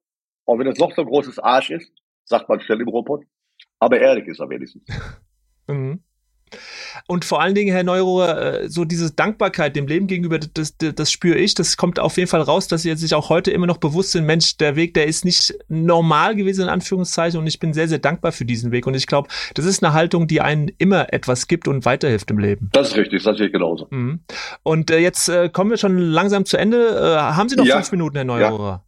auch 0.46 0.58
wenn 0.58 0.66
es 0.66 0.78
noch 0.78 0.92
so 0.94 1.02
ein 1.02 1.08
großes 1.08 1.38
Arsch 1.38 1.70
ist, 1.70 1.92
sagt 2.24 2.48
man 2.48 2.60
schnell 2.60 2.80
im 2.80 2.88
Robot, 2.88 3.24
aber 3.78 3.98
ehrlich 4.00 4.26
ist 4.26 4.40
er 4.40 4.48
wenigstens. 4.48 4.84
Mhm. 5.68 6.00
Und 7.06 7.24
vor 7.24 7.40
allen 7.40 7.54
Dingen, 7.54 7.72
Herr 7.72 7.84
Neurohr, 7.84 8.36
äh, 8.38 8.68
so 8.68 8.84
diese 8.84 9.10
Dankbarkeit 9.12 9.76
dem 9.76 9.86
Leben 9.86 10.06
gegenüber, 10.06 10.38
das, 10.38 10.76
das, 10.76 10.94
das 10.94 11.12
spüre 11.12 11.38
ich. 11.38 11.54
Das 11.54 11.76
kommt 11.76 11.98
auf 11.98 12.16
jeden 12.16 12.28
Fall 12.28 12.42
raus, 12.42 12.68
dass 12.68 12.82
Sie 12.82 12.94
sich 12.96 13.14
auch 13.14 13.28
heute 13.28 13.50
immer 13.50 13.66
noch 13.66 13.78
bewusst 13.78 14.12
sind, 14.12 14.26
Mensch, 14.26 14.56
der 14.56 14.76
Weg, 14.76 14.94
der 14.94 15.06
ist 15.06 15.24
nicht 15.24 15.54
normal 15.68 16.36
gewesen, 16.36 16.62
in 16.62 16.68
Anführungszeichen. 16.68 17.38
Und 17.38 17.46
ich 17.46 17.58
bin 17.58 17.72
sehr, 17.72 17.88
sehr 17.88 17.98
dankbar 17.98 18.32
für 18.32 18.44
diesen 18.44 18.72
Weg. 18.72 18.86
Und 18.86 18.94
ich 18.94 19.06
glaube, 19.06 19.28
das 19.54 19.64
ist 19.64 19.82
eine 19.82 19.92
Haltung, 19.92 20.26
die 20.26 20.40
einen 20.40 20.70
immer 20.78 21.12
etwas 21.12 21.48
gibt 21.48 21.68
und 21.68 21.84
weiterhilft 21.84 22.30
im 22.30 22.38
Leben. 22.38 22.68
Das 22.72 22.88
ist 22.88 22.96
richtig, 22.96 23.22
das 23.22 23.36
sehe 23.36 23.46
ich 23.46 23.52
genauso. 23.52 23.86
Mhm. 23.90 24.20
Und 24.62 24.90
äh, 24.90 24.98
jetzt 24.98 25.28
äh, 25.28 25.48
kommen 25.48 25.70
wir 25.70 25.76
schon 25.76 25.98
langsam 25.98 26.44
zu 26.44 26.56
Ende. 26.56 26.88
Äh, 26.88 27.18
haben 27.18 27.48
Sie 27.48 27.56
noch 27.56 27.66
ja. 27.66 27.76
fünf 27.76 27.92
Minuten, 27.92 28.16
Herr 28.16 28.24
Neurohrer? 28.24 28.82
Ja. 28.82 28.85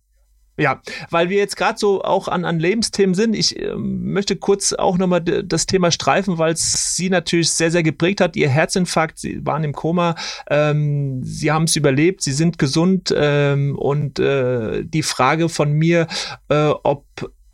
Ja, 0.58 0.82
weil 1.10 1.28
wir 1.30 1.38
jetzt 1.38 1.56
gerade 1.56 1.78
so 1.78 2.02
auch 2.02 2.26
an, 2.26 2.44
an 2.44 2.58
Lebensthemen 2.58 3.14
sind. 3.14 3.34
Ich 3.34 3.56
äh, 3.56 3.76
möchte 3.76 4.34
kurz 4.34 4.72
auch 4.72 4.98
nochmal 4.98 5.20
das 5.20 5.66
Thema 5.66 5.92
streifen, 5.92 6.38
weil 6.38 6.52
es 6.52 6.96
Sie 6.96 7.10
natürlich 7.10 7.50
sehr, 7.50 7.70
sehr 7.70 7.84
geprägt 7.84 8.20
hat. 8.20 8.34
Ihr 8.34 8.48
Herzinfarkt, 8.48 9.20
Sie 9.20 9.46
waren 9.46 9.62
im 9.62 9.72
Koma, 9.72 10.16
ähm, 10.50 11.22
Sie 11.22 11.52
haben 11.52 11.64
es 11.64 11.76
überlebt, 11.76 12.22
Sie 12.22 12.32
sind 12.32 12.58
gesund 12.58 13.14
ähm, 13.16 13.76
und 13.78 14.18
äh, 14.18 14.84
die 14.84 15.04
Frage 15.04 15.48
von 15.48 15.72
mir, 15.72 16.08
äh, 16.48 16.70
ob 16.82 17.04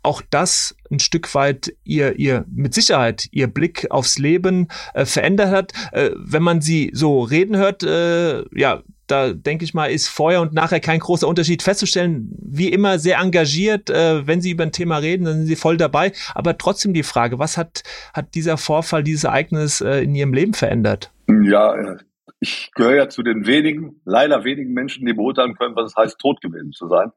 auch 0.01 0.21
das 0.29 0.75
ein 0.91 0.99
Stück 0.99 1.33
weit 1.35 1.75
ihr, 1.83 2.17
ihr 2.17 2.45
mit 2.47 2.73
Sicherheit 2.73 3.27
ihr 3.31 3.47
Blick 3.47 3.87
aufs 3.89 4.17
Leben 4.17 4.67
äh, 4.93 5.05
verändert 5.05 5.49
hat. 5.49 5.73
Äh, 5.91 6.11
wenn 6.15 6.43
man 6.43 6.61
sie 6.61 6.91
so 6.93 7.21
reden 7.21 7.57
hört, 7.57 7.83
äh, 7.83 8.43
ja, 8.57 8.83
da 9.07 9.33
denke 9.33 9.65
ich 9.65 9.73
mal, 9.73 9.85
ist 9.85 10.07
vorher 10.07 10.41
und 10.41 10.53
nachher 10.53 10.79
kein 10.79 10.99
großer 10.99 11.27
Unterschied 11.27 11.61
festzustellen. 11.61 12.29
Wie 12.41 12.69
immer 12.69 12.99
sehr 12.99 13.19
engagiert, 13.19 13.89
äh, 13.89 14.25
wenn 14.25 14.41
Sie 14.41 14.51
über 14.51 14.63
ein 14.63 14.71
Thema 14.71 14.97
reden, 14.97 15.25
dann 15.25 15.37
sind 15.37 15.45
Sie 15.45 15.55
voll 15.55 15.77
dabei. 15.77 16.11
Aber 16.33 16.57
trotzdem 16.57 16.93
die 16.93 17.03
Frage, 17.03 17.39
was 17.39 17.57
hat, 17.57 17.83
hat 18.13 18.35
dieser 18.35 18.57
Vorfall, 18.57 19.03
dieses 19.03 19.25
Ereignis 19.25 19.81
äh, 19.81 20.03
in 20.03 20.15
Ihrem 20.15 20.33
Leben 20.33 20.53
verändert? 20.53 21.11
Ja, 21.27 21.97
ich 22.39 22.71
gehöre 22.73 22.95
ja 22.95 23.09
zu 23.09 23.23
den 23.23 23.45
wenigen, 23.45 24.01
leider 24.05 24.43
wenigen 24.43 24.73
Menschen, 24.73 25.05
die 25.05 25.13
beurteilen 25.13 25.55
können, 25.55 25.75
was 25.75 25.91
es 25.91 25.95
heißt, 25.95 26.19
tot 26.19 26.41
gewesen 26.41 26.71
zu 26.71 26.87
sein. 26.87 27.11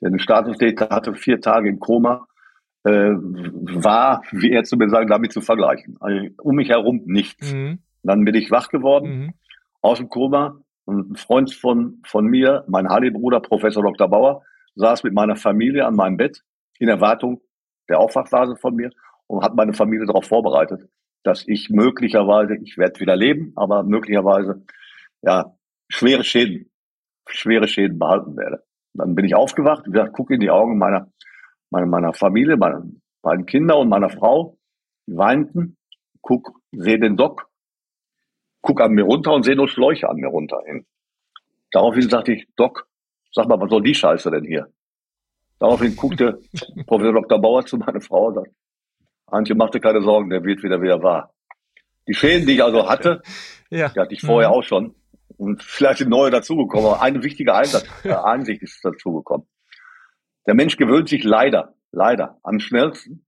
Denn 0.00 0.14
ein 0.14 0.20
Statustäter 0.20 0.88
hatte 0.90 1.14
vier 1.14 1.40
Tage 1.40 1.68
im 1.68 1.80
Koma, 1.80 2.26
äh, 2.84 2.90
war, 2.90 4.22
wie 4.30 4.52
er 4.52 4.64
zu 4.64 4.76
mir 4.76 4.88
sagen, 4.88 5.08
damit 5.08 5.32
zu 5.32 5.40
vergleichen. 5.40 5.96
Also 6.00 6.28
um 6.42 6.56
mich 6.56 6.68
herum 6.68 7.02
nichts. 7.06 7.52
Mhm. 7.52 7.80
Dann 8.02 8.24
bin 8.24 8.34
ich 8.34 8.50
wach 8.50 8.68
geworden, 8.68 9.10
mhm. 9.10 9.34
aus 9.80 9.98
dem 9.98 10.08
Koma, 10.08 10.60
und 10.88 11.10
ein 11.10 11.16
Freund 11.16 11.52
von, 11.52 12.00
von 12.06 12.24
mir, 12.24 12.64
mein 12.66 12.88
Harley-Bruder, 12.88 13.40
Professor 13.40 13.82
Dr. 13.82 14.08
Bauer, 14.08 14.42
saß 14.74 15.04
mit 15.04 15.12
meiner 15.12 15.36
Familie 15.36 15.84
an 15.84 15.94
meinem 15.94 16.16
Bett 16.16 16.42
in 16.78 16.88
Erwartung 16.88 17.42
der 17.90 17.98
Aufwachphase 17.98 18.56
von 18.56 18.74
mir 18.74 18.90
und 19.26 19.44
hat 19.44 19.54
meine 19.54 19.74
Familie 19.74 20.06
darauf 20.06 20.24
vorbereitet, 20.24 20.88
dass 21.24 21.46
ich 21.46 21.68
möglicherweise, 21.68 22.56
ich 22.62 22.78
werde 22.78 23.00
wieder 23.00 23.16
leben, 23.16 23.52
aber 23.56 23.82
möglicherweise 23.82 24.64
ja 25.20 25.54
schwere 25.90 26.24
Schäden, 26.24 26.70
schwere 27.28 27.68
Schäden 27.68 27.98
behalten 27.98 28.38
werde. 28.38 28.64
Dann 28.94 29.14
bin 29.14 29.26
ich 29.26 29.34
aufgewacht, 29.34 29.86
wie 29.86 29.90
gesagt, 29.90 30.14
gucke 30.14 30.32
in 30.32 30.40
die 30.40 30.50
Augen 30.50 30.78
meiner, 30.78 31.12
meiner, 31.68 31.86
meiner 31.86 32.14
Familie, 32.14 32.56
meiner 32.56 32.82
beiden 33.20 33.44
Kinder 33.44 33.76
und 33.76 33.90
meiner 33.90 34.08
Frau, 34.08 34.56
die 35.06 35.18
weinten, 35.18 35.76
guck, 36.22 36.58
sehe 36.72 36.98
den 36.98 37.18
Doc, 37.18 37.47
guck 38.68 38.82
an 38.82 38.92
mir 38.92 39.04
runter 39.04 39.32
und 39.32 39.44
sehe 39.44 39.56
nur 39.56 39.66
Schläuche 39.66 40.10
an 40.10 40.16
mir 40.16 40.28
runter 40.28 40.60
hin. 40.66 40.84
Daraufhin 41.72 42.10
sagte 42.10 42.32
ich, 42.34 42.46
Doc, 42.54 42.86
sag 43.32 43.48
mal, 43.48 43.58
was 43.58 43.70
soll 43.70 43.82
die 43.82 43.94
Scheiße 43.94 44.30
denn 44.30 44.44
hier? 44.44 44.68
Daraufhin 45.58 45.96
guckte 45.96 46.38
Professor 46.86 47.14
Dr. 47.14 47.40
Bauer 47.40 47.64
zu 47.64 47.78
meiner 47.78 48.02
Frau 48.02 48.26
und 48.26 48.34
sagt, 48.34 48.50
Antje, 49.26 49.54
mach 49.54 49.70
dir 49.70 49.80
keine 49.80 50.02
Sorgen, 50.02 50.28
der 50.28 50.44
wird 50.44 50.62
wieder 50.62 50.82
wieder 50.82 51.02
wahr. 51.02 51.32
Die 52.06 52.12
Schäden, 52.12 52.46
die 52.46 52.56
ich 52.56 52.62
also 52.62 52.86
hatte, 52.86 53.22
ja. 53.70 53.88
die 53.88 54.00
hatte 54.00 54.12
ich 54.12 54.20
vorher 54.20 54.50
mhm. 54.50 54.54
auch 54.56 54.62
schon. 54.62 54.94
Und 55.38 55.62
vielleicht 55.62 55.98
sind 55.98 56.10
neue 56.10 56.30
dazugekommen. 56.30 56.86
Aber 56.86 57.00
eine 57.00 57.22
wichtige 57.22 57.54
Einsatz, 57.54 57.86
äh, 58.04 58.12
Einsicht 58.12 58.62
ist 58.62 58.84
dazugekommen. 58.84 59.46
Der 60.46 60.54
Mensch 60.54 60.76
gewöhnt 60.76 61.08
sich 61.08 61.24
leider, 61.24 61.74
leider 61.90 62.38
am 62.42 62.60
schnellsten 62.60 63.24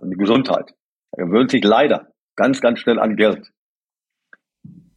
an 0.00 0.08
die 0.08 0.16
Gesundheit. 0.16 0.72
Er 1.10 1.26
gewöhnt 1.26 1.50
sich 1.50 1.62
leider 1.62 2.08
ganz, 2.36 2.62
ganz 2.62 2.78
schnell 2.78 2.98
an 2.98 3.16
Geld. 3.16 3.52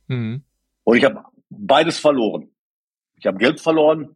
Mhm. 0.08 0.44
Und 0.84 0.98
ich 0.98 1.04
habe 1.04 1.24
beides 1.50 2.00
verloren. 2.00 2.50
Ich 3.18 3.26
habe 3.26 3.38
Geld 3.38 3.60
verloren. 3.60 4.16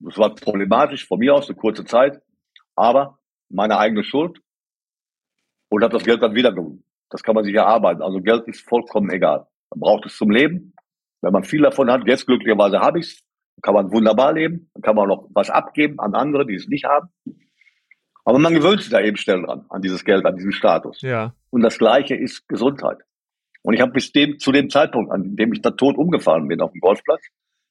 Das 0.00 0.18
war 0.18 0.34
problematisch 0.34 1.06
von 1.06 1.18
mir 1.18 1.34
aus, 1.34 1.48
eine 1.48 1.56
kurze 1.56 1.84
Zeit. 1.84 2.20
Aber 2.74 3.18
meine 3.48 3.78
eigene 3.78 4.04
Schuld. 4.04 4.40
Und 5.68 5.82
habe 5.82 5.94
das 5.94 6.04
Geld 6.04 6.22
dann 6.22 6.34
wieder 6.34 6.52
gewonnen. 6.52 6.84
Das 7.08 7.22
kann 7.22 7.34
man 7.34 7.44
sich 7.44 7.54
erarbeiten. 7.54 8.02
Also 8.02 8.20
Geld 8.20 8.46
ist 8.46 8.66
vollkommen 8.68 9.10
egal. 9.10 9.46
Man 9.70 9.80
braucht 9.80 10.06
es 10.06 10.16
zum 10.16 10.30
Leben. 10.30 10.74
Wenn 11.22 11.32
man 11.32 11.44
viel 11.44 11.62
davon 11.62 11.90
hat, 11.90 12.06
jetzt 12.06 12.26
glücklicherweise 12.26 12.80
habe 12.80 12.98
ich 12.98 13.06
es, 13.06 13.22
kann 13.62 13.74
man 13.74 13.92
wunderbar 13.92 14.32
leben. 14.32 14.70
Dann 14.74 14.82
kann 14.82 14.96
man 14.96 15.08
noch 15.08 15.28
was 15.32 15.50
abgeben 15.50 16.00
an 16.00 16.14
andere, 16.14 16.46
die 16.46 16.56
es 16.56 16.68
nicht 16.68 16.84
haben. 16.84 17.08
Aber 18.24 18.38
man 18.38 18.54
gewöhnt 18.54 18.80
sich 18.80 18.90
da 18.90 19.00
eben 19.00 19.16
schnell 19.16 19.42
dran, 19.42 19.66
an 19.68 19.82
dieses 19.82 20.04
Geld, 20.04 20.24
an 20.24 20.36
diesen 20.36 20.52
Status. 20.52 21.00
Ja. 21.02 21.34
Und 21.50 21.62
das 21.62 21.78
Gleiche 21.78 22.14
ist 22.14 22.48
Gesundheit. 22.48 22.98
Und 23.62 23.74
ich 23.74 23.80
habe 23.80 23.92
bis 23.92 24.12
dem, 24.12 24.38
zu 24.38 24.52
dem 24.52 24.70
Zeitpunkt, 24.70 25.12
an 25.12 25.36
dem 25.36 25.52
ich 25.52 25.62
da 25.62 25.70
tot 25.70 25.96
umgefahren 25.96 26.48
bin 26.48 26.60
auf 26.60 26.72
dem 26.72 26.80
Golfplatz, 26.80 27.22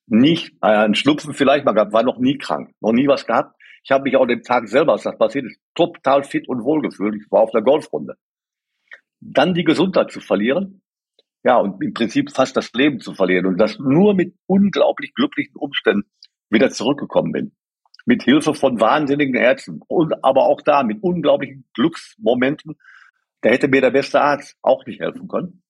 nicht, 0.08 0.54
äh, 0.62 0.68
einen 0.68 0.96
Schnupfen 0.96 1.34
vielleicht 1.34 1.66
mal 1.66 1.74
gehabt, 1.74 1.94
war 1.94 2.04
noch 2.04 2.18
nie 2.18 2.38
krank, 2.38 2.72
noch 2.82 2.92
nie 2.92 3.08
was 3.08 3.26
gehabt. 3.26 3.56
Ich 3.84 3.92
habe 3.92 4.04
mich 4.04 4.16
auch 4.16 4.26
den 4.26 4.44
Tag 4.44 4.68
selber, 4.68 4.94
als 4.94 5.04
das 5.04 5.18
passiert 5.18 5.46
ist, 5.46 5.60
total 5.76 6.24
fit 6.24 6.48
und 6.48 6.64
wohlgefühlt. 6.64 7.16
Ich 7.16 7.32
war 7.32 7.42
auf 7.42 7.52
der 7.52 7.62
Golfrunde. 7.62 8.16
Dann 9.20 9.54
die 9.54 9.64
Gesundheit 9.64 10.12
zu 10.12 10.20
verlieren, 10.20 10.82
ja, 11.44 11.58
und 11.58 11.82
im 11.84 11.94
Prinzip 11.94 12.32
fast 12.32 12.56
das 12.56 12.72
Leben 12.74 13.00
zu 13.00 13.14
verlieren 13.14 13.48
und 13.48 13.58
das 13.58 13.80
nur 13.80 14.14
mit 14.14 14.36
unglaublich 14.46 15.14
glücklichen 15.16 15.56
Umständen 15.56 16.08
wieder 16.50 16.70
zurückgekommen 16.70 17.32
bin. 17.32 17.52
Mit 18.06 18.24
Hilfe 18.24 18.54
von 18.54 18.80
wahnsinnigen 18.80 19.36
Ärzten 19.36 19.80
und 19.88 20.24
aber 20.24 20.44
auch 20.44 20.62
da 20.62 20.84
mit 20.84 21.02
unglaublichen 21.02 21.66
Glücksmomenten. 21.74 22.78
Da 23.42 23.50
hätte 23.50 23.68
mir 23.68 23.82
der 23.82 23.92
beste 23.92 24.22
Arzt 24.22 24.56
auch 24.62 24.86
nicht 24.86 25.00
helfen 25.00 25.28
können. 25.28 25.64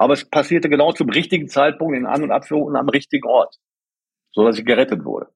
Aber 0.00 0.14
es 0.14 0.24
passierte 0.24 0.70
genau 0.70 0.92
zum 0.92 1.10
richtigen 1.10 1.46
Zeitpunkt 1.46 1.94
in 1.94 2.06
An- 2.06 2.22
und 2.22 2.30
Abführung 2.30 2.68
und 2.68 2.76
am 2.76 2.88
richtigen 2.88 3.28
Ort, 3.28 3.56
so 4.32 4.46
dass 4.46 4.58
ich 4.58 4.64
gerettet 4.64 5.04
wurde. 5.04 5.26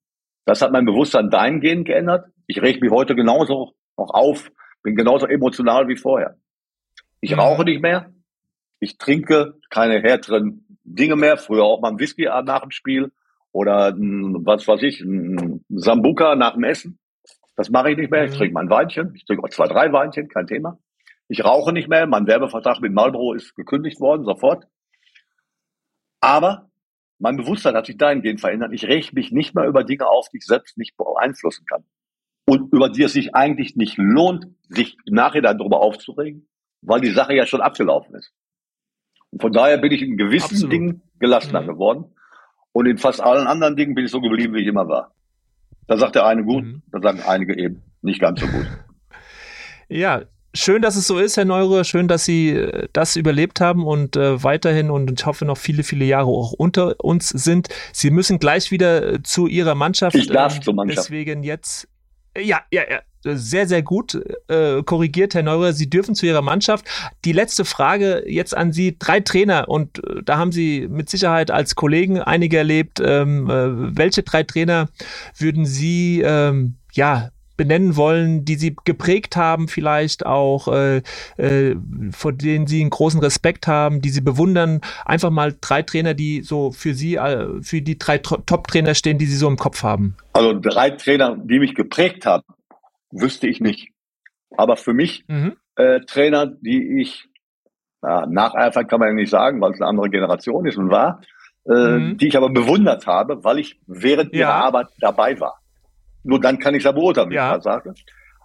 Das 0.46 0.62
hat 0.62 0.72
mein 0.72 0.86
Bewusstsein 0.86 1.28
dahingehend 1.28 1.86
geändert. 1.86 2.28
Ich 2.46 2.62
reg 2.62 2.80
mich 2.80 2.90
heute 2.90 3.14
genauso 3.14 3.74
noch 3.98 4.14
auf, 4.14 4.50
bin 4.82 4.96
genauso 4.96 5.26
emotional 5.26 5.86
wie 5.88 5.96
vorher. 5.96 6.38
Ich 7.20 7.32
mhm. 7.32 7.40
rauche 7.40 7.64
nicht 7.64 7.82
mehr. 7.82 8.10
Ich 8.80 8.96
trinke 8.96 9.58
keine 9.68 10.00
härteren 10.00 10.78
Dinge 10.82 11.16
mehr. 11.16 11.36
Früher 11.36 11.64
auch 11.64 11.82
mal 11.82 11.90
ein 11.90 11.98
Whisky 11.98 12.24
nach 12.24 12.62
dem 12.62 12.70
Spiel 12.70 13.12
oder 13.52 13.94
was 13.94 14.66
weiß 14.66 14.82
ich, 14.82 15.02
ein 15.02 15.62
Sambuka 15.68 16.36
nach 16.36 16.54
dem 16.54 16.64
Essen. 16.64 16.98
Das 17.54 17.68
mache 17.68 17.90
ich 17.90 17.98
nicht 17.98 18.10
mehr. 18.10 18.24
Ich 18.24 18.30
mhm. 18.32 18.36
trinke 18.36 18.54
mal 18.54 18.62
ein 18.62 18.70
Weinchen. 18.70 19.12
Ich 19.14 19.26
trinke 19.26 19.44
auch 19.44 19.50
zwei, 19.50 19.66
drei 19.66 19.92
Weinchen, 19.92 20.28
kein 20.28 20.46
Thema. 20.46 20.78
Ich 21.28 21.44
rauche 21.44 21.72
nicht 21.72 21.88
mehr. 21.88 22.06
Mein 22.06 22.26
Werbevertrag 22.26 22.80
mit 22.80 22.92
Marlboro 22.92 23.32
ist 23.32 23.54
gekündigt 23.54 24.00
worden, 24.00 24.24
sofort. 24.24 24.66
Aber 26.20 26.70
mein 27.18 27.36
Bewusstsein 27.36 27.74
hat 27.74 27.86
sich 27.86 27.96
dahingehend 27.96 28.40
verändert. 28.40 28.72
Ich 28.72 28.86
räche 28.86 29.14
mich 29.14 29.32
nicht 29.32 29.54
mehr 29.54 29.66
über 29.66 29.84
Dinge 29.84 30.06
auf, 30.06 30.28
die 30.28 30.38
ich 30.38 30.46
selbst 30.46 30.76
nicht 30.76 30.96
beeinflussen 30.96 31.64
kann. 31.66 31.84
Und 32.46 32.72
über 32.72 32.90
die 32.90 33.04
es 33.04 33.14
sich 33.14 33.34
eigentlich 33.34 33.76
nicht 33.76 33.96
lohnt, 33.96 34.46
sich 34.68 34.96
im 35.06 35.14
Nachhinein 35.14 35.56
darüber 35.56 35.80
aufzuregen, 35.80 36.46
weil 36.82 37.00
die 37.00 37.10
Sache 37.10 37.34
ja 37.34 37.46
schon 37.46 37.62
abgelaufen 37.62 38.14
ist. 38.16 38.32
Und 39.30 39.40
von 39.40 39.52
daher 39.52 39.78
bin 39.78 39.92
ich 39.92 40.02
in 40.02 40.16
gewissen 40.16 40.54
Absolut. 40.54 40.72
Dingen 40.72 41.02
gelassener 41.18 41.62
mhm. 41.62 41.66
geworden. 41.66 42.14
Und 42.72 42.86
in 42.86 42.98
fast 42.98 43.20
allen 43.20 43.46
anderen 43.46 43.76
Dingen 43.76 43.94
bin 43.94 44.04
ich 44.04 44.10
so 44.10 44.20
geblieben, 44.20 44.54
wie 44.54 44.60
ich 44.60 44.66
immer 44.66 44.88
war. 44.88 45.14
Da 45.86 45.96
sagt 45.96 46.16
der 46.16 46.26
eine 46.26 46.44
gut, 46.44 46.64
mhm. 46.64 46.82
da 46.90 47.00
sagen 47.00 47.20
einige 47.26 47.58
eben 47.58 47.82
nicht 48.02 48.20
ganz 48.20 48.40
so 48.40 48.46
gut. 48.46 48.66
Ja, 49.88 50.22
schön, 50.54 50.82
dass 50.82 50.96
es 50.96 51.06
so 51.06 51.18
ist, 51.18 51.36
Herr 51.36 51.44
Neure. 51.44 51.84
Schön, 51.84 52.08
dass 52.08 52.24
Sie 52.24 52.50
äh, 52.50 52.88
das 52.92 53.16
überlebt 53.16 53.60
haben 53.60 53.86
und 53.86 54.16
äh, 54.16 54.42
weiterhin 54.42 54.90
und 54.90 55.10
ich 55.10 55.26
hoffe 55.26 55.44
noch 55.44 55.58
viele, 55.58 55.82
viele 55.82 56.04
Jahre 56.04 56.28
auch 56.28 56.52
unter 56.52 56.96
uns 57.04 57.28
sind. 57.28 57.68
Sie 57.92 58.10
müssen 58.10 58.38
gleich 58.38 58.70
wieder 58.70 59.14
äh, 59.14 59.22
zu 59.22 59.46
Ihrer 59.46 59.74
Mannschaft. 59.74 60.16
Ich 60.16 60.28
darf 60.28 60.56
ähm, 60.56 60.62
zur 60.62 60.74
Mannschaft. 60.74 61.08
Deswegen 61.08 61.42
jetzt. 61.42 61.88
Äh, 62.34 62.42
ja, 62.42 62.60
ja, 62.70 62.82
ja. 62.88 63.00
Sehr, 63.26 63.66
sehr 63.66 63.82
gut 63.82 64.20
äh, 64.48 64.82
korrigiert, 64.82 65.34
Herr 65.34 65.42
Neurer. 65.42 65.72
Sie 65.72 65.88
dürfen 65.88 66.14
zu 66.14 66.26
Ihrer 66.26 66.42
Mannschaft. 66.42 66.84
Die 67.24 67.32
letzte 67.32 67.64
Frage 67.64 68.22
jetzt 68.26 68.54
an 68.54 68.72
Sie. 68.72 68.98
Drei 68.98 69.20
Trainer 69.20 69.68
und 69.68 70.04
äh, 70.04 70.22
da 70.22 70.36
haben 70.36 70.52
Sie 70.52 70.86
mit 70.88 71.08
Sicherheit 71.08 71.50
als 71.50 71.74
Kollegen 71.74 72.20
einige 72.20 72.58
erlebt. 72.58 73.00
Ähm, 73.02 73.48
äh, 73.48 73.96
welche 73.96 74.24
drei 74.24 74.42
Trainer 74.42 74.90
würden 75.38 75.64
Sie 75.64 76.20
ähm, 76.22 76.76
ja 76.92 77.30
benennen 77.56 77.96
wollen, 77.96 78.44
die 78.44 78.56
sie 78.56 78.76
geprägt 78.84 79.36
haben, 79.36 79.68
vielleicht 79.68 80.26
auch, 80.26 80.68
äh, 80.68 81.02
äh, 81.36 81.76
vor 82.10 82.32
denen 82.32 82.66
sie 82.66 82.80
einen 82.80 82.90
großen 82.90 83.20
Respekt 83.20 83.66
haben, 83.66 84.00
die 84.00 84.10
sie 84.10 84.20
bewundern. 84.20 84.80
Einfach 85.04 85.30
mal 85.30 85.54
drei 85.60 85.82
Trainer, 85.82 86.14
die 86.14 86.42
so 86.42 86.72
für 86.72 86.94
sie, 86.94 87.16
äh, 87.16 87.62
für 87.62 87.82
die 87.82 87.98
drei 87.98 88.18
Top-Trainer 88.18 88.94
stehen, 88.94 89.18
die 89.18 89.26
sie 89.26 89.36
so 89.36 89.48
im 89.48 89.56
Kopf 89.56 89.82
haben. 89.82 90.16
Also 90.32 90.58
drei 90.58 90.90
Trainer, 90.90 91.36
die 91.36 91.58
mich 91.58 91.74
geprägt 91.74 92.26
haben, 92.26 92.44
wüsste 93.10 93.46
ich 93.46 93.60
nicht. 93.60 93.90
Aber 94.56 94.76
für 94.76 94.94
mich 94.94 95.24
mhm. 95.28 95.56
äh, 95.76 96.00
Trainer, 96.00 96.46
die 96.46 97.00
ich 97.00 97.28
ja, 98.02 98.26
nacheifern 98.26 98.86
kann 98.86 99.00
man 99.00 99.08
ja 99.08 99.14
nicht 99.14 99.30
sagen, 99.30 99.60
weil 99.60 99.72
es 99.72 99.80
eine 99.80 99.88
andere 99.88 100.10
Generation 100.10 100.66
ist 100.66 100.76
und 100.76 100.90
war, 100.90 101.20
äh, 101.66 101.72
mhm. 101.72 102.18
die 102.18 102.28
ich 102.28 102.36
aber 102.36 102.50
bewundert 102.50 103.06
habe, 103.06 103.42
weil 103.42 103.58
ich 103.58 103.80
während 103.86 104.34
ja. 104.34 104.40
ihrer 104.40 104.54
Arbeit 104.54 104.88
dabei 105.00 105.40
war. 105.40 105.58
Nur 106.24 106.40
dann 106.40 106.58
kann 106.58 106.74
ich 106.74 106.78
es 106.78 106.84
ja 106.84 106.92
beurteilen, 106.92 107.30
wie 107.30 107.34
ja. 107.34 107.56
ich 107.56 107.62
sage. 107.62 107.94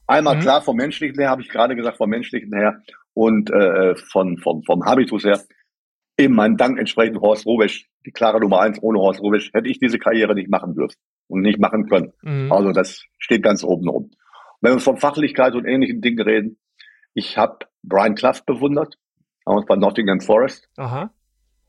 Einmal 0.06 0.36
mhm. 0.36 0.42
klar 0.42 0.62
vom 0.62 0.76
menschlichen 0.76 1.20
her, 1.20 1.30
habe 1.30 1.42
ich 1.42 1.50
gerade 1.50 1.76
gesagt, 1.76 1.98
vom 1.98 2.10
menschlichen 2.10 2.54
her 2.54 2.82
und 3.14 3.52
äh, 3.52 3.96
von, 3.96 4.38
vom, 4.38 4.64
vom 4.64 4.86
Habitus 4.86 5.24
her. 5.24 5.42
Eben 6.18 6.36
mein 6.36 6.58
Dank 6.58 6.78
entsprechend 6.78 7.22
Horst 7.22 7.46
Rubisch, 7.46 7.90
die 8.06 8.12
klare 8.12 8.40
Nummer 8.40 8.60
eins. 8.60 8.80
Ohne 8.82 9.00
Horst 9.00 9.22
Rubisch 9.22 9.52
hätte 9.54 9.70
ich 9.70 9.80
diese 9.80 9.98
Karriere 9.98 10.36
nicht 10.36 10.50
machen 10.50 10.76
dürfen 10.76 10.98
und 11.28 11.42
nicht 11.42 11.60
machen 11.60 11.88
können. 11.88 12.12
Mhm. 12.22 12.52
Also 12.52 12.72
das 12.72 13.04
steht 13.18 13.44
ganz 13.44 13.64
oben 13.64 13.88
rum. 13.88 14.12
Wenn 14.62 14.74
wir 14.74 14.80
von 14.80 14.98
Fachlichkeit 14.98 15.56
und 15.56 15.66
ähnlichen 15.66 16.02
Dingen 16.02 16.22
reden, 16.22 16.58
ich 17.14 17.38
habe 17.38 17.60
Brian 17.84 18.16
Clough 18.16 18.44
bewundert, 18.46 18.96
damals 19.46 19.66
bei 19.66 19.76
Nottingham 19.76 20.20
Forest. 20.20 20.68
Aha. 20.78 21.12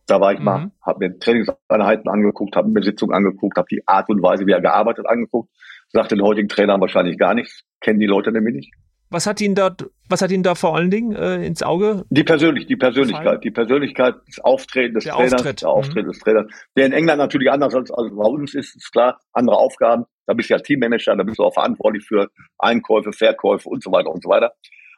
Da 0.07 0.21
war 0.21 0.33
ich 0.33 0.39
mhm. 0.41 0.45
mal, 0.45 0.71
habe 0.83 1.07
mir 1.07 1.19
Trainingseinheiten 1.19 2.11
angeguckt, 2.11 2.57
habe 2.57 2.69
mir 2.69 2.83
Sitzungen 2.83 3.15
angeguckt, 3.15 3.57
habe 3.57 3.69
die 3.71 3.87
Art 3.87 4.09
und 4.09 4.23
Weise, 4.23 4.47
wie 4.47 4.53
er 4.53 4.61
gearbeitet, 4.61 5.07
angeguckt. 5.07 5.51
Sagt 5.93 6.13
den 6.13 6.23
heutigen 6.23 6.49
Trainern 6.49 6.81
wahrscheinlich 6.81 7.19
gar 7.19 7.35
nichts, 7.35 7.63
kennen 7.81 7.99
die 7.99 8.07
Leute 8.07 8.33
nämlich 8.33 8.55
nicht. 8.55 8.73
Was 9.13 9.27
hat 9.27 9.41
ihn 9.41 9.57
dort, 9.57 9.91
was 10.09 10.23
hat 10.23 10.31
ihn 10.31 10.45
da 10.45 10.55
vor 10.55 10.77
allen 10.77 10.91
Dingen 10.91 11.17
äh, 11.17 11.45
ins 11.45 11.65
Auge? 11.65 12.05
Die 12.11 12.23
Persönlich, 12.23 12.67
die 12.69 12.77
Persönlichkeit, 12.77 13.23
gefallen? 13.23 13.41
die 13.41 13.51
Persönlichkeit, 13.51 14.15
das 14.25 14.39
Auftreten 14.39 14.95
des 14.95 15.05
der 15.05 15.15
Trainers, 15.15 15.33
Auftritt. 15.35 15.63
der 15.63 15.69
Auftritt 15.69 16.07
mhm. 16.07 16.11
des 16.11 16.19
Trainers, 16.21 16.47
der 16.77 16.87
in 16.87 16.93
England 16.93 17.19
natürlich 17.19 17.51
anders 17.51 17.75
als, 17.75 17.91
als 17.91 18.15
bei 18.15 18.25
uns 18.25 18.55
ist, 18.55 18.77
ist 18.77 18.93
klar, 18.93 19.19
andere 19.33 19.57
Aufgaben. 19.57 20.05
Da 20.27 20.35
bist 20.35 20.49
du 20.49 20.55
ja 20.55 20.61
Teammanager, 20.61 21.17
da 21.17 21.25
bist 21.25 21.41
du 21.41 21.43
auch 21.43 21.53
verantwortlich 21.53 22.05
für 22.05 22.29
Einkäufe, 22.59 23.13
Verkäufe 23.13 23.69
und 23.69 23.83
so 23.83 23.91
weiter 23.91 24.11
und 24.11 24.23
so 24.23 24.29
weiter. 24.29 24.53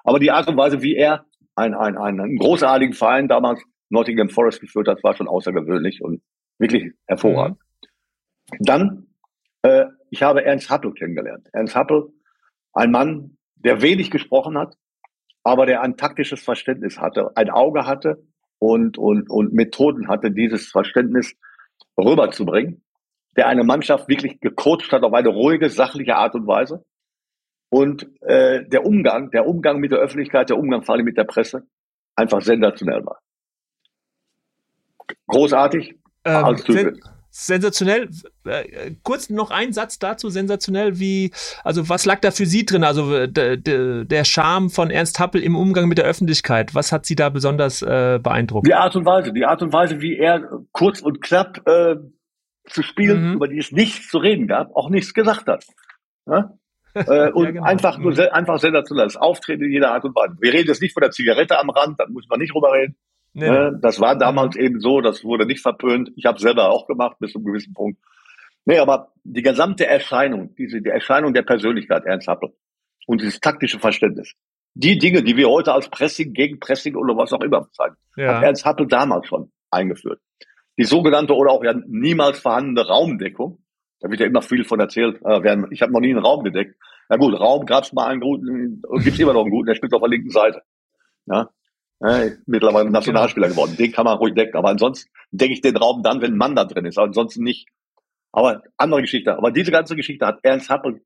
Aber 0.05 0.19
die 0.19 0.31
Art 0.31 0.47
und 0.47 0.59
Weise, 0.59 0.83
wie 0.83 0.95
er 0.95 1.25
ein, 1.55 1.73
ein, 1.73 1.97
ein, 1.97 2.21
einen 2.21 2.37
großartigen 2.37 2.93
Verein 2.93 3.29
damals 3.29 3.63
Nottingham 3.89 4.29
Forest 4.29 4.61
geführt 4.61 4.89
hat, 4.89 5.03
war 5.03 5.15
schon 5.15 5.29
außergewöhnlich 5.29 6.03
und 6.03 6.21
wirklich 6.59 6.93
hervorragend. 7.07 7.59
Mhm. 7.59 8.57
Dann, 8.61 9.07
äh, 9.63 9.87
ich 10.11 10.23
habe 10.23 10.45
Ernst 10.45 10.71
Happel 10.71 10.93
kennengelernt. 10.93 11.49
Ernst 11.53 11.75
Happel, 11.75 12.13
ein 12.73 12.91
Mann, 12.91 13.37
der 13.57 13.81
wenig 13.81 14.11
gesprochen 14.11 14.59
hat, 14.59 14.77
aber 15.45 15.67
der 15.67 15.83
ein 15.83 15.97
taktisches 15.97 16.43
Verständnis 16.43 16.99
hatte, 16.99 17.37
ein 17.37 17.51
Auge 17.51 17.87
hatte 17.87 18.23
und, 18.59 18.99
und, 18.99 19.31
und 19.31 19.53
Methoden 19.53 20.09
hatte, 20.09 20.31
dieses 20.31 20.69
Verständnis 20.69 21.35
rüberzubringen, 21.97 22.85
der 23.37 23.49
eine 23.49 23.65
Mannschaft 23.65 24.09
wirklich 24.09 24.41
gecoacht 24.41 24.93
hat 24.93 25.03
auf 25.03 25.13
eine 25.13 25.29
ruhige, 25.29 25.69
sachliche 25.71 26.17
Art 26.17 26.35
und 26.35 26.47
Weise. 26.47 26.85
Und 27.71 28.07
äh, 28.21 28.65
der 28.69 28.85
Umgang, 28.85 29.31
der 29.31 29.47
Umgang 29.47 29.79
mit 29.79 29.93
der 29.93 29.99
Öffentlichkeit, 29.99 30.51
der 30.51 30.59
Umgang 30.59 30.83
vor 30.83 30.95
allem 30.95 31.07
mit 31.07 31.17
der 31.17 31.25
Presse, 31.25 31.67
einfach 32.15 32.43
sensationell 32.43 33.05
war. 33.07 33.21
Großartig. 35.27 35.99
Ähm, 36.25 36.45
als 36.45 36.63
Typ 36.65 36.99
sensationell. 37.33 38.11
Äh, 38.45 38.93
kurz 39.03 39.31
noch 39.31 39.51
ein 39.51 39.73
Satz 39.73 39.99
dazu, 39.99 40.29
sensationell, 40.29 41.01
wie, 41.01 41.33
also 41.65 41.89
was 41.89 42.05
lag 42.05 42.21
da 42.21 42.31
für 42.31 42.47
Sie 42.47 42.65
drin? 42.67 42.85
Also 42.85 43.27
der 43.27 44.25
Charme 44.25 44.71
von 44.71 44.91
Ernst 44.91 45.19
Happel 45.19 45.43
im 45.43 45.57
Umgang 45.57 45.89
mit 45.89 45.99
der 45.99 46.05
Öffentlichkeit, 46.05 46.75
was 46.75 46.93
hat 46.93 47.07
Sie 47.07 47.17
da 47.17 47.31
besonders 47.31 47.83
äh, 47.83 48.21
beeindruckt? 48.23 48.67
Die 48.67 48.75
Art 48.75 48.95
und 48.95 49.07
Weise, 49.07 49.33
die 49.33 49.47
Art 49.47 49.63
und 49.63 49.73
Weise, 49.73 50.01
wie 50.01 50.17
er 50.17 50.49
kurz 50.73 51.01
und 51.01 51.23
knapp 51.23 51.67
äh, 51.67 51.97
zu 52.67 52.83
spielen, 52.83 53.31
mhm. 53.31 53.35
über 53.37 53.49
die 53.49 53.59
es 53.59 53.73
nichts 53.73 54.09
zu 54.09 54.19
reden 54.19 54.47
gab, 54.47 54.77
auch 54.77 54.91
nichts 54.91 55.15
gesagt 55.15 55.47
hat. 55.49 55.65
Ja? 56.27 56.53
äh, 56.95 57.31
und 57.31 57.45
ja, 57.47 57.51
genau. 57.53 57.65
einfach 57.65 57.97
nur 57.97 58.13
mhm. 58.13 58.29
einfach 58.31 58.59
sensationell. 58.59 59.07
Das 59.07 59.17
Auftreten 59.17 59.65
in 59.65 59.73
jeder 59.73 59.93
Art 59.93 60.05
und 60.05 60.15
Weise. 60.15 60.37
Wir 60.41 60.53
reden 60.53 60.69
jetzt 60.69 60.83
nicht 60.83 60.93
von 60.93 61.01
der 61.01 61.11
Zigarette 61.11 61.59
am 61.59 61.71
Rand, 61.71 61.99
da 61.99 62.07
muss 62.09 62.29
man 62.29 62.39
nicht 62.39 62.55
drüber 62.55 62.73
reden. 62.73 62.97
Nee, 63.35 63.51
nee. 63.51 63.71
Das 63.81 64.01
war 64.01 64.17
damals 64.17 64.57
eben 64.57 64.81
so, 64.81 65.01
das 65.01 65.25
wurde 65.25 65.47
nicht 65.47 65.63
verpönt. 65.63 66.13
Ich 66.17 66.27
habe 66.27 66.39
selber 66.39 66.71
auch 66.71 66.87
gemacht 66.87 67.17
bis 67.19 67.33
zu 67.33 67.39
einem 67.39 67.47
gewissen 67.47 67.73
Punkt. 67.73 67.99
Nee, 68.65 68.79
aber 68.79 69.13
die 69.25 69.43
gesamte 69.43 69.87
Erscheinung, 69.87 70.55
diese 70.57 70.81
die 70.81 70.91
Erscheinung 70.91 71.33
der 71.35 71.43
Persönlichkeit 71.43 72.05
Ernst 72.05 72.29
Happel 72.29 72.51
und 73.07 73.21
dieses 73.21 73.41
taktische 73.41 73.79
Verständnis, 73.79 74.35
die 74.75 74.99
Dinge, 74.99 75.23
die 75.23 75.37
wir 75.37 75.49
heute 75.49 75.73
als 75.73 75.89
Pressing, 75.89 76.33
Gegenpressing 76.33 76.95
oder 76.95 77.17
was 77.17 77.33
auch 77.33 77.41
immer 77.41 77.63
bezeichnen, 77.63 77.97
ja. 78.17 78.37
hat 78.37 78.45
Ernst 78.45 78.65
Happel 78.65 78.87
damals 78.87 79.27
schon 79.27 79.51
eingeführt. 79.71 80.21
Die 80.79 80.85
sogenannte 80.85 81.35
oder 81.35 81.51
auch 81.51 81.65
ja 81.65 81.75
niemals 81.87 82.39
vorhandene 82.39 82.87
Raumdeckung, 82.87 83.59
da 84.01 84.11
wird 84.11 84.21
ja 84.21 84.27
immer 84.27 84.43
viel 84.43 84.65
von 84.65 84.81
erzählt. 84.81 85.21
Äh, 85.25 85.57
ich 85.71 85.83
habe 85.83 85.93
noch 85.93 86.01
nie 86.01 86.11
einen 86.11 86.25
Raum 86.25 86.45
gedeckt. 86.45 86.77
Na 87.09 87.17
gut, 87.17 87.39
Raum 87.39 87.67
gab 87.67 87.85
es 87.85 87.93
mal 87.93 88.09
einen 88.09 88.21
guten, 88.21 88.83
gibt's 89.03 89.19
immer 89.19 89.33
noch 89.33 89.43
einen 89.43 89.51
guten, 89.51 89.67
der 89.67 89.75
spielt 89.75 89.93
auf 89.93 90.01
der 90.01 90.11
linken 90.11 90.31
Seite. 90.31 90.63
Ja, 91.27 91.51
ja, 92.05 92.31
mittlerweile 92.47 92.91
Nationalspieler 92.91 93.49
genau. 93.49 93.63
geworden. 93.63 93.77
Den 93.77 93.93
kann 93.93 94.05
man 94.05 94.19
ruhig 94.19 94.35
decken. 94.35 94.57
Aber 94.57 94.69
ansonsten 94.69 95.11
decke 95.31 95.53
ich 95.53 95.61
den 95.61 95.77
Raum 95.77 96.03
dann, 96.03 96.21
wenn 96.21 96.33
ein 96.33 96.39
Mann 96.39 96.57
da 96.57 96.65
drin 96.65 96.85
ist. 96.85 96.99
Aber 96.99 97.07
ansonsten 97.07 97.45
nicht. 97.45 97.69
Aber 98.33 98.63
andere 98.77 99.03
Geschichte. 99.03 99.37
Aber 99.37 99.51
diese 99.51 99.71
ganze 99.71 99.95
Geschichte 99.95 100.27
hat 100.27 100.41
Ernst 100.43 100.69
Happel 100.69 101.03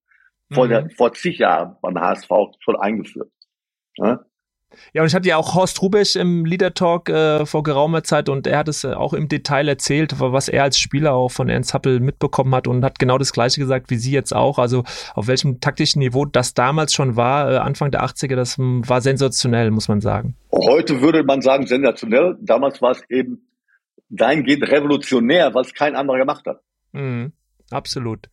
mhm. 0.49 0.55
vor, 0.55 0.69
der, 0.69 0.89
vor 0.91 1.13
zig 1.13 1.39
Jahren 1.39 1.77
beim 1.83 1.99
HSV 1.99 2.31
schon 2.61 2.77
eingeführt. 2.77 3.31
Ja? 3.97 4.25
Ja, 4.93 5.03
und 5.03 5.09
ich 5.09 5.15
hatte 5.15 5.29
ja 5.29 5.37
auch 5.37 5.55
Horst 5.55 5.83
Rubesch 5.83 6.17
im 6.17 6.45
Leader 6.45 6.75
Talk 6.75 7.09
äh, 7.09 7.47
vor 7.47 7.63
geraumer 7.63 8.03
Zeit 8.03 8.29
und 8.29 8.47
er 8.47 8.59
hat 8.59 8.69
es 8.69 8.85
äh, 8.85 8.93
auch 8.93 9.13
im 9.13 9.29
Detail 9.29 9.69
erzählt, 9.69 10.15
was 10.19 10.49
er 10.49 10.63
als 10.63 10.79
Spieler 10.79 11.15
auch 11.15 11.31
von 11.31 11.49
Ernst 11.49 11.75
Happel 11.75 12.01
mitbekommen 12.01 12.55
hat 12.55 12.67
und 12.67 12.85
hat 12.85 12.99
genau 12.99 13.19
das 13.19 13.33
Gleiche 13.33 13.61
gesagt 13.61 13.91
wie 13.91 13.97
Sie 13.97 14.13
jetzt 14.13 14.35
auch. 14.35 14.59
Also 14.59 14.85
auf 15.15 15.27
welchem 15.27 15.61
taktischen 15.61 16.01
Niveau 16.01 16.25
das 16.25 16.55
damals 16.55 16.93
schon 16.93 17.17
war, 17.17 17.53
äh, 17.53 17.57
Anfang 17.59 17.91
der 17.91 18.05
80er, 18.05 18.37
das 18.37 18.59
hm, 18.59 18.89
war 18.89 19.01
sensationell, 19.01 19.71
muss 19.71 19.89
man 19.89 20.01
sagen. 20.01 20.37
Heute 20.53 21.01
würde 21.01 21.23
man 21.25 21.43
sagen 21.43 21.67
sensationell. 21.67 22.37
Damals 22.41 22.81
war 22.81 22.93
es 22.93 23.03
eben 23.11 23.47
dahingehend 24.09 24.69
revolutionär, 24.71 25.55
was 25.55 25.75
kein 25.75 25.97
anderer 25.97 26.19
gemacht 26.19 26.47
hat. 26.47 26.61
Mhm. 26.93 27.33
Absolut. 27.71 28.29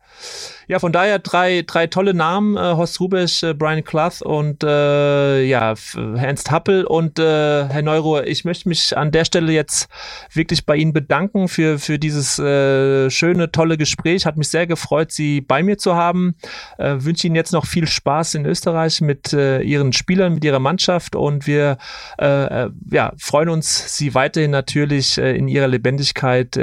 Ja, 0.67 0.77
von 0.77 0.91
daher 0.91 1.17
drei, 1.17 1.63
drei 1.65 1.87
tolle 1.87 2.13
Namen, 2.13 2.55
äh, 2.55 2.59
Horst 2.59 2.99
Rubisch, 2.99 3.41
äh, 3.41 3.55
Brian 3.55 3.83
Clough 3.83 4.21
und 4.21 4.63
äh, 4.63 5.43
ja, 5.43 5.73
Ernst 5.95 6.51
Happel 6.51 6.85
und 6.85 7.17
äh, 7.17 7.67
Herr 7.67 7.81
Neuruhr, 7.81 8.27
ich 8.27 8.45
möchte 8.45 8.69
mich 8.69 8.95
an 8.95 9.11
der 9.11 9.25
Stelle 9.25 9.51
jetzt 9.51 9.89
wirklich 10.31 10.67
bei 10.67 10.75
Ihnen 10.75 10.93
bedanken 10.93 11.47
für, 11.47 11.79
für 11.79 11.97
dieses 11.97 12.37
äh, 12.37 13.09
schöne, 13.09 13.51
tolle 13.51 13.77
Gespräch. 13.77 14.27
Hat 14.27 14.37
mich 14.37 14.49
sehr 14.49 14.67
gefreut, 14.67 15.11
Sie 15.11 15.41
bei 15.41 15.63
mir 15.63 15.79
zu 15.79 15.95
haben. 15.95 16.35
Äh, 16.77 16.97
wünsche 16.99 17.25
Ihnen 17.25 17.35
jetzt 17.35 17.53
noch 17.53 17.65
viel 17.65 17.87
Spaß 17.87 18.35
in 18.35 18.45
Österreich 18.45 19.01
mit 19.01 19.33
Ihren 19.33 19.93
Spielern, 19.93 20.35
mit 20.35 20.45
Ihrer 20.45 20.59
Mannschaft 20.59 21.15
und 21.15 21.47
wir 21.47 21.77
ja, 22.19 23.13
freuen 23.17 23.49
uns, 23.49 23.97
Sie 23.97 24.13
weiterhin 24.13 24.51
natürlich 24.51 25.17
in 25.17 25.47
Ihrer 25.47 25.67
Lebendigkeit 25.67 26.57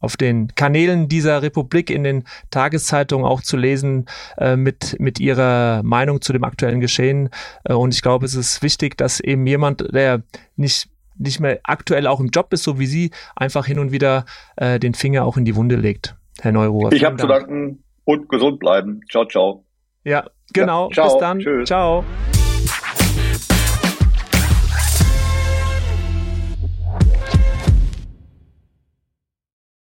auf 0.00 0.16
den 0.16 0.54
Kanälen 0.54 1.08
dieser 1.08 1.42
Republik 1.42 1.90
in 1.90 2.01
in 2.04 2.20
den 2.22 2.24
Tageszeitungen 2.50 3.26
auch 3.26 3.42
zu 3.42 3.56
lesen 3.56 4.06
äh, 4.38 4.56
mit, 4.56 4.96
mit 4.98 5.20
ihrer 5.20 5.82
Meinung 5.82 6.20
zu 6.20 6.32
dem 6.32 6.44
aktuellen 6.44 6.80
Geschehen. 6.80 7.30
Äh, 7.64 7.74
und 7.74 7.94
ich 7.94 8.02
glaube, 8.02 8.26
es 8.26 8.34
ist 8.34 8.62
wichtig, 8.62 8.96
dass 8.96 9.20
eben 9.20 9.46
jemand, 9.46 9.94
der 9.94 10.22
nicht 10.56 10.88
nicht 11.18 11.40
mehr 11.40 11.60
aktuell 11.64 12.06
auch 12.06 12.20
im 12.20 12.28
Job 12.28 12.52
ist, 12.52 12.64
so 12.64 12.78
wie 12.78 12.86
Sie, 12.86 13.10
einfach 13.36 13.66
hin 13.66 13.78
und 13.78 13.92
wieder 13.92 14.24
äh, 14.56 14.80
den 14.80 14.94
Finger 14.94 15.24
auch 15.24 15.36
in 15.36 15.44
die 15.44 15.54
Wunde 15.54 15.76
legt. 15.76 16.16
Herr 16.40 16.52
Neuruhr. 16.52 16.92
Ich 16.92 17.04
habe 17.04 17.16
zu 17.16 17.26
danken 17.26 17.84
und 18.04 18.28
gesund 18.28 18.58
bleiben. 18.58 19.02
Ciao, 19.10 19.26
ciao. 19.26 19.64
Ja, 20.04 20.24
genau. 20.52 20.88
Ja, 20.88 20.94
ciao. 20.94 21.08
Bis 21.08 21.20
dann. 21.20 21.38
Tschüss. 21.38 21.68
Ciao. 21.68 22.04